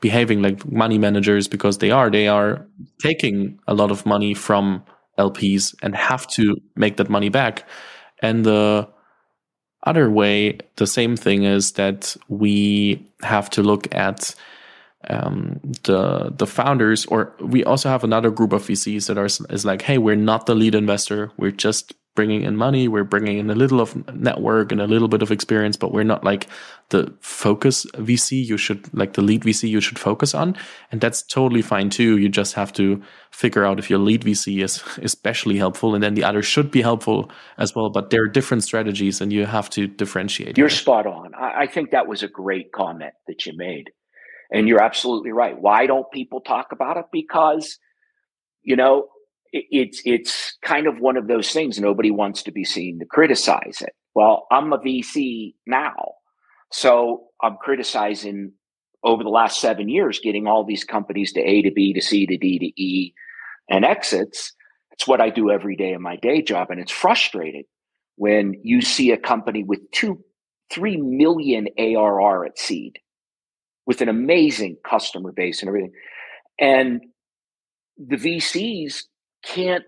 behaving 0.00 0.42
like 0.42 0.64
money 0.70 0.98
managers 0.98 1.48
because 1.48 1.78
they 1.78 1.90
are. 1.90 2.08
They 2.08 2.28
are 2.28 2.64
taking 3.00 3.58
a 3.66 3.74
lot 3.74 3.90
of 3.90 4.06
money 4.06 4.32
from 4.32 4.84
LPs 5.18 5.74
and 5.82 5.96
have 5.96 6.28
to 6.28 6.54
make 6.76 6.98
that 6.98 7.08
money 7.08 7.30
back. 7.30 7.68
And 8.22 8.44
the 8.44 8.88
other 9.86 10.10
way, 10.10 10.58
the 10.76 10.86
same 10.86 11.16
thing 11.16 11.44
is 11.44 11.72
that 11.72 12.16
we 12.28 13.06
have 13.22 13.48
to 13.50 13.62
look 13.62 13.92
at 13.94 14.34
um, 15.08 15.60
the 15.84 16.32
the 16.36 16.46
founders, 16.46 17.06
or 17.06 17.32
we 17.40 17.64
also 17.64 17.88
have 17.88 18.02
another 18.02 18.30
group 18.30 18.52
of 18.52 18.62
VCs 18.62 19.06
that 19.06 19.18
are 19.18 19.26
is 19.54 19.64
like, 19.64 19.82
hey, 19.82 19.98
we're 19.98 20.16
not 20.16 20.46
the 20.46 20.54
lead 20.54 20.74
investor. 20.74 21.30
We're 21.36 21.52
just 21.52 21.94
bringing 22.16 22.42
in 22.42 22.56
money. 22.56 22.88
We're 22.88 23.04
bringing 23.04 23.38
in 23.38 23.48
a 23.48 23.54
little 23.54 23.80
of 23.80 23.94
network 24.12 24.72
and 24.72 24.80
a 24.80 24.88
little 24.88 25.06
bit 25.06 25.22
of 25.22 25.30
experience, 25.30 25.76
but 25.76 25.92
we're 25.92 26.02
not 26.02 26.24
like 26.24 26.48
the 26.88 27.14
focus 27.20 27.86
VC 27.94 28.44
you 28.44 28.56
should 28.56 28.92
like 28.92 29.12
the 29.12 29.22
lead 29.22 29.42
VC 29.42 29.68
you 29.68 29.80
should 29.80 29.98
focus 29.98 30.34
on. 30.34 30.56
And 30.90 31.00
that's 31.00 31.22
totally 31.22 31.62
fine 31.62 31.90
too. 31.90 32.16
You 32.16 32.28
just 32.28 32.54
have 32.54 32.72
to 32.72 33.00
figure 33.30 33.64
out 33.64 33.78
if 33.78 33.88
your 33.88 34.00
lead 34.00 34.22
VC 34.22 34.64
is 34.64 34.82
especially 35.00 35.58
helpful 35.58 35.94
and 35.94 36.02
then 36.02 36.14
the 36.14 36.24
other 36.24 36.42
should 36.42 36.72
be 36.72 36.82
helpful 36.82 37.30
as 37.58 37.74
well. 37.76 37.90
But 37.90 38.10
there 38.10 38.24
are 38.24 38.28
different 38.28 38.64
strategies 38.64 39.20
and 39.20 39.32
you 39.32 39.46
have 39.46 39.70
to 39.70 39.86
differentiate. 39.86 40.58
You're 40.58 40.68
spot 40.70 41.06
on. 41.06 41.32
I 41.34 41.68
think 41.68 41.92
that 41.92 42.08
was 42.08 42.24
a 42.24 42.28
great 42.28 42.72
comment 42.72 43.12
that 43.28 43.46
you 43.46 43.52
made. 43.56 43.90
And 44.50 44.68
you're 44.68 44.82
absolutely 44.82 45.32
right. 45.32 45.56
Why 45.60 45.86
don't 45.86 46.10
people 46.12 46.40
talk 46.40 46.68
about 46.72 46.96
it? 46.96 47.06
Because, 47.12 47.78
you 48.62 48.76
know, 48.76 49.08
it's 49.52 50.02
it's 50.04 50.56
kind 50.62 50.86
of 50.86 50.98
one 50.98 51.16
of 51.16 51.28
those 51.28 51.50
things 51.50 51.78
nobody 51.78 52.10
wants 52.10 52.42
to 52.44 52.52
be 52.52 52.64
seen 52.64 52.98
to 52.98 53.06
criticize 53.06 53.78
it. 53.80 53.94
Well, 54.14 54.46
I'm 54.50 54.72
a 54.72 54.78
VC 54.78 55.54
now, 55.66 55.94
so 56.72 57.24
I'm 57.42 57.56
criticizing 57.56 58.52
over 59.04 59.22
the 59.22 59.28
last 59.28 59.60
seven 59.60 59.88
years 59.88 60.20
getting 60.20 60.46
all 60.46 60.64
these 60.64 60.84
companies 60.84 61.32
to 61.34 61.40
A 61.40 61.62
to 61.62 61.70
B 61.70 61.92
to 61.92 62.00
C 62.00 62.26
to 62.26 62.36
D 62.36 62.58
to 62.58 62.82
E 62.82 63.14
and 63.68 63.84
exits. 63.84 64.52
It's 64.92 65.06
what 65.06 65.20
I 65.20 65.30
do 65.30 65.50
every 65.50 65.76
day 65.76 65.92
in 65.92 66.02
my 66.02 66.16
day 66.16 66.42
job, 66.42 66.70
and 66.70 66.80
it's 66.80 66.92
frustrating 66.92 67.64
when 68.16 68.54
you 68.62 68.80
see 68.80 69.12
a 69.12 69.18
company 69.18 69.62
with 69.62 69.80
two, 69.92 70.24
three 70.70 70.96
million 70.96 71.68
ARR 71.78 72.46
at 72.46 72.58
seed, 72.58 72.98
with 73.86 74.00
an 74.00 74.08
amazing 74.08 74.78
customer 74.88 75.32
base 75.32 75.60
and 75.60 75.68
everything, 75.68 75.92
and 76.58 77.02
the 77.98 78.16
VCs 78.16 79.02
can't 79.46 79.84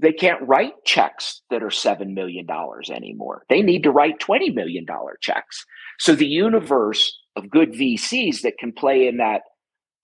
they 0.00 0.12
can't 0.12 0.46
write 0.48 0.72
checks 0.84 1.42
that 1.50 1.62
are 1.62 1.68
$7 1.68 2.14
million 2.14 2.46
anymore. 2.90 3.42
They 3.50 3.60
need 3.60 3.82
to 3.82 3.90
write 3.90 4.18
$20 4.18 4.54
million 4.54 4.86
checks. 5.20 5.64
So 5.98 6.14
the 6.14 6.26
universe 6.26 7.18
of 7.36 7.50
good 7.50 7.72
VCs 7.72 8.40
that 8.42 8.58
can 8.58 8.72
play 8.72 9.06
in 9.06 9.18
that 9.18 9.42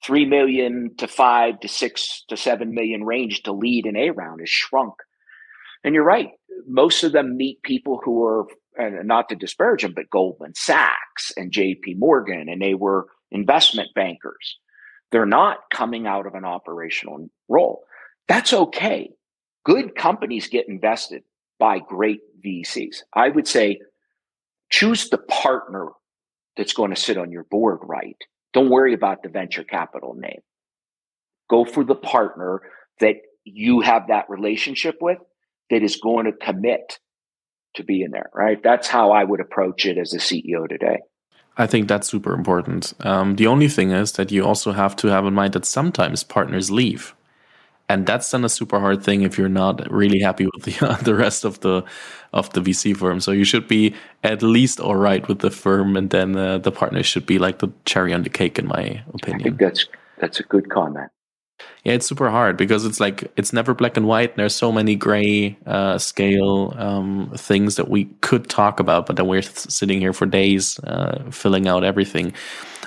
3 0.04 0.26
million 0.26 0.90
to 0.98 1.08
5 1.08 1.60
to 1.60 1.68
6 1.68 2.24
to 2.28 2.36
7 2.36 2.74
million 2.74 3.04
range 3.04 3.42
to 3.44 3.52
lead 3.52 3.86
an 3.86 3.96
A 3.96 4.10
round 4.10 4.42
is 4.42 4.50
shrunk. 4.50 4.94
And 5.82 5.94
you're 5.94 6.04
right. 6.04 6.28
Most 6.66 7.02
of 7.02 7.12
them 7.12 7.36
meet 7.36 7.62
people 7.62 8.00
who 8.04 8.22
are, 8.24 8.46
and 8.76 9.08
not 9.08 9.28
to 9.30 9.34
disparage 9.34 9.82
them, 9.82 9.94
but 9.94 10.10
Goldman 10.10 10.54
Sachs 10.54 11.32
and 11.36 11.52
JP 11.52 11.98
Morgan, 11.98 12.48
and 12.48 12.60
they 12.60 12.74
were 12.74 13.06
investment 13.30 13.88
bankers. 13.94 14.58
They're 15.12 15.26
not 15.26 15.58
coming 15.72 16.06
out 16.06 16.26
of 16.26 16.34
an 16.34 16.44
operational 16.44 17.28
role. 17.48 17.84
That's 18.28 18.52
okay. 18.52 19.10
Good 19.64 19.94
companies 19.94 20.48
get 20.48 20.68
invested 20.68 21.22
by 21.58 21.78
great 21.78 22.20
VCs. 22.44 22.98
I 23.12 23.28
would 23.28 23.48
say 23.48 23.80
choose 24.70 25.08
the 25.08 25.18
partner 25.18 25.88
that's 26.56 26.72
going 26.72 26.90
to 26.94 27.00
sit 27.00 27.18
on 27.18 27.30
your 27.30 27.44
board 27.44 27.78
right. 27.82 28.16
Don't 28.52 28.70
worry 28.70 28.94
about 28.94 29.22
the 29.22 29.28
venture 29.28 29.64
capital 29.64 30.14
name. 30.14 30.40
Go 31.48 31.64
for 31.64 31.84
the 31.84 31.94
partner 31.94 32.62
that 33.00 33.16
you 33.44 33.80
have 33.80 34.08
that 34.08 34.28
relationship 34.28 34.96
with 35.00 35.18
that 35.70 35.82
is 35.82 35.96
going 35.96 36.26
to 36.26 36.32
commit 36.32 36.98
to 37.74 37.84
be 37.84 38.02
in 38.02 38.10
there, 38.10 38.30
right? 38.34 38.62
That's 38.62 38.88
how 38.88 39.12
I 39.12 39.24
would 39.24 39.40
approach 39.40 39.86
it 39.86 39.98
as 39.98 40.14
a 40.14 40.18
CEO 40.18 40.68
today. 40.68 40.98
I 41.58 41.66
think 41.66 41.88
that's 41.88 42.08
super 42.08 42.34
important. 42.34 42.92
Um, 43.00 43.36
the 43.36 43.46
only 43.46 43.68
thing 43.68 43.90
is 43.90 44.12
that 44.12 44.30
you 44.30 44.44
also 44.44 44.72
have 44.72 44.96
to 44.96 45.08
have 45.08 45.24
in 45.24 45.34
mind 45.34 45.54
that 45.54 45.64
sometimes 45.64 46.22
partners 46.22 46.70
leave 46.70 47.14
and 47.88 48.06
that's 48.06 48.30
then 48.30 48.44
a 48.44 48.48
super 48.48 48.80
hard 48.80 49.02
thing 49.02 49.22
if 49.22 49.38
you're 49.38 49.48
not 49.48 49.90
really 49.90 50.20
happy 50.20 50.46
with 50.46 50.64
the 50.64 50.86
uh, 50.86 50.96
the 51.02 51.14
rest 51.14 51.44
of 51.44 51.60
the 51.60 51.84
of 52.32 52.52
the 52.52 52.60
VC 52.60 52.96
firm. 52.96 53.20
So 53.20 53.32
you 53.32 53.44
should 53.44 53.68
be 53.68 53.94
at 54.22 54.42
least 54.42 54.80
all 54.80 54.96
right 54.96 55.26
with 55.28 55.40
the 55.40 55.50
firm, 55.50 55.96
and 55.96 56.10
then 56.10 56.36
uh, 56.36 56.58
the 56.58 56.72
partner 56.72 57.02
should 57.02 57.26
be 57.26 57.38
like 57.38 57.58
the 57.58 57.68
cherry 57.84 58.12
on 58.12 58.22
the 58.22 58.30
cake, 58.30 58.58
in 58.58 58.66
my 58.66 59.02
opinion. 59.14 59.40
I 59.40 59.44
think 59.44 59.58
that's 59.58 59.86
that's 60.18 60.40
a 60.40 60.44
good 60.44 60.70
comment. 60.70 61.10
Yeah, 61.84 61.94
it's 61.94 62.06
super 62.06 62.28
hard 62.30 62.56
because 62.56 62.84
it's 62.84 63.00
like 63.00 63.30
it's 63.36 63.52
never 63.52 63.72
black 63.72 63.96
and 63.96 64.06
white. 64.06 64.30
And 64.30 64.38
there's 64.38 64.54
so 64.54 64.72
many 64.72 64.96
gray 64.96 65.56
uh, 65.66 65.98
scale 65.98 66.74
um, 66.76 67.32
things 67.36 67.76
that 67.76 67.88
we 67.88 68.06
could 68.20 68.50
talk 68.50 68.80
about, 68.80 69.06
but 69.06 69.16
then 69.16 69.26
we're 69.26 69.42
sitting 69.42 70.00
here 70.00 70.12
for 70.12 70.26
days 70.26 70.78
uh, 70.80 71.30
filling 71.30 71.68
out 71.68 71.84
everything. 71.84 72.34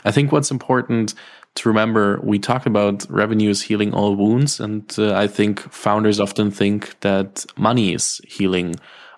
I 0.05 0.11
think 0.11 0.31
what's 0.31 0.51
important 0.51 1.13
to 1.55 1.67
remember 1.67 2.19
we 2.23 2.39
talked 2.39 2.65
about 2.65 3.09
revenues 3.09 3.61
healing 3.61 3.93
all 3.93 4.15
wounds 4.15 4.59
and 4.59 4.95
uh, 4.97 5.13
i 5.15 5.27
think 5.27 5.59
founders 5.71 6.19
often 6.19 6.51
think 6.51 6.99
that 7.01 7.45
money 7.57 7.93
is 7.93 8.21
healing 8.27 8.75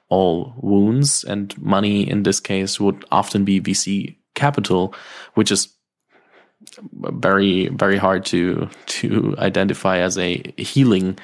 all 0.10 0.54
wounds 0.58 1.24
and 1.24 1.58
money 1.62 2.10
in 2.10 2.24
this 2.24 2.40
case 2.40 2.80
would 2.80 3.06
often 3.12 3.46
be 3.46 3.62
vc 3.62 4.16
capital 4.36 4.94
which 5.36 5.52
is 5.52 5.74
very 6.94 7.68
very 7.70 7.98
hard 7.98 8.26
to 8.26 8.70
to 8.86 9.36
identify 9.40 9.98
as 9.98 10.18
a 10.18 10.42
healing 10.58 11.18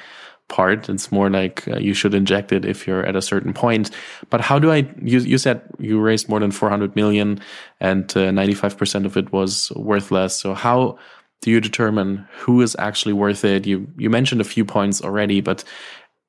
part. 0.48 0.88
It's 0.88 1.12
more 1.12 1.30
like 1.30 1.66
uh, 1.68 1.78
you 1.78 1.94
should 1.94 2.14
inject 2.14 2.52
it 2.52 2.64
if 2.64 2.86
you're 2.86 3.06
at 3.06 3.16
a 3.16 3.22
certain 3.22 3.52
point. 3.52 3.90
But 4.30 4.40
how 4.40 4.58
do 4.58 4.70
I? 4.72 4.88
You, 5.02 5.20
you 5.20 5.38
said 5.38 5.62
you 5.78 6.00
raised 6.00 6.28
more 6.28 6.40
than 6.40 6.50
400 6.50 6.96
million, 6.96 7.40
and 7.80 8.04
uh, 8.16 8.30
95% 8.30 9.04
of 9.04 9.16
it 9.16 9.32
was 9.32 9.70
worthless. 9.76 10.34
So 10.36 10.54
how 10.54 10.98
do 11.40 11.50
you 11.50 11.60
determine 11.60 12.26
who 12.32 12.60
is 12.62 12.74
actually 12.78 13.12
worth 13.12 13.44
it? 13.44 13.66
You 13.66 13.86
you 13.96 14.10
mentioned 14.10 14.40
a 14.40 14.44
few 14.44 14.64
points 14.64 15.02
already, 15.02 15.40
but 15.40 15.64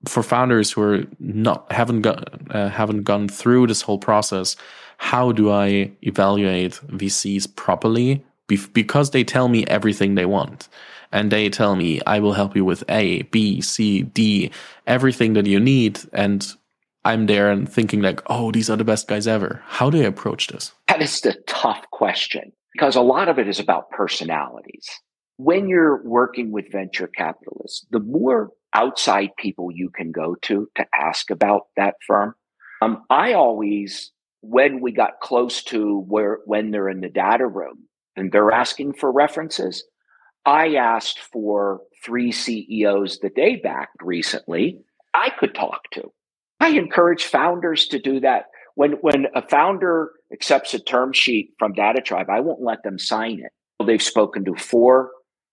for 0.07 0.23
founders 0.23 0.71
who 0.71 0.81
are 0.81 1.03
not 1.19 1.71
haven't 1.71 2.01
got 2.01 2.29
uh, 2.55 2.69
haven't 2.69 3.03
gone 3.03 3.27
through 3.27 3.67
this 3.67 3.81
whole 3.81 3.97
process, 3.97 4.55
how 4.97 5.31
do 5.31 5.51
I 5.51 5.91
evaluate 6.01 6.73
VCs 6.87 7.55
properly? 7.55 8.23
Be- 8.47 8.67
because 8.73 9.11
they 9.11 9.23
tell 9.23 9.47
me 9.47 9.65
everything 9.67 10.15
they 10.15 10.25
want 10.25 10.69
and 11.11 11.31
they 11.31 11.49
tell 11.49 11.75
me, 11.75 12.01
I 12.05 12.19
will 12.19 12.33
help 12.33 12.55
you 12.55 12.65
with 12.65 12.83
A, 12.89 13.23
B, 13.23 13.61
C, 13.61 14.03
D, 14.03 14.51
everything 14.85 15.33
that 15.33 15.45
you 15.45 15.59
need. 15.59 15.99
And 16.13 16.45
I'm 17.05 17.25
there 17.25 17.49
and 17.49 17.67
thinking 17.67 18.01
like, 18.01 18.21
oh, 18.27 18.51
these 18.51 18.69
are 18.69 18.77
the 18.77 18.83
best 18.83 19.07
guys 19.07 19.27
ever. 19.27 19.61
How 19.65 19.89
do 19.89 20.01
I 20.01 20.05
approach 20.05 20.47
this? 20.47 20.73
That 20.87 21.01
is 21.01 21.21
the 21.21 21.35
tough 21.47 21.85
question 21.91 22.51
because 22.73 22.95
a 22.95 23.01
lot 23.01 23.29
of 23.29 23.39
it 23.39 23.47
is 23.47 23.59
about 23.59 23.89
personalities. 23.89 24.87
When 25.37 25.69
you're 25.69 26.03
working 26.03 26.51
with 26.51 26.71
venture 26.71 27.07
capitalists, 27.07 27.85
the 27.91 28.01
more 28.01 28.51
outside 28.73 29.29
people 29.37 29.71
you 29.71 29.89
can 29.89 30.11
go 30.11 30.35
to 30.43 30.67
to 30.75 30.85
ask 30.93 31.31
about 31.31 31.63
that 31.77 31.95
firm. 32.05 32.35
Um, 32.81 33.03
I 33.09 33.33
always, 33.33 34.11
when 34.41 34.81
we 34.81 34.91
got 34.91 35.19
close 35.21 35.63
to 35.65 36.01
where, 36.07 36.39
when 36.45 36.71
they're 36.71 36.89
in 36.89 37.01
the 37.01 37.09
data 37.09 37.47
room 37.47 37.87
and 38.15 38.31
they're 38.31 38.51
asking 38.51 38.93
for 38.93 39.11
references, 39.11 39.83
I 40.45 40.75
asked 40.75 41.19
for 41.19 41.81
three 42.03 42.31
CEOs 42.31 43.19
that 43.19 43.35
they 43.35 43.57
backed 43.57 44.01
recently 44.01 44.79
I 45.13 45.29
could 45.39 45.55
talk 45.55 45.89
to. 45.93 46.11
I 46.59 46.69
encourage 46.69 47.25
founders 47.25 47.87
to 47.87 47.99
do 47.99 48.19
that. 48.19 48.45
When, 48.75 48.93
when 49.01 49.27
a 49.35 49.47
founder 49.47 50.11
accepts 50.31 50.73
a 50.73 50.79
term 50.79 51.13
sheet 51.13 51.53
from 51.57 51.73
DataTribe, 51.73 52.29
I 52.29 52.39
won't 52.39 52.61
let 52.61 52.83
them 52.83 52.99
sign 52.99 53.41
it. 53.43 53.51
They've 53.85 54.01
spoken 54.01 54.45
to 54.45 54.55
four 54.55 55.11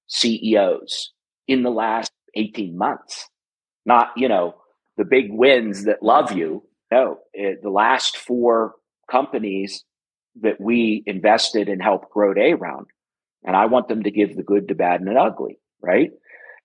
CEOs 0.09 1.13
in 1.49 1.63
the 1.63 1.71
last 1.71 2.11
18 2.35 2.77
months, 2.77 3.29
not, 3.85 4.09
you 4.17 4.29
know, 4.29 4.57
the 4.97 5.05
big 5.05 5.27
wins 5.31 5.85
that 5.85 6.03
love 6.03 6.33
you. 6.33 6.65
No, 6.91 7.19
it, 7.33 7.63
the 7.63 7.71
last 7.71 8.17
four 8.17 8.75
companies 9.11 9.85
that 10.43 10.61
we 10.61 11.03
invested 11.07 11.69
and 11.69 11.83
helped 11.83 12.11
grow 12.11 12.33
A 12.37 12.55
round. 12.55 12.87
And 13.47 13.57
I 13.57 13.67
want 13.67 13.89
them 13.89 14.03
to 14.03 14.11
give 14.11 14.37
the 14.37 14.43
good, 14.43 14.69
the 14.69 14.75
bad, 14.75 15.01
and 15.01 15.09
the 15.09 15.19
ugly, 15.19 15.59
right? 15.81 16.11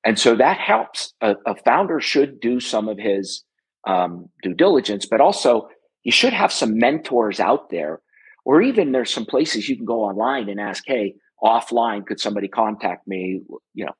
And 0.03 0.17
so 0.17 0.36
that 0.36 0.57
helps. 0.57 1.13
A, 1.21 1.36
a 1.45 1.55
founder 1.55 2.01
should 2.01 2.39
do 2.39 2.59
some 2.59 2.89
of 2.89 2.97
his 2.97 3.43
um, 3.88 4.29
due 4.43 4.53
diligence, 4.53 5.05
but 5.05 5.21
also 5.21 5.69
you 6.03 6.11
should 6.11 6.34
have 6.34 6.51
some 6.51 6.77
mentors 6.77 7.39
out 7.39 7.69
there, 7.69 8.01
or 8.45 8.61
even 8.61 8.91
there's 8.91 9.13
some 9.13 9.25
places 9.25 9.69
you 9.69 9.75
can 9.75 9.86
go 9.86 10.01
online 10.01 10.49
and 10.49 10.59
ask, 10.59 10.84
hey, 10.88 11.13
offline, 11.43 12.05
could 12.05 12.19
somebody 12.19 12.47
contact 12.47 13.07
me? 13.07 13.41
You 13.73 13.86
know, 13.86 13.93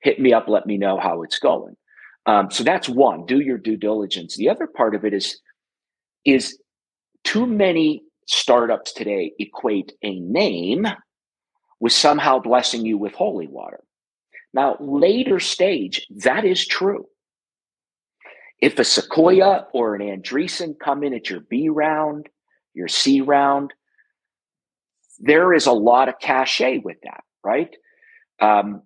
hit 0.00 0.20
me 0.20 0.32
up, 0.32 0.46
let 0.48 0.66
me 0.66 0.78
know 0.78 0.98
how 0.98 1.22
it's 1.22 1.38
going. 1.38 1.74
Um, 2.26 2.50
so 2.50 2.62
that's 2.62 2.88
one. 2.88 3.26
Do 3.26 3.40
your 3.40 3.58
due 3.58 3.76
diligence. 3.76 4.36
The 4.36 4.48
other 4.48 4.68
part 4.68 4.94
of 4.94 5.04
it 5.04 5.12
is 5.12 5.40
is 6.24 6.56
too 7.24 7.46
many 7.46 8.02
startups 8.28 8.92
today 8.92 9.32
equate 9.40 9.92
a 10.04 10.20
name 10.20 10.86
with 11.82 11.92
somehow 11.92 12.38
blessing 12.38 12.86
you 12.86 12.96
with 12.96 13.12
holy 13.12 13.48
water. 13.48 13.80
Now, 14.54 14.76
later 14.78 15.40
stage, 15.40 16.06
that 16.22 16.44
is 16.44 16.64
true. 16.64 17.06
If 18.60 18.78
a 18.78 18.84
Sequoia 18.84 19.66
or 19.74 19.96
an 19.96 20.00
Andreessen 20.00 20.78
come 20.78 21.02
in 21.02 21.12
at 21.12 21.28
your 21.28 21.40
B 21.40 21.68
round, 21.68 22.28
your 22.72 22.86
C 22.86 23.20
round, 23.20 23.72
there 25.18 25.52
is 25.52 25.66
a 25.66 25.72
lot 25.72 26.08
of 26.08 26.20
cachet 26.20 26.78
with 26.78 26.98
that, 27.02 27.24
right? 27.42 27.74
Um, 28.40 28.82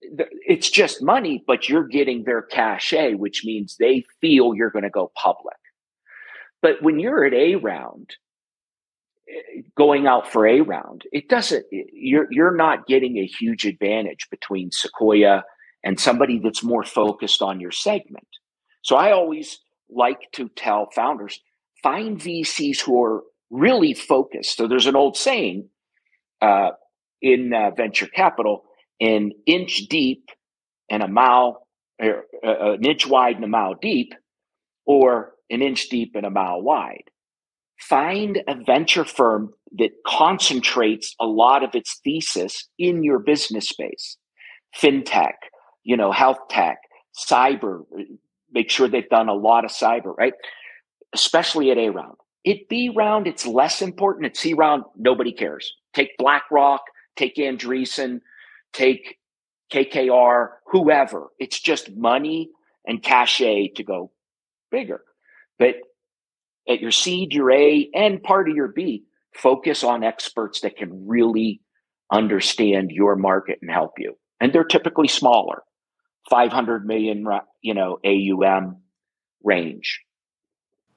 it's 0.00 0.70
just 0.70 1.04
money, 1.04 1.44
but 1.46 1.68
you're 1.68 1.86
getting 1.86 2.24
their 2.24 2.42
cachet, 2.42 3.14
which 3.14 3.42
means 3.44 3.76
they 3.78 4.04
feel 4.20 4.56
you're 4.56 4.70
going 4.70 4.82
to 4.82 4.90
go 4.90 5.12
public. 5.14 5.54
But 6.62 6.82
when 6.82 6.98
you're 6.98 7.24
at 7.24 7.32
A 7.32 7.54
round, 7.54 8.16
going 9.76 10.06
out 10.06 10.30
for 10.30 10.46
A 10.46 10.60
round, 10.60 11.02
it 11.12 11.28
doesn't, 11.28 11.64
you're, 11.70 12.26
you're 12.30 12.56
not 12.56 12.86
getting 12.86 13.18
a 13.18 13.26
huge 13.26 13.64
advantage 13.64 14.28
between 14.30 14.70
Sequoia 14.70 15.44
and 15.84 15.98
somebody 15.98 16.38
that's 16.38 16.62
more 16.62 16.84
focused 16.84 17.42
on 17.42 17.60
your 17.60 17.72
segment. 17.72 18.26
So 18.82 18.96
I 18.96 19.12
always 19.12 19.58
like 19.90 20.30
to 20.32 20.48
tell 20.48 20.88
founders 20.94 21.40
find 21.82 22.18
VCs 22.18 22.80
who 22.80 23.02
are 23.02 23.22
really 23.50 23.94
focused. 23.94 24.56
So 24.56 24.68
there's 24.68 24.86
an 24.86 24.96
old 24.96 25.16
saying 25.16 25.68
uh, 26.40 26.70
in 27.20 27.52
uh, 27.52 27.70
venture 27.76 28.06
capital 28.06 28.64
an 29.00 29.32
inch 29.46 29.88
deep 29.88 30.30
and 30.88 31.02
a 31.02 31.08
mile, 31.08 31.66
or, 32.00 32.24
uh, 32.44 32.72
an 32.72 32.84
inch 32.84 33.06
wide 33.06 33.36
and 33.36 33.44
a 33.44 33.48
mile 33.48 33.74
deep, 33.80 34.14
or 34.86 35.32
an 35.50 35.60
inch 35.60 35.88
deep 35.88 36.12
and 36.14 36.24
a 36.24 36.30
mile 36.30 36.62
wide. 36.62 37.04
Find 37.88 38.42
a 38.46 38.54
venture 38.54 39.04
firm 39.04 39.52
that 39.72 39.90
concentrates 40.06 41.16
a 41.20 41.26
lot 41.26 41.64
of 41.64 41.74
its 41.74 41.98
thesis 42.04 42.68
in 42.78 43.02
your 43.02 43.18
business 43.18 43.68
space. 43.68 44.16
FinTech, 44.80 45.34
you 45.82 45.96
know, 45.96 46.12
health 46.12 46.38
tech, 46.48 46.78
cyber, 47.28 47.82
make 48.52 48.70
sure 48.70 48.86
they've 48.86 49.08
done 49.08 49.28
a 49.28 49.34
lot 49.34 49.64
of 49.64 49.72
cyber, 49.72 50.16
right? 50.16 50.34
Especially 51.12 51.72
at 51.72 51.78
A 51.78 51.88
round. 51.88 52.16
At 52.46 52.68
B 52.68 52.88
round, 52.94 53.26
it's 53.26 53.46
less 53.46 53.82
important. 53.82 54.26
At 54.26 54.36
C 54.36 54.54
round, 54.54 54.84
nobody 54.96 55.32
cares. 55.32 55.74
Take 55.92 56.16
BlackRock, 56.18 56.82
take 57.16 57.36
Andreessen, 57.36 58.20
take 58.72 59.18
KKR, 59.72 60.50
whoever. 60.66 61.30
It's 61.40 61.60
just 61.60 61.90
money 61.96 62.50
and 62.86 63.02
cachet 63.02 63.72
to 63.76 63.82
go 63.82 64.12
bigger. 64.70 65.02
But 65.58 65.76
at 66.68 66.80
your 66.80 66.90
seed, 66.90 67.32
your 67.32 67.50
A, 67.50 67.88
and 67.94 68.22
part 68.22 68.48
of 68.48 68.56
your 68.56 68.68
B, 68.68 69.04
focus 69.34 69.82
on 69.82 70.04
experts 70.04 70.60
that 70.60 70.76
can 70.76 71.06
really 71.06 71.60
understand 72.10 72.90
your 72.90 73.16
market 73.16 73.58
and 73.62 73.70
help 73.70 73.92
you. 73.98 74.16
And 74.40 74.52
they're 74.52 74.64
typically 74.64 75.08
smaller. 75.08 75.62
500 76.30 76.86
million, 76.86 77.26
you 77.62 77.74
know, 77.74 77.98
AUM 78.04 78.76
range. 79.42 80.00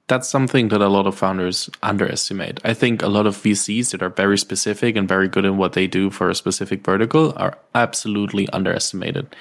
That's 0.08 0.28
something 0.28 0.68
that 0.68 0.80
a 0.80 0.88
lot 0.88 1.08
of 1.08 1.18
founders 1.18 1.68
underestimate. 1.82 2.60
I 2.62 2.74
think 2.74 3.02
a 3.02 3.08
lot 3.08 3.26
of 3.26 3.36
VCs 3.36 3.90
that 3.90 4.02
are 4.02 4.08
very 4.08 4.38
specific 4.38 4.94
and 4.94 5.08
very 5.08 5.26
good 5.26 5.44
in 5.44 5.56
what 5.56 5.72
they 5.72 5.88
do 5.88 6.10
for 6.10 6.30
a 6.30 6.34
specific 6.34 6.84
vertical 6.84 7.32
are 7.36 7.58
absolutely 7.74 8.48
underestimated. 8.50 9.34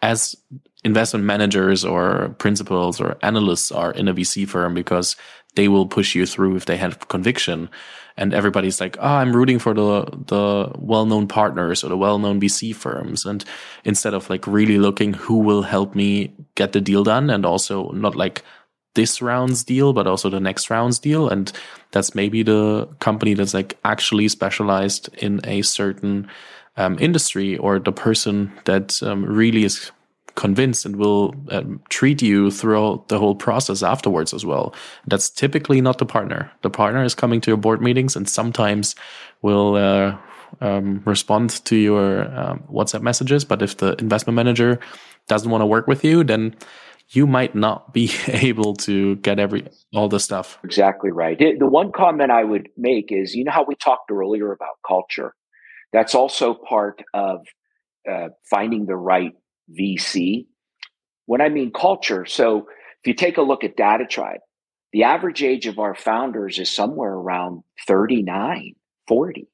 As 0.00 0.36
investment 0.84 1.24
managers 1.24 1.84
or 1.84 2.34
principals 2.38 3.00
or 3.00 3.16
analysts 3.22 3.72
are 3.72 3.92
in 3.92 4.06
a 4.06 4.14
VC 4.14 4.48
firm 4.48 4.74
because 4.74 5.16
they 5.54 5.68
will 5.68 5.86
push 5.86 6.14
you 6.14 6.26
through 6.26 6.56
if 6.56 6.66
they 6.66 6.76
have 6.76 7.08
conviction. 7.08 7.68
And 8.16 8.34
everybody's 8.34 8.80
like, 8.80 8.96
oh, 9.00 9.06
I'm 9.06 9.34
rooting 9.34 9.58
for 9.58 9.72
the 9.72 10.04
the 10.26 10.70
well-known 10.78 11.28
partners 11.28 11.82
or 11.82 11.88
the 11.88 11.96
well-known 11.96 12.40
VC 12.40 12.74
firms, 12.74 13.24
and 13.24 13.42
instead 13.84 14.12
of 14.12 14.28
like 14.28 14.46
really 14.46 14.78
looking 14.78 15.14
who 15.14 15.38
will 15.38 15.62
help 15.62 15.94
me 15.94 16.34
get 16.54 16.72
the 16.72 16.80
deal 16.80 17.04
done, 17.04 17.30
and 17.30 17.46
also 17.46 17.90
not 17.92 18.14
like 18.14 18.42
this 18.94 19.22
round's 19.22 19.64
deal, 19.64 19.94
but 19.94 20.06
also 20.06 20.28
the 20.28 20.40
next 20.40 20.68
round's 20.68 20.98
deal, 20.98 21.28
and 21.28 21.52
that's 21.90 22.14
maybe 22.14 22.42
the 22.42 22.86
company 23.00 23.32
that's 23.32 23.54
like 23.54 23.78
actually 23.84 24.28
specialized 24.28 25.08
in 25.16 25.40
a 25.44 25.62
certain 25.62 26.28
um, 26.76 26.98
industry 27.00 27.56
or 27.56 27.78
the 27.78 27.92
person 27.92 28.52
that 28.64 29.02
um, 29.02 29.24
really 29.24 29.64
is 29.64 29.90
convinced 30.34 30.84
and 30.86 30.96
will 30.96 31.34
um, 31.50 31.80
treat 31.88 32.22
you 32.22 32.50
throughout 32.50 33.08
the 33.08 33.18
whole 33.18 33.34
process 33.34 33.82
afterwards 33.82 34.32
as 34.32 34.44
well. 34.44 34.74
That's 35.06 35.30
typically 35.30 35.80
not 35.80 35.98
the 35.98 36.06
partner. 36.06 36.50
The 36.62 36.70
partner 36.70 37.04
is 37.04 37.14
coming 37.14 37.40
to 37.42 37.50
your 37.50 37.58
board 37.58 37.82
meetings 37.82 38.16
and 38.16 38.28
sometimes 38.28 38.94
will 39.42 39.76
uh, 39.76 40.16
um, 40.60 41.02
respond 41.04 41.50
to 41.64 41.76
your 41.76 42.24
um, 42.38 42.64
WhatsApp 42.70 43.02
messages. 43.02 43.44
But 43.44 43.62
if 43.62 43.76
the 43.76 43.94
investment 43.96 44.36
manager 44.36 44.80
doesn't 45.28 45.50
want 45.50 45.62
to 45.62 45.66
work 45.66 45.86
with 45.86 46.04
you, 46.04 46.24
then 46.24 46.54
you 47.10 47.26
might 47.26 47.54
not 47.54 47.92
be 47.94 48.10
able 48.28 48.74
to 48.74 49.16
get 49.16 49.38
every 49.38 49.66
all 49.94 50.08
the 50.08 50.20
stuff. 50.20 50.58
Exactly 50.64 51.10
right. 51.10 51.38
The 51.38 51.66
one 51.66 51.92
comment 51.92 52.30
I 52.30 52.44
would 52.44 52.68
make 52.76 53.10
is, 53.10 53.34
you 53.34 53.44
know 53.44 53.52
how 53.52 53.64
we 53.64 53.74
talked 53.74 54.10
earlier 54.10 54.52
about 54.52 54.76
culture. 54.86 55.34
That's 55.92 56.14
also 56.14 56.54
part 56.54 57.02
of 57.12 57.46
uh, 58.10 58.28
finding 58.48 58.86
the 58.86 58.96
right 58.96 59.32
VC. 59.78 60.46
When 61.26 61.40
I 61.40 61.48
mean 61.48 61.72
culture, 61.72 62.26
so 62.26 62.66
if 63.02 63.06
you 63.06 63.14
take 63.14 63.38
a 63.38 63.42
look 63.42 63.64
at 63.64 63.76
DataTribe, 63.76 64.38
the 64.92 65.04
average 65.04 65.42
age 65.42 65.66
of 65.66 65.78
our 65.78 65.94
founders 65.94 66.58
is 66.58 66.74
somewhere 66.74 67.12
around 67.12 67.62
39, 67.86 68.74
40, 69.08 69.48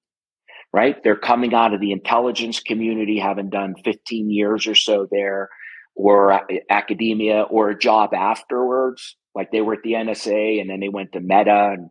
right? 0.72 0.96
They're 1.02 1.16
coming 1.16 1.54
out 1.54 1.74
of 1.74 1.80
the 1.80 1.92
intelligence 1.92 2.60
community, 2.60 3.18
having 3.18 3.48
done 3.48 3.74
15 3.84 4.30
years 4.30 4.66
or 4.66 4.74
so 4.74 5.06
there, 5.10 5.48
or 5.94 6.40
academia, 6.70 7.42
or 7.42 7.70
a 7.70 7.78
job 7.78 8.14
afterwards. 8.14 9.16
Like 9.34 9.52
they 9.52 9.60
were 9.60 9.74
at 9.74 9.82
the 9.84 9.92
NSA 9.92 10.60
and 10.60 10.68
then 10.68 10.80
they 10.80 10.88
went 10.88 11.12
to 11.12 11.20
Meta 11.20 11.70
and 11.74 11.90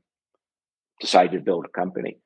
decided 1.00 1.38
to 1.38 1.44
build 1.44 1.66
a 1.66 1.70
company. 1.70 2.18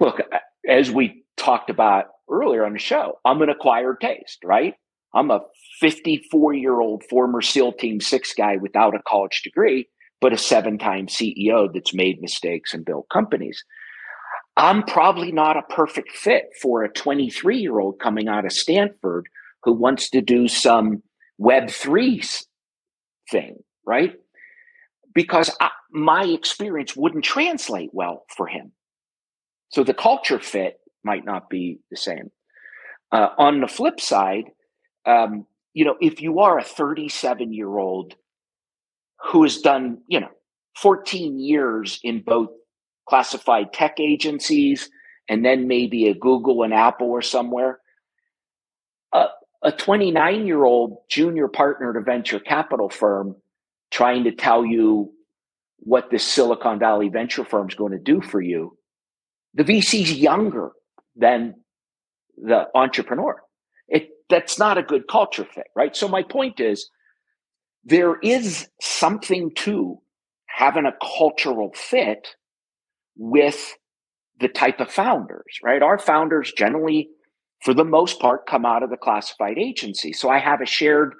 Look, 0.00 0.20
as 0.68 0.90
we 0.90 1.24
talked 1.36 1.70
about 1.70 2.06
earlier 2.30 2.64
on 2.64 2.74
the 2.74 2.78
show, 2.78 3.18
I'm 3.24 3.42
an 3.42 3.48
acquired 3.48 4.00
taste, 4.00 4.38
right? 4.44 4.74
I'm 5.14 5.30
a 5.30 5.40
54 5.80 6.54
year 6.54 6.80
old 6.80 7.04
former 7.08 7.42
SEAL 7.42 7.74
Team 7.74 8.00
Six 8.00 8.34
guy 8.34 8.56
without 8.56 8.94
a 8.94 9.02
college 9.06 9.42
degree, 9.42 9.88
but 10.20 10.32
a 10.32 10.38
seven 10.38 10.78
time 10.78 11.06
CEO 11.06 11.68
that's 11.72 11.94
made 11.94 12.20
mistakes 12.20 12.74
and 12.74 12.84
built 12.84 13.08
companies. 13.12 13.62
I'm 14.56 14.82
probably 14.82 15.32
not 15.32 15.56
a 15.56 15.62
perfect 15.62 16.12
fit 16.12 16.50
for 16.60 16.82
a 16.82 16.92
23 16.92 17.58
year 17.58 17.78
old 17.80 17.98
coming 17.98 18.28
out 18.28 18.44
of 18.44 18.52
Stanford 18.52 19.26
who 19.64 19.72
wants 19.72 20.10
to 20.10 20.20
do 20.20 20.48
some 20.48 21.02
Web3 21.40 22.44
thing, 23.30 23.56
right? 23.86 24.14
Because 25.14 25.54
I, 25.60 25.70
my 25.90 26.24
experience 26.24 26.96
wouldn't 26.96 27.24
translate 27.24 27.90
well 27.92 28.24
for 28.36 28.46
him. 28.46 28.72
So 29.70 29.84
the 29.84 29.94
culture 29.94 30.38
fit 30.38 30.78
might 31.04 31.24
not 31.24 31.48
be 31.48 31.80
the 31.90 31.96
same. 31.96 32.30
Uh, 33.10 33.28
on 33.38 33.60
the 33.60 33.68
flip 33.68 34.00
side, 34.00 34.44
um, 35.06 35.46
you 35.74 35.84
know, 35.84 35.96
if 36.00 36.20
you 36.20 36.40
are 36.40 36.58
a 36.58 36.64
37 36.64 37.52
year 37.52 37.78
old 37.78 38.14
who 39.30 39.42
has 39.42 39.58
done, 39.58 39.98
you 40.08 40.20
know, 40.20 40.30
14 40.76 41.38
years 41.38 42.00
in 42.02 42.22
both 42.22 42.50
classified 43.08 43.72
tech 43.72 43.98
agencies 44.00 44.90
and 45.28 45.44
then 45.44 45.68
maybe 45.68 46.08
a 46.08 46.14
Google 46.14 46.62
and 46.62 46.74
Apple 46.74 47.08
or 47.08 47.22
somewhere, 47.22 47.80
uh, 49.12 49.28
a 49.62 49.72
29 49.72 50.46
year 50.46 50.64
old 50.64 50.98
junior 51.08 51.48
partner 51.48 51.90
at 51.90 51.96
a 51.96 52.04
venture 52.04 52.40
capital 52.40 52.88
firm 52.88 53.36
trying 53.90 54.24
to 54.24 54.32
tell 54.32 54.64
you 54.64 55.12
what 55.78 56.10
this 56.10 56.24
Silicon 56.24 56.78
Valley 56.78 57.08
venture 57.08 57.44
firm 57.44 57.68
is 57.68 57.74
going 57.74 57.92
to 57.92 57.98
do 57.98 58.20
for 58.20 58.40
you, 58.40 58.76
the 59.54 59.64
VC's 59.64 60.12
younger 60.12 60.70
than 61.16 61.54
the 62.36 62.66
entrepreneur. 62.74 63.42
That's 64.32 64.58
not 64.58 64.78
a 64.78 64.82
good 64.82 65.08
culture 65.08 65.44
fit, 65.44 65.66
right? 65.76 65.94
So 65.94 66.08
my 66.08 66.22
point 66.22 66.58
is 66.58 66.88
there 67.84 68.18
is 68.20 68.66
something 68.80 69.50
to 69.56 69.98
having 70.46 70.86
a 70.86 70.96
cultural 71.18 71.70
fit 71.74 72.28
with 73.14 73.74
the 74.40 74.48
type 74.48 74.80
of 74.80 74.90
founders, 74.90 75.58
right? 75.62 75.82
Our 75.82 75.98
founders 75.98 76.50
generally, 76.56 77.10
for 77.60 77.74
the 77.74 77.84
most 77.84 78.20
part, 78.20 78.46
come 78.46 78.64
out 78.64 78.82
of 78.82 78.88
the 78.88 78.96
classified 78.96 79.58
agency. 79.58 80.14
So 80.14 80.30
I 80.30 80.38
have 80.38 80.62
a 80.62 80.66
shared 80.66 81.12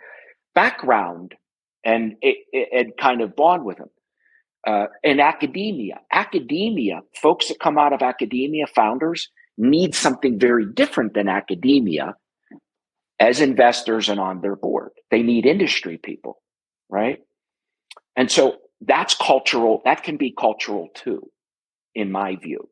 background 0.54 1.34
and, 1.84 2.14
and 2.72 2.92
kind 2.98 3.20
of 3.20 3.36
bond 3.36 3.64
with 3.64 3.76
them. 3.76 3.90
Uh, 4.66 4.86
in 5.02 5.20
academia, 5.20 6.00
academia, 6.12 7.00
folks 7.20 7.48
that 7.48 7.60
come 7.60 7.76
out 7.76 7.92
of 7.92 8.00
academia, 8.00 8.66
founders, 8.66 9.28
need 9.58 9.94
something 9.94 10.38
very 10.38 10.64
different 10.64 11.12
than 11.12 11.28
academia 11.28 12.14
as 13.20 13.40
investors 13.40 14.08
and 14.08 14.18
on 14.18 14.40
their 14.40 14.56
board. 14.56 14.92
They 15.10 15.22
need 15.22 15.46
industry 15.46 15.98
people, 15.98 16.42
right? 16.88 17.20
And 18.16 18.30
so 18.30 18.58
that's 18.80 19.14
cultural, 19.14 19.80
that 19.84 20.02
can 20.02 20.16
be 20.16 20.34
cultural 20.38 20.88
too, 20.94 21.30
in 21.94 22.10
my 22.10 22.36
view. 22.36 22.68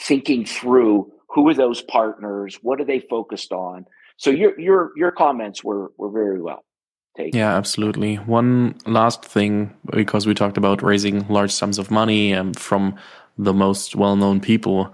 Thinking 0.00 0.44
through 0.44 1.12
who 1.28 1.48
are 1.48 1.54
those 1.54 1.82
partners, 1.82 2.58
what 2.62 2.80
are 2.80 2.84
they 2.84 3.00
focused 3.00 3.52
on? 3.52 3.86
So 4.16 4.30
your 4.30 4.58
your 4.58 4.92
your 4.96 5.10
comments 5.10 5.62
were 5.64 5.92
were 5.96 6.10
very 6.10 6.40
well 6.40 6.64
taken. 7.16 7.38
Yeah, 7.38 7.56
absolutely. 7.56 8.16
One 8.16 8.76
last 8.86 9.24
thing, 9.24 9.74
because 9.90 10.26
we 10.26 10.34
talked 10.34 10.56
about 10.56 10.82
raising 10.82 11.26
large 11.28 11.52
sums 11.52 11.78
of 11.78 11.90
money 11.90 12.34
um, 12.34 12.54
from 12.54 12.96
the 13.38 13.52
most 13.52 13.96
well 13.96 14.16
known 14.16 14.40
people 14.40 14.92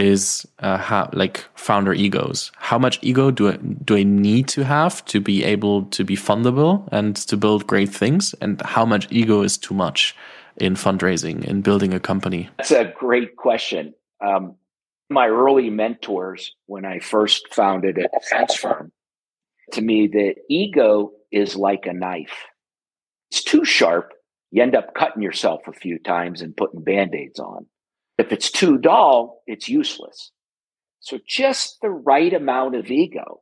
is 0.00 0.46
uh, 0.60 0.78
how, 0.78 1.10
like 1.12 1.44
founder 1.54 1.92
egos. 1.92 2.50
How 2.56 2.78
much 2.78 2.98
ego 3.02 3.30
do 3.30 3.50
I, 3.50 3.56
do 3.56 3.96
I 3.96 4.02
need 4.02 4.48
to 4.48 4.64
have 4.64 5.04
to 5.06 5.20
be 5.20 5.44
able 5.44 5.84
to 5.86 6.04
be 6.04 6.16
fundable 6.16 6.88
and 6.90 7.16
to 7.16 7.36
build 7.36 7.66
great 7.66 7.90
things? 7.90 8.34
And 8.40 8.60
how 8.62 8.84
much 8.84 9.06
ego 9.10 9.42
is 9.42 9.58
too 9.58 9.74
much 9.74 10.16
in 10.56 10.74
fundraising 10.74 11.44
in 11.44 11.62
building 11.62 11.94
a 11.94 12.00
company? 12.00 12.48
That's 12.58 12.70
a 12.70 12.92
great 12.96 13.36
question. 13.36 13.94
Um, 14.20 14.56
my 15.08 15.26
early 15.26 15.70
mentors, 15.70 16.54
when 16.66 16.84
I 16.84 17.00
first 17.00 17.52
founded 17.52 17.98
a 17.98 18.08
defense 18.08 18.54
firm, 18.54 18.92
to 19.72 19.80
me, 19.82 20.06
the 20.06 20.34
ego 20.48 21.12
is 21.30 21.56
like 21.56 21.86
a 21.86 21.92
knife. 21.92 22.46
It's 23.30 23.42
too 23.42 23.64
sharp. 23.64 24.12
You 24.50 24.62
end 24.62 24.74
up 24.74 24.94
cutting 24.94 25.22
yourself 25.22 25.62
a 25.68 25.72
few 25.72 25.98
times 25.98 26.42
and 26.42 26.56
putting 26.56 26.82
band 26.82 27.14
aids 27.14 27.38
on. 27.38 27.66
If 28.20 28.32
it's 28.32 28.50
too 28.50 28.76
dull, 28.76 29.42
it's 29.46 29.68
useless. 29.68 30.30
So 31.00 31.18
just 31.26 31.78
the 31.80 31.88
right 31.88 32.32
amount 32.34 32.76
of 32.76 32.90
ego, 32.90 33.40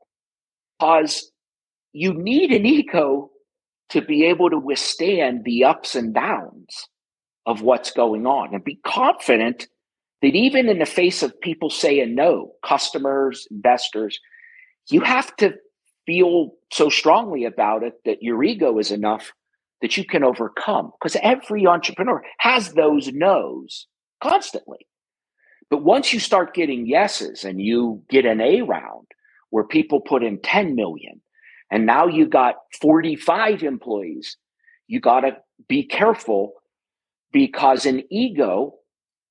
because 0.78 1.32
you 1.92 2.14
need 2.14 2.52
an 2.52 2.64
ego 2.64 3.30
to 3.90 4.00
be 4.00 4.24
able 4.26 4.50
to 4.50 4.58
withstand 4.58 5.44
the 5.44 5.64
ups 5.64 5.96
and 5.96 6.14
downs 6.14 6.86
of 7.44 7.62
what's 7.62 7.90
going 7.90 8.24
on 8.26 8.54
and 8.54 8.62
be 8.62 8.78
confident 8.86 9.66
that 10.22 10.36
even 10.36 10.68
in 10.68 10.78
the 10.78 10.86
face 10.86 11.24
of 11.24 11.40
people 11.40 11.70
saying 11.70 12.14
no, 12.14 12.52
customers, 12.64 13.48
investors, 13.50 14.20
you 14.90 15.00
have 15.00 15.34
to 15.36 15.54
feel 16.06 16.52
so 16.72 16.88
strongly 16.88 17.44
about 17.44 17.82
it 17.82 17.94
that 18.04 18.22
your 18.22 18.44
ego 18.44 18.78
is 18.78 18.92
enough 18.92 19.32
that 19.82 19.96
you 19.96 20.04
can 20.04 20.22
overcome. 20.22 20.92
Because 21.00 21.16
every 21.20 21.66
entrepreneur 21.66 22.22
has 22.38 22.74
those 22.74 23.10
no's 23.12 23.86
constantly. 24.22 24.86
But 25.70 25.84
once 25.84 26.12
you 26.12 26.20
start 26.20 26.54
getting 26.54 26.86
yeses 26.86 27.44
and 27.44 27.60
you 27.60 28.02
get 28.08 28.24
an 28.24 28.40
A 28.40 28.62
round 28.62 29.06
where 29.50 29.64
people 29.64 30.00
put 30.00 30.22
in 30.22 30.40
10 30.40 30.74
million 30.74 31.20
and 31.70 31.84
now 31.84 32.06
you 32.06 32.26
got 32.26 32.56
45 32.80 33.62
employees, 33.62 34.36
you 34.86 35.00
got 35.00 35.20
to 35.20 35.36
be 35.68 35.86
careful 35.86 36.54
because 37.32 37.84
an 37.84 38.02
ego 38.10 38.74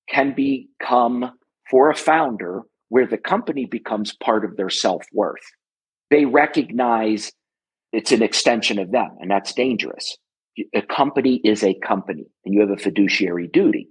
can 0.07 0.33
become 0.35 1.31
for 1.69 1.89
a 1.89 1.95
founder 1.95 2.61
where 2.89 3.07
the 3.07 3.17
company 3.17 3.65
becomes 3.65 4.15
part 4.15 4.45
of 4.45 4.55
their 4.55 4.69
self 4.69 5.03
worth. 5.11 5.41
They 6.09 6.25
recognize 6.25 7.31
it's 7.91 8.11
an 8.11 8.21
extension 8.21 8.79
of 8.79 8.91
them, 8.91 9.09
and 9.19 9.29
that's 9.29 9.53
dangerous. 9.53 10.17
A 10.73 10.81
company 10.81 11.41
is 11.43 11.63
a 11.63 11.73
company, 11.85 12.25
and 12.45 12.53
you 12.53 12.61
have 12.61 12.69
a 12.69 12.77
fiduciary 12.77 13.47
duty 13.47 13.89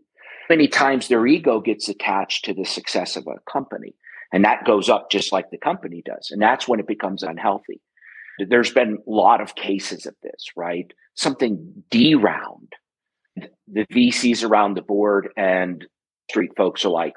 many 0.48 0.68
times 0.68 1.08
their 1.08 1.26
ego 1.26 1.60
gets 1.60 1.88
attached 1.88 2.44
to 2.44 2.54
the 2.54 2.64
success 2.64 3.16
of 3.16 3.26
a 3.26 3.50
company 3.50 3.94
and 4.32 4.44
that 4.44 4.64
goes 4.64 4.88
up 4.88 5.10
just 5.10 5.32
like 5.32 5.50
the 5.50 5.58
company 5.58 6.02
does 6.04 6.28
and 6.30 6.40
that's 6.40 6.66
when 6.66 6.80
it 6.80 6.86
becomes 6.86 7.22
unhealthy. 7.22 7.80
There's 8.38 8.72
been 8.72 8.98
a 9.06 9.10
lot 9.10 9.40
of 9.40 9.54
cases 9.54 10.06
of 10.06 10.14
this 10.22 10.50
right? 10.56 10.90
Something 11.14 11.84
d 11.90 12.14
round 12.14 12.72
the 13.68 13.86
vcs 13.92 14.48
around 14.48 14.74
the 14.74 14.82
board 14.82 15.28
and 15.36 15.86
street 16.30 16.52
folks 16.56 16.84
are 16.84 16.90
like 16.90 17.14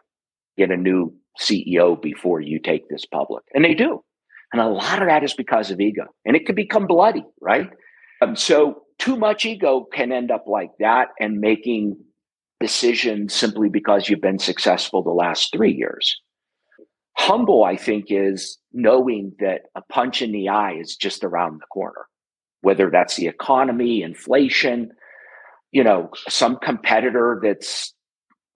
get 0.57 0.71
a 0.71 0.77
new 0.77 1.13
ceo 1.39 1.99
before 2.01 2.41
you 2.41 2.59
take 2.59 2.89
this 2.89 3.05
public. 3.05 3.43
And 3.53 3.63
they 3.63 3.73
do. 3.73 4.03
And 4.51 4.61
a 4.61 4.67
lot 4.67 5.01
of 5.01 5.07
that 5.07 5.23
is 5.23 5.33
because 5.33 5.69
of 5.71 5.79
ego. 5.79 6.05
And 6.25 6.35
it 6.35 6.45
can 6.45 6.55
become 6.55 6.87
bloody 6.87 7.23
right? 7.41 7.69
Um, 8.21 8.35
so 8.35 8.83
too 8.97 9.15
much 9.15 9.45
ego 9.45 9.87
can 9.91 10.11
end 10.11 10.31
up 10.31 10.45
like 10.47 10.71
that 10.79 11.09
and 11.19 11.39
making 11.39 11.97
decision 12.59 13.29
simply 13.29 13.69
because 13.69 14.09
you've 14.09 14.21
been 14.21 14.39
successful 14.39 15.03
the 15.03 15.09
last 15.09 15.51
three 15.53 15.73
years. 15.73 16.19
Humble, 17.17 17.63
I 17.63 17.75
think, 17.75 18.05
is 18.09 18.57
knowing 18.71 19.33
that 19.39 19.63
a 19.75 19.81
punch 19.81 20.21
in 20.21 20.31
the 20.31 20.49
eye 20.49 20.75
is 20.79 20.95
just 20.95 21.23
around 21.23 21.59
the 21.59 21.67
corner, 21.67 22.05
whether 22.61 22.89
that's 22.89 23.15
the 23.15 23.27
economy, 23.27 24.03
inflation, 24.03 24.91
you 25.71 25.83
know, 25.83 26.09
some 26.27 26.57
competitor 26.57 27.39
that's 27.43 27.93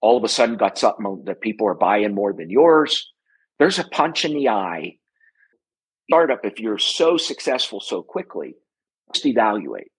all 0.02 0.18
of 0.18 0.24
a 0.24 0.30
sudden 0.30 0.58
got 0.58 0.78
something 0.78 1.24
that 1.26 1.42
people 1.42 1.68
are 1.68 1.76
buying 1.76 2.14
more 2.14 2.34
than 2.34 2.50
yours. 2.50 3.12
There's 3.60 3.80
a 3.80 3.88
punch 3.88 4.26
in 4.26 4.34
the 4.34 4.50
eye. 4.50 4.98
Startup, 6.10 6.40
if 6.44 6.60
you're 6.60 6.78
so 6.78 7.18
successful 7.18 7.80
so 7.80 8.02
quickly, 8.02 8.56
just 9.14 9.26
evaluate. 9.26 9.92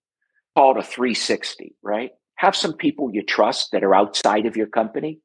Call 0.57 0.73
it 0.73 0.79
a 0.79 0.83
360, 0.83 1.75
right? 1.83 2.11
Have 2.37 2.57
some 2.57 2.75
people 2.75 3.11
you 3.13 3.23
trust 3.23 3.71
that 3.73 3.85
are 3.85 3.95
outside 3.95 4.47
of 4.47 4.57
your 4.57 4.67
company, 4.67 5.21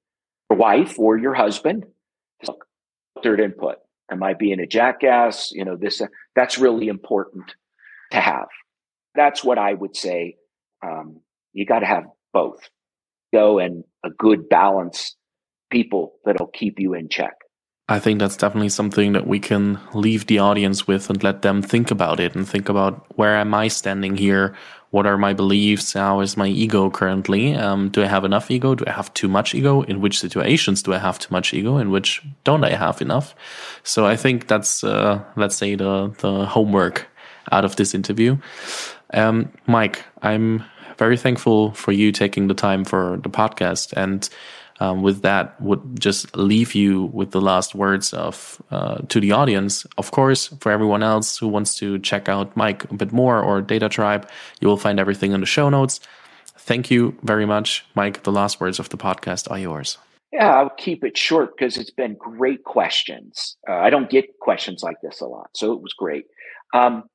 your 0.49 0.57
wife 0.57 0.97
or 0.99 1.17
your 1.17 1.33
husband. 1.33 1.85
Look, 2.45 2.65
third 3.23 3.39
input. 3.39 3.77
Am 4.11 4.23
I 4.23 4.33
being 4.33 4.59
a 4.59 4.67
jackass? 4.67 5.51
You 5.51 5.65
know, 5.65 5.75
this, 5.75 6.01
uh, 6.01 6.07
that's 6.35 6.57
really 6.57 6.87
important 6.87 7.53
to 8.11 8.19
have. 8.19 8.47
That's 9.15 9.43
what 9.43 9.57
I 9.57 9.73
would 9.73 9.95
say. 9.95 10.37
Um, 10.83 11.21
you 11.53 11.65
got 11.65 11.79
to 11.79 11.85
have 11.85 12.05
both 12.33 12.59
go 13.33 13.59
and 13.59 13.83
a 14.03 14.09
good 14.09 14.49
balance 14.49 15.15
people 15.69 16.13
that'll 16.25 16.47
keep 16.47 16.79
you 16.79 16.93
in 16.93 17.09
check. 17.09 17.33
I 17.87 17.99
think 17.99 18.19
that's 18.19 18.37
definitely 18.37 18.69
something 18.69 19.13
that 19.13 19.25
we 19.25 19.39
can 19.39 19.79
leave 19.93 20.27
the 20.27 20.37
audience 20.37 20.85
with 20.85 21.09
and 21.09 21.23
let 21.23 21.41
them 21.41 21.63
think 21.63 21.89
about 21.89 22.19
it 22.19 22.35
and 22.35 22.47
think 22.47 22.69
about 22.69 23.05
where 23.17 23.35
am 23.35 23.53
I 23.55 23.67
standing 23.67 24.15
here? 24.15 24.55
What 24.91 25.05
are 25.05 25.17
my 25.17 25.33
beliefs? 25.33 25.93
How 25.93 26.19
is 26.21 26.35
my 26.35 26.47
ego 26.47 26.89
currently? 26.89 27.55
Um, 27.55 27.89
do 27.89 28.01
I 28.01 28.07
have 28.07 28.25
enough 28.25 28.49
ego? 28.49 28.73
Do 28.73 28.85
I 28.87 28.91
have 28.91 29.13
too 29.13 29.27
much 29.27 29.53
ego? 29.53 29.83
In 29.83 30.01
which 30.01 30.19
situations 30.19 30.81
do 30.81 30.93
I 30.93 30.97
have 30.97 31.19
too 31.19 31.31
much 31.31 31.53
ego? 31.53 31.77
In 31.77 31.91
which 31.91 32.23
don't 32.43 32.63
I 32.63 32.71
have 32.71 33.01
enough? 33.01 33.35
So 33.83 34.07
I 34.07 34.15
think 34.15 34.47
that's, 34.47 34.83
uh, 34.83 35.23
let's 35.35 35.55
say 35.55 35.75
the, 35.75 36.13
the 36.19 36.45
homework 36.45 37.07
out 37.51 37.65
of 37.65 37.75
this 37.75 37.93
interview. 37.93 38.37
Um, 39.13 39.51
Mike, 39.67 40.03
I'm 40.23 40.63
very 40.97 41.17
thankful 41.17 41.71
for 41.73 41.91
you 41.91 42.11
taking 42.11 42.47
the 42.47 42.53
time 42.53 42.83
for 42.83 43.19
the 43.23 43.29
podcast 43.29 43.93
and 43.93 44.27
um, 44.79 45.01
with 45.01 45.21
that, 45.21 45.59
would 45.61 45.99
just 45.99 46.35
leave 46.35 46.73
you 46.73 47.05
with 47.05 47.31
the 47.31 47.41
last 47.41 47.75
words 47.75 48.13
of 48.13 48.61
uh, 48.71 48.97
to 49.09 49.19
the 49.19 49.31
audience. 49.31 49.85
Of 49.97 50.11
course, 50.11 50.47
for 50.59 50.71
everyone 50.71 51.03
else 51.03 51.37
who 51.37 51.47
wants 51.47 51.75
to 51.75 51.99
check 51.99 52.29
out 52.29 52.55
Mike 52.55 52.89
a 52.91 52.93
bit 52.93 53.11
more 53.11 53.41
or 53.41 53.61
DataTribe, 53.61 54.27
you 54.61 54.67
will 54.67 54.77
find 54.77 54.99
everything 54.99 55.33
in 55.33 55.41
the 55.41 55.45
show 55.45 55.69
notes. 55.69 55.99
Thank 56.57 56.91
you 56.91 57.17
very 57.23 57.45
much, 57.45 57.85
Mike. 57.95 58.23
The 58.23 58.31
last 58.31 58.61
words 58.61 58.79
of 58.79 58.89
the 58.89 58.97
podcast 58.97 59.49
are 59.49 59.59
yours. 59.59 59.97
Yeah, 60.31 60.55
I'll 60.55 60.69
keep 60.69 61.03
it 61.03 61.17
short 61.17 61.57
because 61.57 61.77
it's 61.77 61.89
been 61.89 62.15
great 62.15 62.63
questions. 62.63 63.57
Uh, 63.67 63.73
I 63.73 63.89
don't 63.89 64.09
get 64.09 64.37
questions 64.39 64.83
like 64.83 64.97
this 65.01 65.21
a 65.21 65.25
lot, 65.25 65.49
so 65.55 65.73
it 65.73 65.81
was 65.81 65.93
great. 65.93 66.25
Um, 66.73 67.05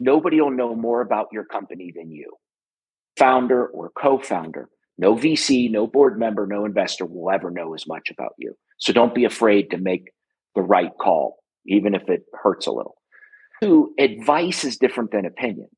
nobody 0.00 0.40
will 0.40 0.50
know 0.50 0.74
more 0.74 1.00
about 1.00 1.28
your 1.32 1.44
company 1.44 1.92
than 1.94 2.10
you, 2.10 2.32
founder 3.16 3.66
or 3.66 3.90
co 3.90 4.18
founder. 4.18 4.68
No 5.00 5.14
VC, 5.16 5.70
no 5.70 5.86
board 5.86 6.18
member, 6.18 6.46
no 6.46 6.66
investor 6.66 7.06
will 7.06 7.30
ever 7.30 7.50
know 7.50 7.72
as 7.72 7.86
much 7.86 8.10
about 8.10 8.34
you. 8.36 8.54
So 8.76 8.92
don't 8.92 9.14
be 9.14 9.24
afraid 9.24 9.70
to 9.70 9.78
make 9.78 10.12
the 10.54 10.60
right 10.60 10.90
call, 11.00 11.38
even 11.66 11.94
if 11.94 12.02
it 12.10 12.24
hurts 12.34 12.66
a 12.66 12.70
little. 12.70 12.96
Two, 13.62 13.94
advice 13.98 14.62
is 14.62 14.76
different 14.76 15.10
than 15.10 15.24
opinion. 15.24 15.68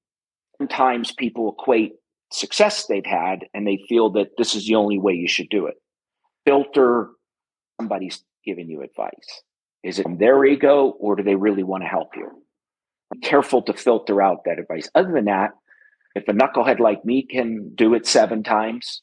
Sometimes 0.58 1.12
people 1.12 1.54
equate 1.56 1.92
success 2.32 2.86
they've 2.86 3.06
had 3.06 3.44
and 3.54 3.64
they 3.64 3.78
feel 3.88 4.10
that 4.10 4.30
this 4.38 4.56
is 4.56 4.66
the 4.66 4.74
only 4.74 4.98
way 4.98 5.12
you 5.12 5.28
should 5.28 5.48
do 5.50 5.66
it. 5.66 5.74
Filter 6.44 7.10
somebody's 7.80 8.24
giving 8.44 8.68
you 8.68 8.82
advice. 8.82 9.42
Is 9.84 10.00
it 10.00 10.18
their 10.18 10.44
ego 10.44 10.94
or 10.98 11.14
do 11.14 11.22
they 11.22 11.36
really 11.36 11.62
want 11.62 11.84
to 11.84 11.88
help 11.88 12.08
you? 12.16 12.28
Be 13.12 13.20
careful 13.20 13.62
to 13.62 13.72
filter 13.72 14.20
out 14.20 14.38
that 14.46 14.58
advice. 14.58 14.90
Other 14.96 15.12
than 15.12 15.26
that, 15.26 15.50
if 16.16 16.26
a 16.26 16.32
knucklehead 16.32 16.80
like 16.80 17.04
me 17.04 17.24
can 17.24 17.72
do 17.76 17.94
it 17.94 18.04
seven 18.04 18.42
times, 18.42 19.00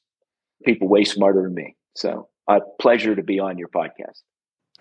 people 0.65 0.87
way 0.87 1.05
smarter 1.05 1.41
than 1.41 1.53
me. 1.53 1.75
So, 1.95 2.27
a 2.47 2.59
pleasure 2.79 3.15
to 3.15 3.23
be 3.23 3.39
on 3.39 3.57
your 3.57 3.69
podcast. 3.69 4.23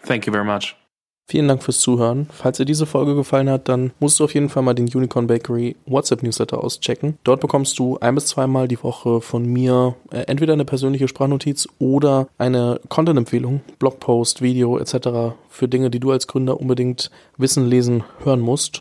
Thank 0.03 0.26
you 0.26 0.33
very 0.33 0.45
much. 0.45 0.76
Vielen 1.31 1.47
Dank 1.47 1.62
fürs 1.62 1.81
Zuhören. 1.81 2.26
Falls 2.33 2.57
dir 2.57 2.64
diese 2.64 2.87
Folge 2.87 3.14
gefallen 3.14 3.51
hat, 3.51 3.68
dann 3.68 3.91
musst 4.01 4.18
du 4.18 4.24
auf 4.24 4.33
jeden 4.33 4.49
Fall 4.49 4.62
mal 4.62 4.72
den 4.72 4.87
Unicorn 4.87 5.26
Bakery 5.26 5.76
WhatsApp 5.85 6.22
Newsletter 6.22 6.64
auschecken. 6.64 7.18
Dort 7.22 7.43
bekommst 7.43 7.79
du 7.79 7.99
ein 7.99 8.14
bis 8.14 8.29
zweimal 8.29 8.66
die 8.66 8.83
Woche 8.83 9.20
von 9.20 9.45
mir 9.45 9.95
äh, 10.11 10.20
entweder 10.20 10.55
eine 10.55 10.64
persönliche 10.64 11.07
Sprachnotiz 11.07 11.68
oder 11.79 12.29
eine 12.39 12.81
Content-Empfehlung, 12.89 13.61
Blogpost, 13.79 14.41
Video 14.41 14.79
etc. 14.79 15.37
für 15.51 15.68
Dinge, 15.68 15.91
die 15.91 16.01
du 16.01 16.12
als 16.12 16.29
Gründer 16.29 16.59
unbedingt 16.59 17.11
wissen, 17.37 17.66
lesen, 17.66 18.05
hören 18.24 18.41
musst. 18.41 18.81